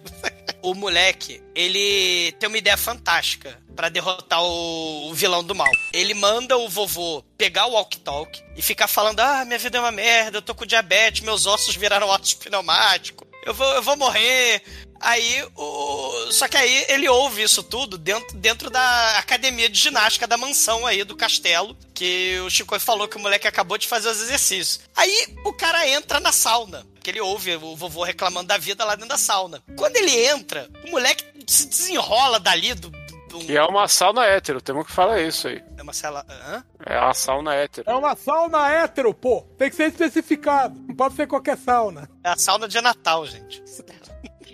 [0.62, 5.70] O moleque, ele tem uma ideia fantástica pra derrotar o, o vilão do mal.
[5.94, 9.92] Ele manda o vovô pegar o walkie-talkie e ficar falando: Ah, minha vida é uma
[9.92, 14.62] merda, eu tô com diabetes, meus ossos viraram ossos pneumáticos, eu vou, eu vou morrer.
[15.00, 16.32] Aí, o...
[16.32, 20.86] só que aí ele ouve isso tudo dentro, dentro da academia de ginástica da mansão
[20.86, 24.82] aí do castelo, que o Chico falou que o moleque acabou de fazer os exercícios.
[24.96, 28.96] Aí o cara entra na sauna, que ele ouve o vovô reclamando da vida lá
[28.96, 29.64] dentro da sauna.
[29.78, 32.90] Quando ele entra, o moleque se desenrola dali do.
[32.90, 35.64] do E é uma sauna hétero, temos que falar isso aí.
[35.78, 36.26] é uma cela.
[36.30, 36.64] Hã?
[36.86, 37.90] É uma sauna hétero.
[37.90, 39.42] É uma sauna hétero, pô.
[39.58, 40.78] Tem que ser especificado.
[40.88, 42.10] Não pode ser qualquer sauna.
[42.24, 43.64] É a sauna de Natal, gente.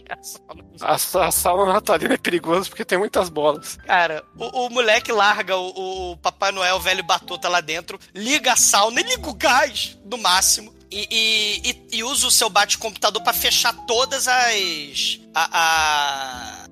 [0.10, 3.78] É a sauna A, a sauna natalina é perigosa porque tem muitas bolas.
[3.86, 8.56] Cara, o, o moleque larga o, o Papai Noel velho batuta lá dentro, liga a
[8.58, 10.74] sauna e liga o gás no máximo.
[10.92, 15.20] E, e, e- e usa o seu bate-computador pra fechar todas as.
[15.34, 15.50] A.
[15.52, 16.64] a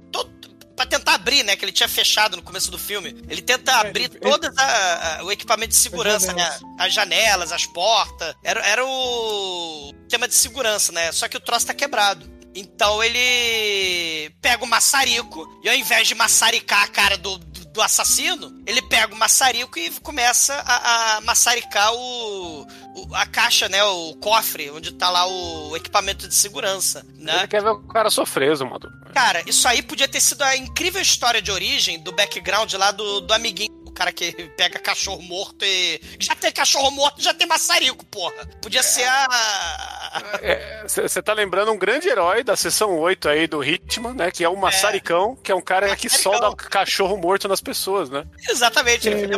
[0.75, 1.55] pra tentar abrir, né?
[1.55, 3.09] Que ele tinha fechado no começo do filme.
[3.29, 6.43] Ele tenta abrir ele- todas a, a- o equipamento de segurança, As né?
[6.43, 6.75] janelas.
[6.79, 8.33] As janelas, as portas.
[8.43, 11.11] Era, era o tema de segurança, né?
[11.11, 12.29] Só que o troço tá quebrado.
[12.53, 17.81] Então ele pega o maçarico e ao invés de maçaricar a cara do, do, do
[17.81, 23.81] assassino, ele pega o maçarico e começa a, a maçaricar o, o- a caixa, né?
[23.83, 27.39] O cofre, onde tá lá o equipamento de segurança, né?
[27.39, 28.79] Ele quer ver o cara sofrer, mano.
[29.13, 33.21] Cara, isso aí podia ter sido a incrível história de origem do background lá do,
[33.21, 33.71] do amiguinho.
[34.01, 36.01] O cara que pega cachorro morto e.
[36.19, 38.47] Já tem cachorro morto, já tem maçarico, porra.
[38.59, 40.81] Podia ser a.
[40.87, 44.31] Você tá lembrando um grande herói da sessão 8 aí do Hitman, né?
[44.31, 48.25] Que é o Maçaricão, que é um cara que solda cachorro morto nas pessoas, né?
[48.49, 49.07] Exatamente.
[49.07, 49.37] É Ele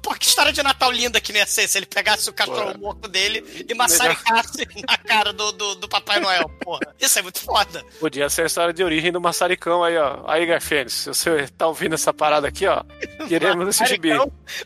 [0.00, 2.78] Pô, que história de Natal linda que nem ia ser se ele pegasse o cachorro
[2.78, 6.94] morto dele e maçaricasse na cara do, do, do Papai Noel, porra.
[7.00, 7.84] Isso é muito foda.
[7.98, 10.20] Podia ser a história de origem do Maçaricão aí, ó.
[10.26, 12.82] Aí, Garfênis, se você tá ouvindo essa parada aqui, ó,
[13.28, 14.10] queremos esse gibi.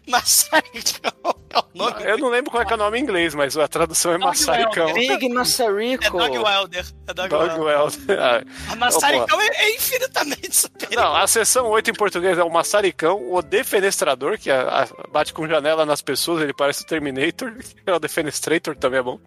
[0.07, 1.13] Maçaricão
[1.51, 2.05] é o nome.
[2.05, 4.19] Eu não lembro qual é, que é o nome em inglês, mas a tradução é
[4.19, 4.93] Maçaricão.
[4.93, 6.05] Big Massarico.
[6.05, 6.87] É Dog Wilder.
[7.07, 8.17] É Dog, Dog Wilder.
[8.19, 11.03] Ah, A Maçaricão é, é infinitamente superior.
[11.05, 15.33] Não, a seção 8 em português é o Maçaricão, o Defenestrador, que é a- bate
[15.33, 17.53] com janela nas pessoas, ele parece o Terminator.
[17.87, 19.19] É o Defenestrator também é bom.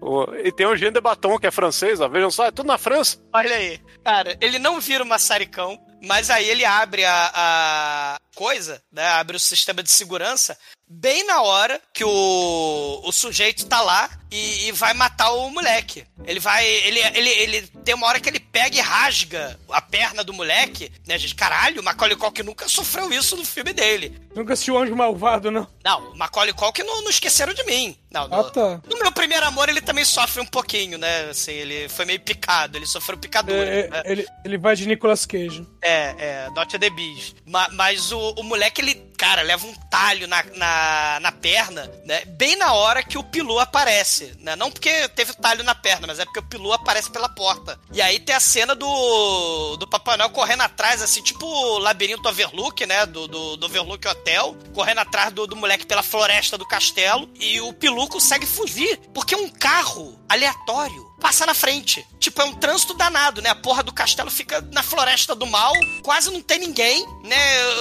[0.00, 2.08] O- e tem o Jean de Baton, que é francês, ó.
[2.08, 3.18] Vejam só, é tudo na França.
[3.32, 3.80] Olha aí.
[4.04, 9.06] Cara, ele não vira o maçaricão, mas aí ele abre a, a coisa, né?
[9.06, 10.58] Abre o sistema de segurança
[10.92, 16.04] bem na hora que o, o sujeito tá lá e, e vai matar o moleque.
[16.24, 16.64] Ele vai.
[16.66, 20.90] Ele, ele, ele tem uma hora que ele pega e rasga a perna do moleque,
[21.06, 21.34] né, gente?
[21.34, 24.18] Caralho, o Macaulay Culkin nunca sofreu isso no filme dele.
[24.34, 25.66] Nunca assistiu Anjo Malvado, não.
[25.84, 27.96] Não, o Macaulay Culkin não, não esqueceram de mim.
[28.10, 28.80] Não, no, Ah, tá.
[28.88, 31.30] no meu primeiro amor, ele também sofre um pouquinho, né?
[31.30, 33.56] Assim, ele foi meio picado, ele sofreu picadura.
[33.66, 34.02] É, né?
[34.04, 35.66] é, ele, ele vai de Nicolas Cage.
[35.82, 36.14] É,
[36.46, 37.34] é, Not the Bees.
[37.46, 42.24] Ma- mas o, o moleque, ele, cara, leva um talho na, na, na perna, né?
[42.24, 44.56] Bem na hora que o Pilu aparece, né?
[44.56, 47.78] Não porque teve talho na perna, mas é porque o Pilu aparece pela porta.
[47.92, 52.28] E aí tem a cena do, do Papai Noel correndo atrás, assim, tipo o labirinto
[52.28, 53.06] Overlook, né?
[53.06, 57.28] Do, do, do Overlook Hotel, correndo atrás do, do moleque pela floresta do castelo.
[57.38, 62.04] E o Pilu consegue fugir, porque um carro aleatório passa na frente.
[62.22, 63.50] Tipo, é um trânsito danado, né?
[63.50, 65.72] A porra do castelo fica na floresta do mal,
[66.04, 67.36] quase não tem ninguém, né?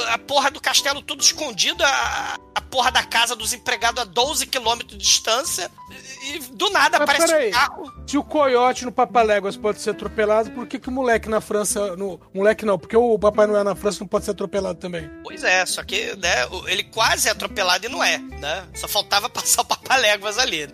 [0.08, 4.48] A porra do castelo tudo escondido, a, a porra da casa dos empregados a 12
[4.48, 5.70] quilômetros de distância.
[6.24, 7.50] E do nada Mas aparece peraí.
[7.50, 7.94] um carro.
[8.08, 11.96] Se o coiote no Papaléguas pode ser atropelado, por que, que o moleque na França.
[11.96, 15.08] No, moleque não, porque o Papai Noel na França não pode ser atropelado também.
[15.24, 18.68] Pois é, só que, né, ele quase é atropelado e não é, né?
[18.74, 20.68] Só faltava passar o papaléguas ali.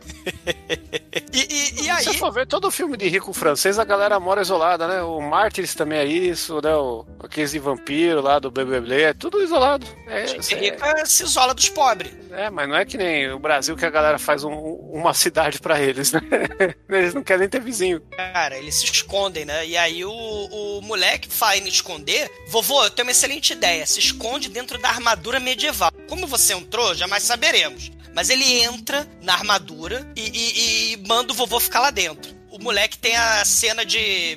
[1.33, 2.03] e, e, e aí.
[2.05, 5.01] Se você for ver todo filme de rico francês, a galera mora isolada, né?
[5.01, 6.75] O Mártires também é isso, né?
[6.75, 9.85] O, aqueles de vampiro lá do BBB, é tudo isolado.
[10.07, 12.11] É, Gente é, rica se isola dos pobres.
[12.31, 15.59] é, mas não é que nem o Brasil que a galera faz um- uma cidade
[15.59, 16.21] pra eles, né?
[16.89, 18.01] Eles não querem ter vizinho.
[18.15, 19.65] Cara, eles se escondem, né?
[19.67, 22.29] E aí o, o moleque vai me esconder.
[22.49, 23.85] Vovô, eu tenho uma excelente ideia.
[23.85, 25.91] Se esconde dentro da armadura medieval.
[26.07, 27.91] Como você entrou, jamais saberemos.
[28.15, 32.35] Mas ele entra na armadura e, e- e manda o vovô ficar lá dentro.
[32.57, 34.35] O moleque tem a cena de,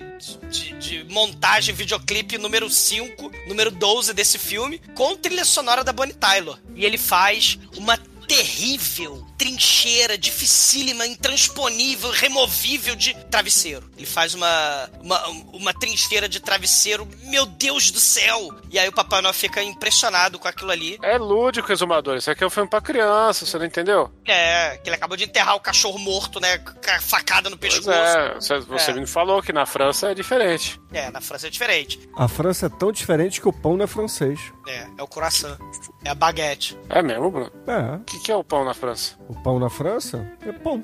[0.50, 6.12] de, de montagem, videoclipe número 5, número 12 desse filme, com trilha sonora da Bonnie
[6.12, 6.54] Tyler.
[6.76, 7.96] E ele faz uma
[8.34, 13.90] terrível trincheira, dificílima, intransponível, removível de travesseiro.
[13.96, 18.50] Ele faz uma, uma, uma trincheira de travesseiro, meu Deus do céu!
[18.70, 20.98] E aí o Papai Noel fica impressionado com aquilo ali.
[21.02, 22.16] É lúdico, exumador.
[22.18, 24.12] Isso aqui é um filme pra criança, você não entendeu?
[24.26, 26.58] É, que ele acabou de enterrar o cachorro morto, né?
[26.58, 27.90] Com a facada no Pois pescoço.
[27.98, 28.94] é, você, você É.
[28.94, 30.78] me falou que na França é diferente.
[30.92, 31.98] É, na França é diferente.
[32.16, 34.38] A França é tão diferente que o pão não é francês.
[34.68, 35.56] É, é o coração.
[36.04, 36.78] É a baguete.
[36.88, 37.50] É mesmo, Bruno?
[37.66, 39.16] É, O que, que é o pão na França?
[39.28, 40.82] o pão na França é pão.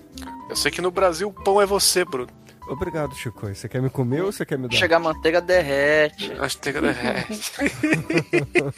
[0.50, 2.28] Eu sei que no Brasil o pão é você, Bruno.
[2.68, 3.46] Obrigado, Chico.
[3.46, 4.74] Você quer me comer ou você quer me dar?
[4.76, 6.32] Chegar a manteiga derrete.
[6.60, 7.52] Tem que derrete.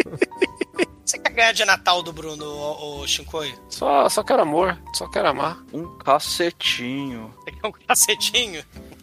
[1.05, 3.55] Você quer ganhar de Natal do Bruno, ô, ô Shinkoi?
[3.71, 5.59] Só, só quero amor, só quero amar.
[5.73, 7.33] Um cacetinho.
[7.45, 8.63] Você quer um cacetinho?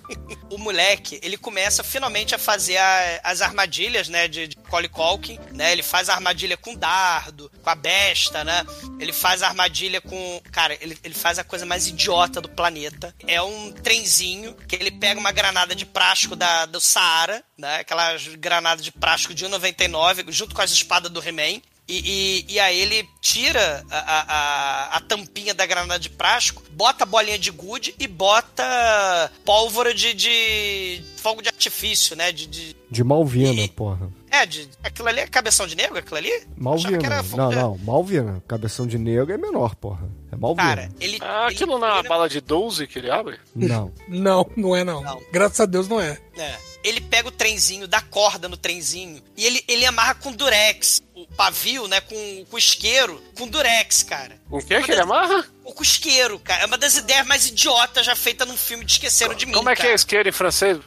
[0.49, 5.40] o moleque, ele começa finalmente a fazer a- as armadilhas, né, de, de Macaulay Culkin,
[5.52, 5.72] né?
[5.72, 8.65] Ele faz a armadilha com dardo, com a besta, né?
[8.99, 10.41] Ele faz a armadilha com...
[10.52, 13.14] Cara, ele, ele faz a coisa mais idiota do planeta.
[13.27, 17.77] É um trenzinho que ele pega uma granada de plástico da, do Saara, né?
[17.80, 21.61] Aquelas granadas de plástico de 1,99, junto com as espadas do He-Man.
[21.88, 27.03] E, e, e aí ele tira a, a, a, tampinha da granada de plástico, bota
[27.03, 32.32] a bolinha de gude e bota pólvora de, de fogo de artifício, né?
[32.32, 34.10] De, de- De Malvina, E- porra.
[34.32, 36.32] é, de, aquilo ali é cabeção de negro, aquilo ali?
[36.57, 36.98] Malvina.
[36.98, 37.78] que era fogo Não, de- não.
[37.78, 38.44] Malvina.
[38.48, 40.10] Cabeção de negro é menor, porra.
[40.32, 40.68] É Malvina.
[40.68, 41.20] Cara, ele.
[41.22, 43.40] Ah, ele aquilo não é uma bala de 12 que ele abre?
[43.56, 43.91] Não.
[44.07, 45.03] Não, não é não.
[45.03, 45.22] Não.
[45.32, 46.18] Graças a Deus não é.
[46.36, 46.57] É.
[46.86, 51.02] Ele pega o trenzinho, dá corda no trenzinho e ele, ele amarra com durex.
[51.16, 51.99] O pavio, né?
[52.02, 54.40] Com, com isqueiro, com durex, cara.
[54.49, 55.44] O que que ele amarra?
[55.64, 56.62] O com isqueiro, cara.
[56.62, 59.53] É uma das ideias mais idiotas já feita num filme de Esqueceram de Mim.
[59.53, 59.94] Como é que cara.
[59.94, 60.78] é isqueiro em francês?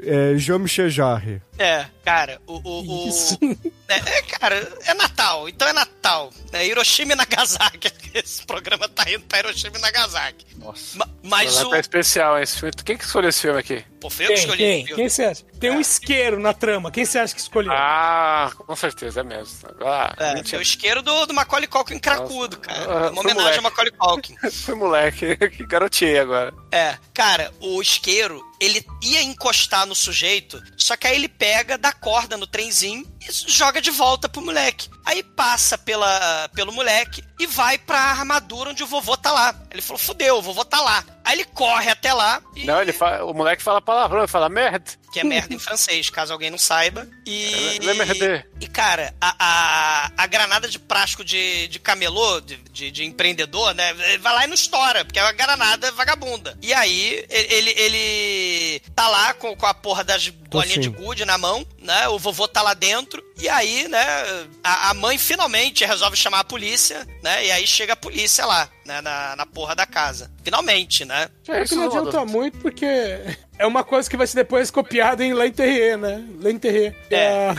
[0.00, 1.42] É Jean-Michel Jarre.
[1.62, 2.54] É, cara, o.
[2.68, 3.38] o, o- Isso.
[3.88, 6.32] É, é, cara, é Natal, então é Natal.
[6.52, 7.92] É Hiroshima e Nagasaki.
[8.14, 10.46] Esse programa tá indo pra Hiroshima e Nagasaki.
[10.56, 10.98] Nossa.
[10.98, 11.70] Ma- Mas o.
[11.70, 12.72] tá especial, hein, esse filme.
[12.84, 13.84] Quem que escolheu esse filme aqui?
[14.00, 14.42] Pô, foi eu que Quem?
[14.44, 14.58] escolhi.
[14.58, 14.96] Quem?
[14.96, 15.44] Quem você acha?
[15.60, 16.90] Tem um isqueiro na trama.
[16.90, 17.72] Quem você acha que escolheu?
[17.72, 19.56] Ah, com certeza, é mesmo.
[19.84, 20.48] Ah, É, mentira.
[20.50, 22.80] foi o isqueiro do, do Macaulay Culkin cracudo, cara.
[22.80, 23.62] Ah, É uma foi homenagem ao.
[23.62, 24.36] Macaulay Culkin.
[24.50, 26.52] Foi moleque, que garoteei agora.
[26.72, 31.92] É, cara, o isqueiro, ele ia encostar no sujeito, só que aí ele pega, dá
[31.92, 34.88] corda no trenzinho e joga de volta pro moleque.
[35.04, 39.54] Aí passa pela, pelo moleque e vai pra armadura onde o vovô tá lá.
[39.70, 41.04] Ele falou, fudeu, o vovô tá lá.
[41.24, 42.64] Aí ele corre até lá e...
[42.64, 43.24] Não, ele fa...
[43.24, 44.92] o moleque fala palavrão, ele fala merda.
[45.12, 47.06] Que é merda em francês, caso alguém não saiba.
[47.26, 47.78] E...
[47.80, 48.44] Le merde.
[48.60, 53.74] E, cara, a, a, a granada de plástico de, de camelô, de, de, de empreendedor,
[53.74, 53.90] né?
[53.90, 56.56] ele Vai lá e não estoura, porque é uma granada vagabunda.
[56.62, 61.36] E aí, ele, ele tá lá com, com a porra das bolinhas de gude na
[61.36, 62.08] mão, né?
[62.08, 63.11] O vovô tá lá dentro.
[63.40, 64.00] E aí, né,
[64.62, 67.46] a, a mãe finalmente resolve chamar a polícia, né?
[67.46, 70.30] E aí chega a polícia lá, né, na, na porra da casa.
[70.44, 71.28] Finalmente, né?
[71.48, 72.86] É É isso, que não adianta muito porque
[73.58, 76.24] é uma coisa que vai ser depois copiada em L'Enterré, né?
[76.40, 76.94] L'Enterré.
[77.10, 77.16] É.
[77.16, 77.54] É.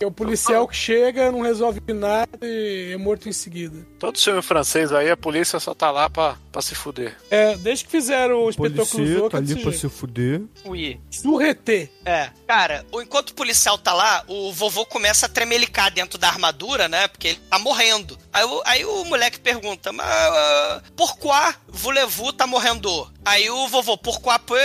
[0.00, 3.84] É o policial que chega, não resolve nada e é morto em seguida.
[3.98, 7.16] Todo filme francês aí, a polícia só tá lá pra, pra se fuder.
[7.30, 9.78] É, desde que fizeram o espetáculo tá ali pra se...
[9.78, 10.42] se fuder.
[10.64, 11.00] Ui.
[11.08, 11.88] Surreté.
[12.04, 16.88] É, cara, enquanto o policial tá lá, o vovô começa a tremelicar dentro da armadura,
[16.88, 17.06] né?
[17.06, 18.18] Porque ele tá morrendo.
[18.32, 23.08] Aí, o- aí o moleque pergunta, mas uh, pourquoi voulez-vous tá morrendo?
[23.24, 24.58] Aí o vovô, pourquoi peut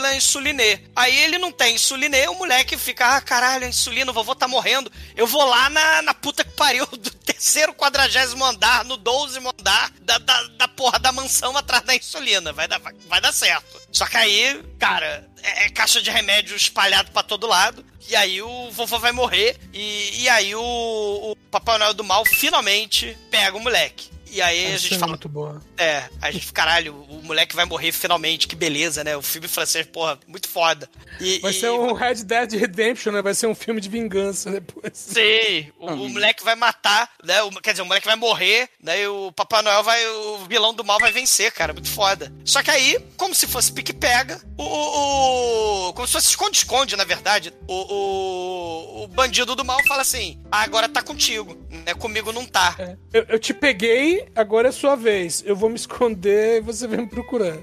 [0.00, 0.82] la insuliné?
[0.94, 4.92] Aí ele não tem insuliné, o moleque fica, ah, caralho, insulina, o vovô tá morrendo.
[5.16, 9.90] Eu vou lá na, na puta que pariu do terceiro quadragésimo andar, no 12 andar
[10.02, 12.52] da, da, da porra da mansão atrás da insulina.
[12.52, 13.80] Vai dar, vai, dar certo.
[13.92, 17.84] Só que aí, cara, é, é caixa de remédio espalhado pra todo lado.
[18.08, 19.58] E aí o vovô vai morrer.
[19.72, 24.10] E, e aí o, o Papai Noel do Mal finalmente pega o moleque.
[24.30, 25.60] E aí a Essa gente é fala, muito boa.
[25.76, 29.16] é, a gente, caralho, o moleque vai morrer finalmente, que beleza, né?
[29.16, 30.88] O filme francês, porra, muito foda.
[31.20, 33.22] E, Vai e- ser um Red Dead Redemption, né?
[33.22, 34.92] Vai ser um filme de vingança depois.
[34.94, 37.42] Sim, o, o moleque vai matar, né?
[37.42, 39.02] O- quer dizer, o moleque vai morrer, né?
[39.02, 40.06] E o Papai Noel vai.
[40.06, 41.72] O vilão do mal vai vencer, cara.
[41.72, 42.32] Muito foda.
[42.44, 47.04] Só que aí, como se fosse pique-pega, o, o- o- Como se fosse esconde-esconde, na
[47.04, 47.52] verdade.
[47.66, 51.94] O, o, o bandido do mal fala assim: ah, agora tá contigo, né?
[51.94, 52.74] Comigo não tá.
[52.78, 52.96] É.
[53.12, 55.42] Eu, eu te peguei, agora é sua vez.
[55.46, 57.56] Eu vou me esconder e você vem me procurar.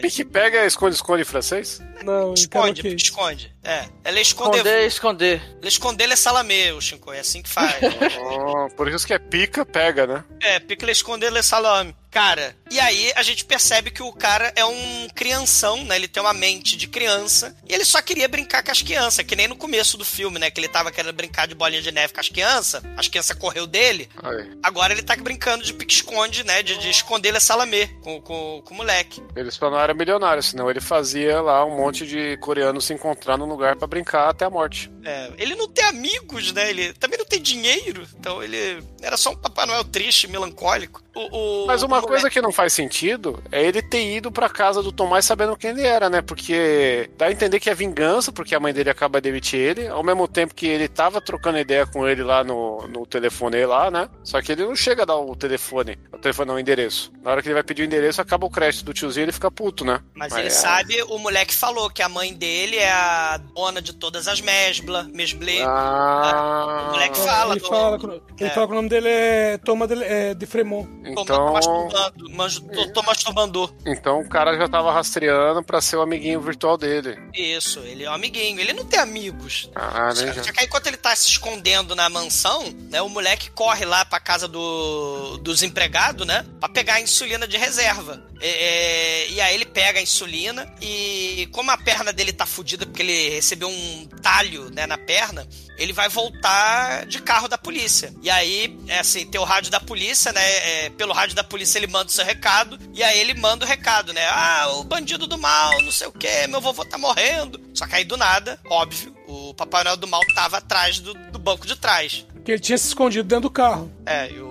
[0.00, 1.80] Pique, pega esconde-esconde em francês?
[2.02, 3.54] Não, Esconde, então, esconde.
[3.62, 3.84] É.
[4.04, 4.58] Ela é esconder.
[4.58, 5.42] Esconder, esconder.
[5.42, 7.12] Ela é esconder é salamê, o Shinko.
[7.12, 7.76] É assim que faz.
[8.20, 10.24] Oh, por isso que é pica, pega, né?
[10.40, 11.94] É, picle esconder le salame.
[12.10, 15.96] Cara, e aí a gente percebe que o cara é um crianção, né?
[15.96, 19.36] Ele tem uma mente de criança e ele só queria brincar com as crianças, que
[19.36, 20.50] nem no começo do filme, né?
[20.50, 23.66] Que ele tava querendo brincar de bolinha de neve com as crianças, as crianças correu
[23.66, 24.08] dele.
[24.22, 24.50] Aí.
[24.62, 26.62] Agora ele tá brincando de pique-esconde, né?
[26.62, 29.22] De, de esconder le salamê com, com, com o moleque.
[29.36, 33.36] Ele só não era milionário, senão ele fazia lá um monte de coreanos se encontrar
[33.36, 34.90] num lugar pra brincar até a morte.
[35.04, 36.70] É, ele não tem amigos, né?
[36.70, 41.02] Ele também não tem dinheiro, então ele era só um Papai Noel triste, melancólico.
[41.18, 44.48] O, o- Mas uma o coisa que não faz sentido é ele ter ido pra
[44.48, 46.22] casa do Tomás sabendo quem ele era, né?
[46.22, 49.88] Porque dá a entender que é vingança, porque a mãe dele acaba de demitir ele,
[49.88, 53.90] ao mesmo tempo que ele tava trocando ideia com ele lá no, no telefone lá,
[53.90, 54.08] né?
[54.22, 57.12] Só que ele não chega a dar o telefone, o telefone não, o endereço.
[57.22, 59.32] Na hora que ele vai pedir o endereço, acaba o crédito do tiozinho e ele
[59.32, 60.00] fica puto, né?
[60.14, 63.82] Mas, Mas ele é- sabe, o moleque falou que a mãe dele é a dona
[63.82, 65.62] de todas as mesbla, mesblê.
[65.62, 67.98] Ah, O moleque fala ele do- fala,
[68.38, 68.50] ele É.
[68.50, 70.88] fala que o nome dele é Toma de, é, de Fremont.
[71.08, 73.74] Então, masturbando, manjo, tô, tô masturbando.
[73.86, 77.18] então o cara já tava rastreando pra ser o amiguinho virtual dele.
[77.34, 78.60] Isso, ele é um amiguinho.
[78.60, 79.70] Ele não tem amigos.
[79.74, 80.32] Ah, Só, né?
[80.32, 80.44] já.
[80.44, 84.04] só que aí, enquanto ele tá se escondendo na mansão, né, o moleque corre lá
[84.04, 88.22] pra casa do, dos empregados, né, pra pegar a insulina de reserva.
[88.40, 92.86] É, é, e aí ele pega a insulina e como a perna dele tá fudida
[92.86, 98.12] porque ele recebeu um talho, né, na perna, ele vai voltar de carro da polícia.
[98.22, 101.78] E aí, é assim, tem o rádio da polícia, né, é, pelo rádio da polícia
[101.78, 105.26] ele manda o seu recado e aí ele manda o recado, né, ah, o bandido
[105.26, 107.60] do mal, não sei o que, meu vovô tá morrendo.
[107.72, 111.38] Só que aí do nada, óbvio, o Papai Noel do mal tava atrás do, do
[111.38, 112.26] banco de trás.
[112.44, 113.90] Que ele tinha se escondido dentro do carro.
[114.04, 114.47] É, e o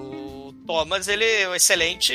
[0.68, 2.14] Thomas, ele é um excelente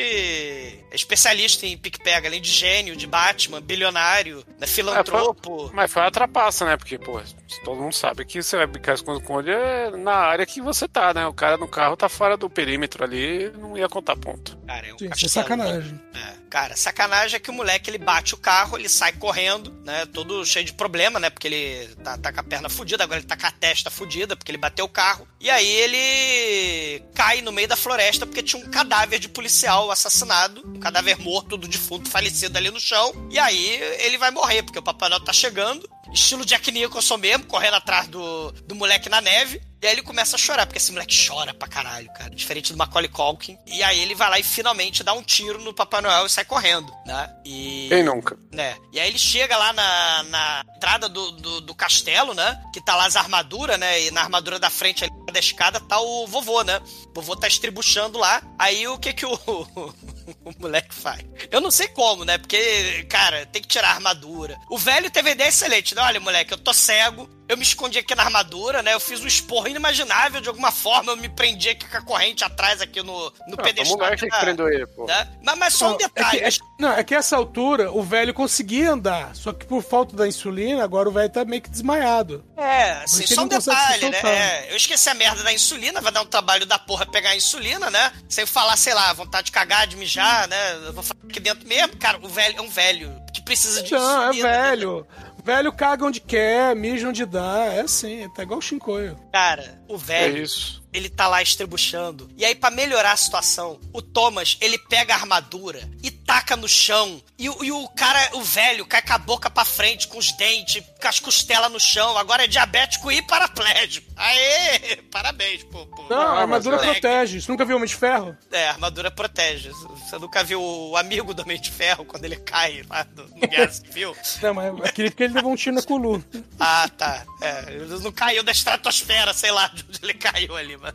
[0.93, 5.70] especialista em pique-pega, além de gênio, de Batman, bilionário, né, filantropo.
[5.73, 6.77] Mas foi uma trapaça, né?
[6.77, 7.20] Porque, pô,
[7.65, 11.27] todo mundo sabe que você vai brincar esconde-esconde é na área que você tá, né?
[11.27, 14.57] O cara no carro tá fora do perímetro ali, não ia contar ponto.
[14.66, 16.01] Cara, é um Sim, isso é castelo, sacanagem.
[16.15, 20.05] É, cara, sacanagem é que o moleque ele bate o carro, ele sai correndo, né?
[20.05, 21.31] Todo cheio de problema, né?
[21.31, 24.37] Porque ele tá, tá com a perna fudida, agora ele tá com a testa fudida,
[24.37, 25.27] porque ele bateu o carro.
[25.41, 30.62] E aí ele cai no meio da floresta porque tinha um cadáver de policial assassinado,
[30.62, 33.15] um cadáver morto do defunto falecido ali no chão.
[33.31, 35.89] E aí ele vai morrer, porque o Papai Noel tá chegando.
[36.12, 39.60] Estilo Jack Nicholson mesmo, correndo atrás do, do moleque na neve.
[39.82, 42.30] E aí ele começa a chorar, porque esse moleque chora pra caralho, cara.
[42.30, 43.59] Diferente do Macaulay Culkin.
[43.66, 46.44] E aí ele vai lá e finalmente dá um tiro no Papai Noel e sai
[46.44, 47.28] correndo, né?
[47.44, 47.89] E...
[47.89, 48.39] Quem nunca?
[48.52, 48.76] né?
[48.93, 52.62] E aí ele chega lá na, na entrada do, do, do castelo, né?
[52.72, 54.02] Que tá lá as armaduras, né?
[54.02, 56.80] E na armadura da frente ali da escada tá o vovô, né?
[57.09, 58.43] O vovô tá estribuchando lá.
[58.59, 59.36] Aí o que que o,
[60.44, 61.24] o moleque faz?
[61.51, 62.39] Eu não sei como, né?
[62.39, 64.59] Porque, cara, tem que tirar a armadura.
[64.70, 66.03] O velho teve ideia excelente, né?
[66.03, 67.28] Olha, moleque, eu tô cego.
[67.48, 68.94] Eu me escondi aqui na armadura, né?
[68.94, 71.12] Eu fiz um esporro inimaginável de alguma forma.
[71.12, 73.97] Eu me prendi aqui com a corrente atrás, aqui no, no Ah, pedestal.
[73.97, 75.05] o moleque aqui que prendeu ele, pô.
[75.06, 75.28] né?
[75.43, 76.39] Mas, mas só um Não, é detalhe.
[76.39, 80.16] que- é- não, é que essa altura o velho conseguia andar, só que por falta
[80.16, 82.44] da insulina, agora o velho tá meio que desmaiado.
[82.56, 84.20] É, assim, só um não detalhe, né?
[84.24, 87.36] É, eu esqueci a merda da insulina, vai dar um trabalho da porra pegar a
[87.36, 88.12] insulina, né?
[88.28, 90.74] Sem falar, sei lá, vontade de cagar, de mijar, né?
[90.86, 91.97] Eu vou falar aqui dentro mesmo.
[91.98, 94.48] Cara, o velho é um velho que precisa de Não, é insulina.
[94.48, 95.05] né?
[95.44, 95.62] Velho.
[95.62, 97.66] Velho caga onde quer, mija onde dá.
[97.66, 99.16] É assim, tá igual o Shinkoio.
[99.32, 100.82] Cara, o É velho, isso.
[100.93, 102.31] ele tá lá estrebuchando.
[102.36, 106.69] E aí, pra melhorar a situação, o Thomas, ele pega a armadura e taca no
[106.69, 107.23] chão.
[107.39, 110.32] E, o- e o cara, o velho, cai com a boca pra frente, com os
[110.32, 112.16] dentes, com as costelas no chão.
[112.16, 114.10] Agora é diabético e paraplégico.
[114.16, 114.97] Aê!
[115.10, 115.86] Parabéns, pô.
[115.86, 116.06] pô.
[116.09, 117.01] Não, a armadura moleque.
[117.01, 117.40] protege.
[117.40, 118.36] Você nunca viu Homem de Ferro?
[118.51, 119.70] É, a armadura protege.
[119.70, 123.70] Você nunca viu o amigo do Homem de Ferro quando ele cai lá no Guerra
[123.73, 124.16] Civil?
[124.43, 126.24] Não, mas aquele porque ele levou um tiro na coluna.
[126.60, 127.24] Ah, tá.
[127.40, 130.94] É, ele não caiu da estratosfera, sei lá de onde ele caiu ali, mas.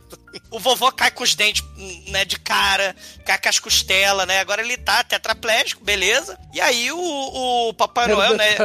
[0.50, 1.62] O vovô cai com os dentes,
[2.08, 2.94] né, de cara,
[3.24, 4.40] cai com as costelas, né?
[4.40, 6.38] Agora ele tá tetraplégico, beleza.
[6.52, 8.56] E aí o, o Papai Noel, né?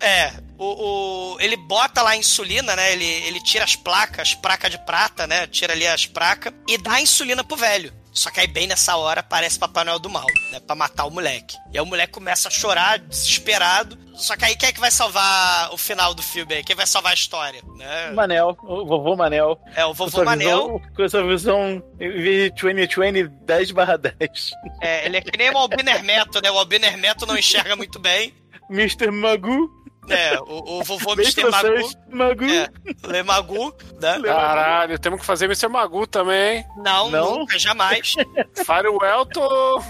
[0.00, 2.92] É, o, o- ele bota lá a insulina, né?
[2.92, 5.46] Ele, ele tira as placas, placa de prata, né?
[5.46, 7.92] Tira ali as placas e dá a insulina pro velho.
[8.12, 10.60] Só que aí bem nessa hora aparece Papai Noel do mal, né?
[10.60, 11.56] Pra matar o moleque.
[11.72, 13.98] E aí o moleque começa a chorar, desesperado.
[14.16, 16.64] Só que aí quem é que vai salvar o final do filme aí?
[16.64, 17.62] Quem vai salvar a história?
[17.76, 18.10] Né?
[18.12, 19.58] Manel, o vovô Manel.
[19.74, 20.78] É, o vovô Manel.
[20.78, 24.50] visão- Com essa visão 2020 10 barra 10.
[24.80, 26.50] É, ele é que nem o Albino Hermeto, né?
[26.50, 28.34] O Albino Hermeto não enxerga muito bem.
[28.70, 29.10] Mr.
[29.10, 29.70] Magu.
[30.08, 31.44] É, o, o vovô Mr.
[31.50, 31.90] Magu.
[32.10, 32.44] Magu.
[32.44, 32.68] É,
[33.08, 34.20] Le Magu, né?
[34.24, 35.68] Caralho, temos que fazer Mr.
[35.68, 36.64] Magu também.
[36.76, 37.38] Não, Não?
[37.38, 38.14] nunca, jamais.
[38.64, 39.84] Firewell ou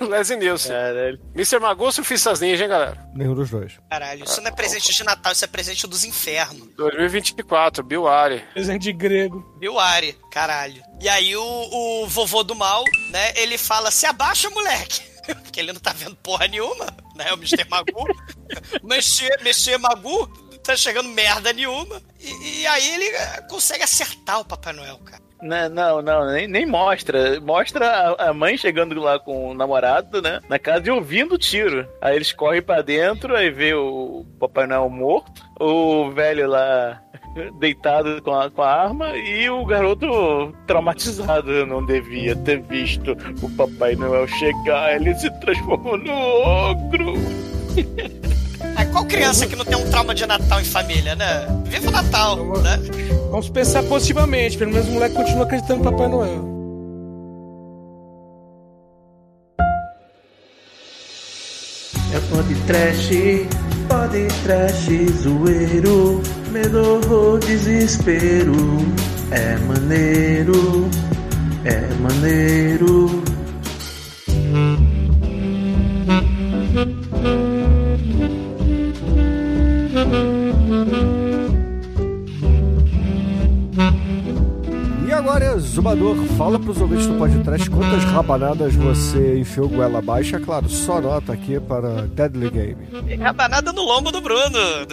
[0.08, 0.72] Leslie Nielsen.
[0.72, 1.20] Caralho.
[1.34, 1.58] Mr.
[1.58, 2.98] Magu ou Surfistas Ninja, hein, galera?
[3.14, 3.72] Nenhum dos dois.
[3.90, 6.68] Caralho, isso não é presente de Natal, isso é presente dos infernos.
[6.76, 8.40] 2024, Bill Ari.
[8.52, 9.44] Presente de grego.
[9.60, 10.16] Viu, Ari?
[10.30, 10.82] Caralho.
[11.00, 15.13] E aí o, o vovô do mal, né, ele fala, se abaixa, moleque.
[15.42, 17.68] Porque ele não tá vendo porra nenhuma, né, o Mr.
[17.68, 18.06] Magu.
[18.82, 20.26] Monsieur, Monsieur Magu,
[20.62, 22.02] tá chegando merda nenhuma.
[22.20, 25.22] E, e aí ele eh, consegue acertar o Papai Noel, cara.
[25.42, 27.38] Não, não, não, nem, nem mostra.
[27.38, 30.40] Mostra a, mãe chegando lá com o namorado, né?
[30.48, 31.86] Na casa e ouvindo o tiro.
[32.00, 37.03] Aí eles correm pra dentro, aí vê o Papai Noel morto, o velho lá
[37.58, 41.66] deitado com a, com a arma e o garoto traumatizado.
[41.66, 47.14] Não devia ter visto o Papai Noel chegar, ele se transformou no ogro.
[48.76, 51.46] Aí qual criança que não tem um trauma de Natal em família, né?
[51.64, 52.78] Viva o Natal, né?
[53.30, 54.56] Vamos pensar positivamente.
[54.56, 56.54] Pelo menos o moleque continua acreditando no Papai Noel.
[62.14, 63.10] É pode trash,
[63.88, 64.86] pode trash,
[65.20, 66.22] zoeiro,
[66.54, 68.54] medo ou desespero.
[69.32, 70.88] É maneiro,
[71.64, 73.24] é maneiro.
[85.04, 90.36] E agora, Zumador, fala pros ouvintes do podcast quantas rabanadas você enfiou goela abaixo.
[90.36, 93.16] É claro, só nota aqui para Deadly Game.
[93.18, 94.86] Rabanada no lombo do Bruno.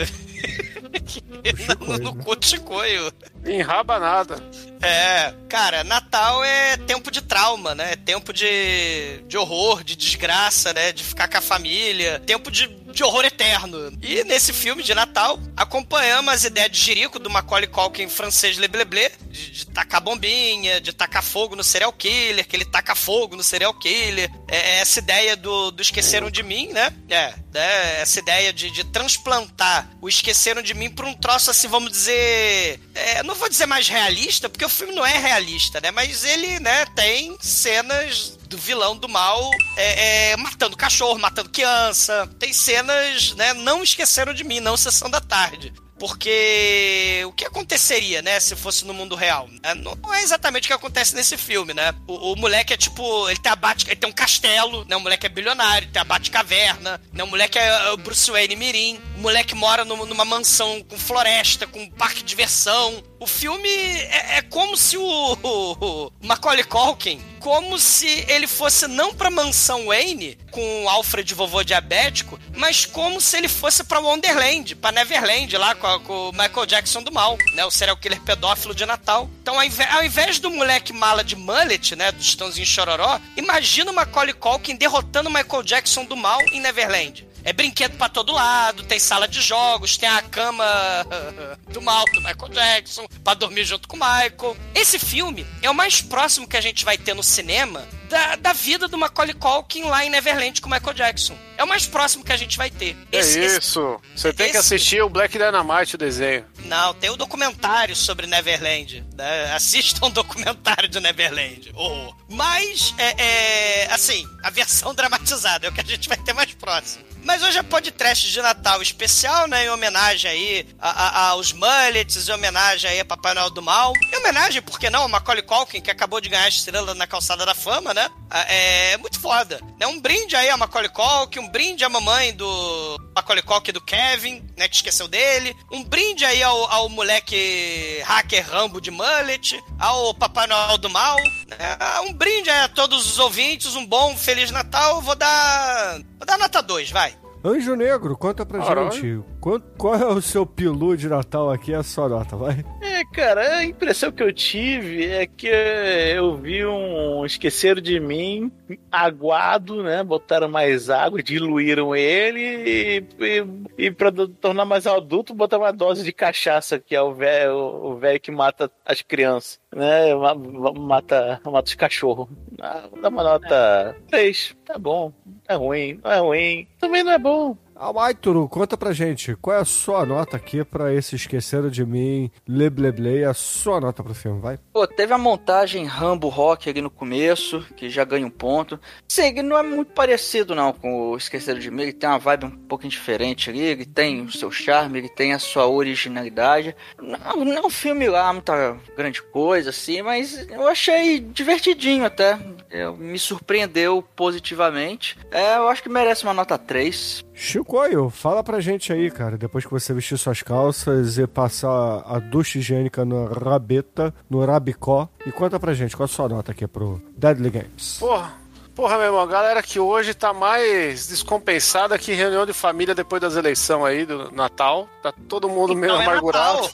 [1.80, 3.12] No, no cu de chicoio.
[3.46, 4.42] Enrabanada.
[4.82, 7.94] É, cara, Natal é tempo de trauma, né?
[7.94, 10.92] É tempo de, de horror, de desgraça, né?
[10.92, 12.22] De ficar com a família.
[12.26, 13.92] Tempo de, de horror eterno.
[14.02, 19.12] E nesse filme de Natal, acompanhamos as ideias de Jerico, do Macaulay Culkin francês Lebleblé,
[19.30, 23.44] de, de tacar bombinha, de tacar fogo no serial killer, que ele taca fogo no
[23.44, 24.30] serial killer.
[24.48, 26.94] É, é essa ideia do, do Esqueceram de Mim, né?
[27.10, 28.02] É, né?
[28.02, 32.80] essa ideia de, de transplantar o Esqueceram de Mim pra um troço assim, vamos dizer...
[32.94, 35.92] é, não vou dizer mais realista, porque o filme não é realista, né?
[35.92, 42.30] Mas ele, né, tem cenas do vilão do mal é, é, matando cachorro, matando criança.
[42.38, 43.54] Tem cenas, né?
[43.54, 45.74] Não esqueceram de mim, não sessão da tarde.
[46.02, 49.48] Porque o que aconteceria, né, se fosse no mundo real?
[49.62, 51.94] É, Não é exatamente o que acontece nesse filme, né?
[52.08, 53.52] O, o moleque é tipo, ele tem
[53.86, 54.96] ele tem um castelo, né?
[54.96, 57.24] O moleque é bilionário, tem a Batcaverna, né?
[57.24, 59.00] O moleque é o Bruce Wayne Mirim.
[59.16, 63.04] O moleque mora numa, numa mansão com floresta, com parque de diversão.
[63.22, 69.14] O filme é, é como se o, o, Macaulay Culkin, como se ele fosse não
[69.14, 74.76] pra mansão Wayne, com o Alfred vovô diabético, mas como se ele fosse pra Wonderland,
[74.76, 77.64] pra Neverland, lá com, com o Michael Jackson do mal, né?
[77.64, 79.30] O serial killer pedófilo de Natal.
[79.40, 82.12] Então, ao invés, ao invés do moleque mala de mullet, né?
[82.12, 87.30] Do Estãozinho Chororó, imagina o Macaulay Culkin derrotando o Michael Jackson do mal em Neverland.
[87.44, 90.66] É brinquedo pra todo lado, tem sala de jogos, tem a cama
[91.72, 94.58] do mal do Michael Jackson pra dormir junto com o Michael.
[94.76, 98.54] Esse filme é o mais próximo que a gente vai ter no cinema da, da
[98.54, 101.34] vida do Macaulay Culkin lá em Neverland com o Michael Jackson.
[101.58, 102.98] É É o mais próximo que a gente vai ter.
[103.12, 104.02] É Esse- esse- isso.
[104.16, 106.44] Você tem que esse- assistir o Black Dynamite, o desenho.
[106.66, 109.06] Não, tem o documentário sobre Neverland.
[109.16, 109.54] né?
[109.54, 111.72] Assistam o documentário do Neverland.
[111.76, 112.12] Oh.
[112.28, 116.52] Mas, é, é, assim, a versão dramatizada é o que a gente vai ter mais
[116.54, 117.06] próximo.
[117.24, 119.66] Mas hoje é podcast de Natal especial, né?
[119.66, 123.94] Em homenagem aí a- a- aos mullets, em homenagem aí a Papai Noel do Mal.
[124.12, 127.06] Em homenagem, por que não, a Macaulay Culkin, que acabou de ganhar a estrela na
[127.06, 128.10] Calçada da Fama, né?
[128.30, 129.62] Ah, É muito foda.
[129.80, 133.82] É um brinde aí a Macaulay Culkin, um brinde à mamãe do Macaulay Culkin do
[133.82, 134.68] Kevin, né?
[134.68, 135.56] Que esqueceu dele.
[135.72, 141.18] Um brinde aí ao, ao moleque hacker Rambo de mullet, ao Papai Noel do Mal.
[141.48, 141.78] né?
[141.80, 145.02] Ah, Um brinde aí a todos os ouvintes, um bom Feliz Natal.
[145.02, 145.96] Vou dar...
[146.18, 147.16] Vou dar nota 2, vai.
[147.44, 148.92] Anjo Negro, conta pra Caralho.
[148.92, 149.20] gente.
[149.40, 151.74] Quanto, qual é o seu pilu de Natal aqui?
[151.74, 152.64] É a sua nota, vai.
[152.82, 158.52] É, cara, a impressão que eu tive é que eu vi um Esqueceram de Mim
[158.92, 160.04] aguado, né?
[160.04, 166.04] Botaram mais água, diluíram ele e, e, e pra tornar mais adulto, botaram uma dose
[166.04, 170.14] de cachaça, que é o velho o que mata as crianças, né?
[170.14, 172.28] Ma- ma- Mata, mata os cachorros.
[172.64, 175.12] Ah, Dá uma nota 3, tá bom.
[175.48, 176.68] É ruim, não é ruim.
[176.80, 177.58] Também não é bom.
[177.82, 179.36] Almaituru, conta pra gente.
[179.38, 184.04] Qual é a sua nota aqui pra esse Esqueceram de Mim, Lebleble, a sua nota
[184.04, 184.60] pro filme, vai?
[184.72, 188.80] Pô, teve a montagem Rambo Rock ali no começo, que já ganha um ponto.
[189.08, 192.46] Sim, não é muito parecido não com o Esqueceram de Mim, ele tem uma vibe
[192.46, 196.76] um pouquinho diferente ali, ele tem o seu charme, ele tem a sua originalidade.
[197.02, 202.38] Não, não é um filme lá, muita grande coisa assim, mas eu achei divertidinho até.
[202.70, 205.18] Eu, me surpreendeu positivamente.
[205.32, 207.26] É, eu acho que merece uma nota 3.
[207.44, 212.20] Chicoio, fala pra gente aí, cara, depois que você vestir suas calças e passar a
[212.20, 216.68] ducha higiênica no rabeta, no rabicó, e conta pra gente qual a sua nota aqui
[216.68, 217.98] pro Deadly Games.
[218.00, 218.34] Porra,
[218.76, 223.22] porra, meu irmão, a galera que hoje tá mais descompensada que reunião de família depois
[223.22, 224.90] das eleições aí do Natal.
[225.02, 226.62] Tá todo mundo meio Então é amargurado.
[226.62, 226.72] Natal.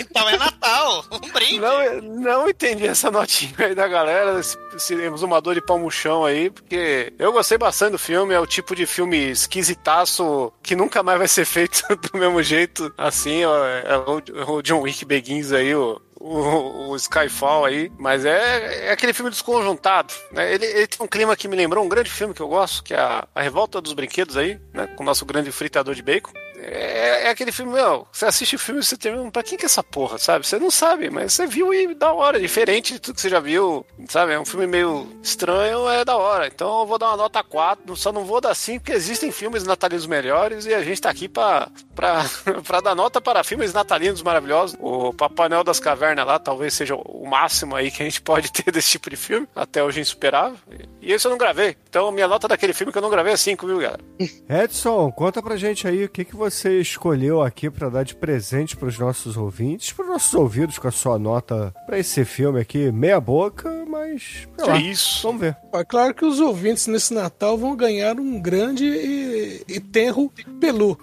[0.00, 1.04] então é Natal.
[1.12, 1.60] Um brinde.
[1.60, 6.24] Não, não entendi essa notinha aí da galera, esse, esse exumador de pau no chão
[6.24, 11.02] aí, porque eu gostei bastante do filme, é o tipo de filme esquisitaço que nunca
[11.02, 11.82] mais vai ser feito
[12.12, 16.96] do mesmo jeito, assim, ó, é o, o John Wick Begins aí, o, o, o
[16.96, 20.52] Skyfall aí, mas é, é aquele filme desconjuntado, né?
[20.52, 22.94] Ele, ele tem um clima que me lembrou um grande filme que eu gosto, que
[22.94, 24.86] é a, a Revolta dos Brinquedos aí, né?
[24.88, 26.32] Com o nosso grande fritador de bacon.
[26.66, 29.64] É, é aquele filme, meu, você assiste o filme e você termina, pra quem que
[29.64, 30.46] é essa porra, sabe?
[30.46, 33.38] Você não sabe, mas você viu e da hora, diferente de tudo que você já
[33.38, 34.32] viu, sabe?
[34.32, 36.48] É um filme meio estranho, é da hora.
[36.48, 39.64] Então eu vou dar uma nota 4, só não vou dar 5, porque existem filmes
[39.64, 42.24] natalinos melhores e a gente tá aqui pra, pra,
[42.66, 44.76] pra dar nota para filmes natalinos maravilhosos.
[44.80, 48.50] O Papai Noel das Cavernas lá talvez seja o máximo aí que a gente pode
[48.52, 50.58] ter desse tipo de filme, até hoje insuperável.
[51.00, 51.76] E esse eu não gravei.
[51.88, 54.02] Então minha nota daquele filme que eu não gravei é 5, viu, galera?
[54.48, 58.76] Edson, conta pra gente aí o que, que você escolheu aqui pra dar de presente
[58.76, 63.20] pros nossos ouvintes, pros nossos ouvidos com a sua nota pra esse filme aqui, meia
[63.20, 64.46] boca, mas.
[64.56, 65.22] sei Que lá, isso?
[65.22, 65.56] Vamos ver.
[65.72, 70.98] É claro que os ouvintes nesse Natal vão ganhar um grande e, e tenro pelu.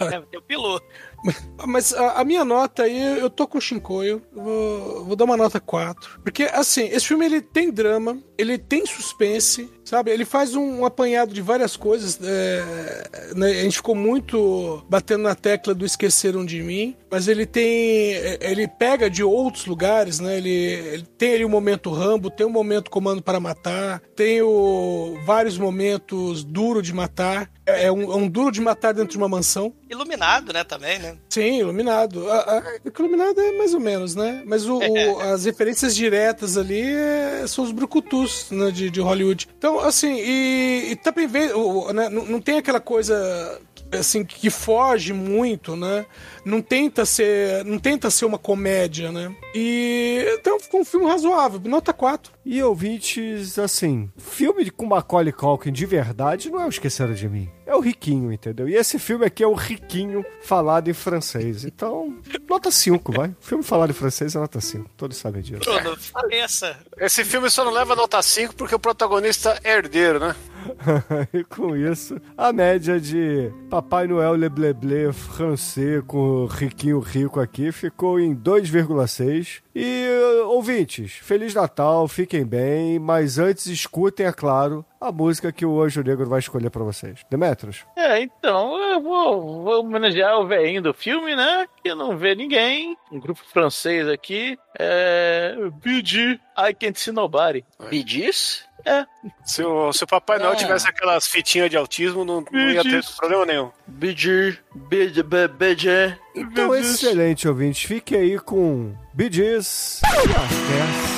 [0.00, 0.86] É, o piloto.
[1.66, 5.24] Mas a, a minha nota aí, eu tô com o Shinkoio, eu vou, vou dar
[5.24, 6.20] uma nota 4.
[6.22, 10.10] Porque, assim, esse filme ele tem drama, ele tem suspense, sabe?
[10.10, 12.18] Ele faz um, um apanhado de várias coisas.
[12.22, 13.48] é, né?
[13.50, 18.14] A gente ficou muito batendo na tecla do Esqueceram de Mim, mas ele tem.
[18.40, 20.38] Ele pega de outros lugares, né?
[20.38, 25.18] Ele, ele tem ali o momento Rambo, tem o momento Comando para Matar, tem o,
[25.26, 27.50] vários momentos Duro de Matar.
[27.64, 29.72] É, é um, é um duro de matar dentro de uma mansão.
[29.88, 31.16] Iluminado, né, também, né?
[31.28, 32.28] Sim, iluminado.
[32.28, 32.62] A, a,
[32.98, 34.42] iluminado é mais ou menos, né?
[34.44, 39.46] Mas o, o- as referências diretas ali é- são os brucutus né, de, de Hollywood.
[39.56, 43.60] Então, assim, e, e também vê, o- né, não, não tem aquela coisa
[43.92, 46.06] assim que foge muito, né?
[46.46, 49.34] Não tenta ser, não tenta ser uma comédia, né?
[49.54, 52.32] E então ficou um filme razoável, nota 4.
[52.44, 57.50] E ouvintes, assim, filme com Macaulay Culkin de verdade não é o Esqueceram de Mim.
[57.72, 58.68] É o Riquinho, entendeu?
[58.68, 61.64] E esse filme aqui é o Riquinho falado em francês.
[61.64, 63.34] Então, nota 5, vai.
[63.40, 64.90] Filme falado em francês é nota 5.
[64.94, 65.62] Todos sabem disso.
[65.64, 66.76] Bruno, faleça.
[66.98, 70.36] Esse filme só não leva nota 5 porque o protagonista é herdeiro, né?
[71.32, 77.72] e com isso, a média de Papai Noel Lebleble francês com o Riquinho Rico aqui
[77.72, 79.62] ficou em 2,6.
[79.74, 80.06] E
[80.46, 86.02] ouvintes, Feliz Natal, fiquem bem, mas antes escutem, é claro, a música que o Anjo
[86.02, 87.24] Negro vai escolher pra vocês.
[87.28, 87.84] Demetros?
[87.96, 91.66] É, então, eu vou, vou homenagear o velhinho do filme, né?
[91.82, 92.96] Que não vê ninguém.
[93.10, 94.56] Um grupo francês aqui.
[94.78, 95.56] É.
[95.82, 97.64] BG, I Can't See Nobody.
[97.90, 98.64] Bidis?
[98.84, 99.04] É.
[99.44, 100.56] Se o, se o Papai Noel É.
[100.56, 103.70] tivesse aquelas fitinhas de autismo, não, não ia ter problema nenhum.
[103.86, 106.16] BG, BG, BG.
[106.34, 107.86] Então, excelente, ouvinte.
[107.86, 110.00] Fique aí com BDs.
[110.02, 110.48] E até a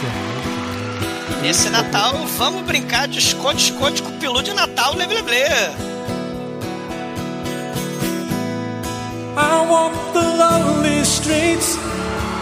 [0.00, 0.44] semana.
[1.42, 5.48] Nesse Natal, vamos brincar de esconde-esconde com o peru de Natal, blé blé blé.
[9.36, 11.76] I walk the lonely streets.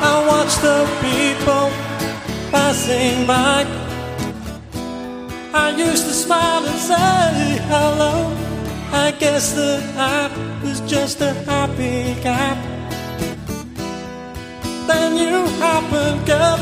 [0.03, 1.71] I watch the people
[2.51, 3.65] passing by.
[5.55, 8.35] I used to smile and say hello.
[8.91, 10.31] I guess that I
[10.63, 12.55] was just a happy guy.
[14.87, 16.59] Then you happened, girl.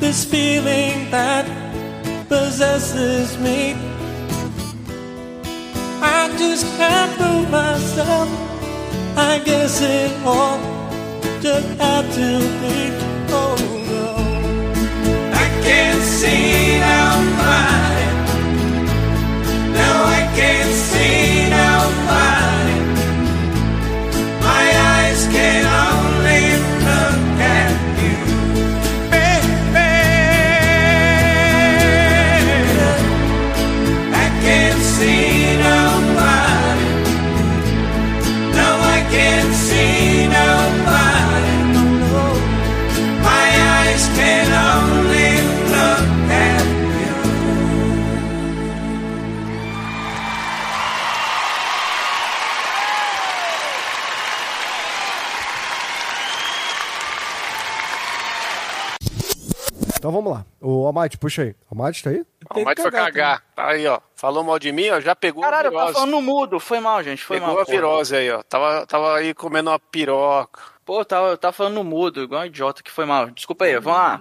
[0.00, 1.46] This feeling that
[2.28, 3.74] possesses me.
[6.02, 8.28] I just can't move myself.
[9.16, 10.58] I guess it all
[11.40, 12.30] just had to
[12.60, 12.76] be.
[13.32, 13.56] Oh
[13.88, 14.08] no.
[15.32, 16.55] I can't see
[20.36, 21.35] can't see
[60.06, 60.46] Então vamos lá.
[60.60, 61.56] O Almighty, puxa aí.
[61.68, 62.24] Almighty, tá aí?
[62.54, 63.42] O Mike foi cagar.
[63.56, 63.98] Tá aí, ó.
[64.14, 65.00] Falou mal de mim, ó.
[65.00, 65.94] Já pegou Caralho, a eu tava virose.
[65.94, 66.60] falando no mudo.
[66.60, 67.24] Foi mal, gente.
[67.24, 67.62] Foi Pegou mal.
[67.62, 67.76] a porra.
[67.76, 68.40] virose aí, ó.
[68.44, 70.62] Tava, tava aí comendo uma piroca.
[70.84, 73.30] Pô, eu tava, eu tava falando no mudo, igual um idiota que foi mal.
[73.30, 74.20] Desculpa aí, vamos lá.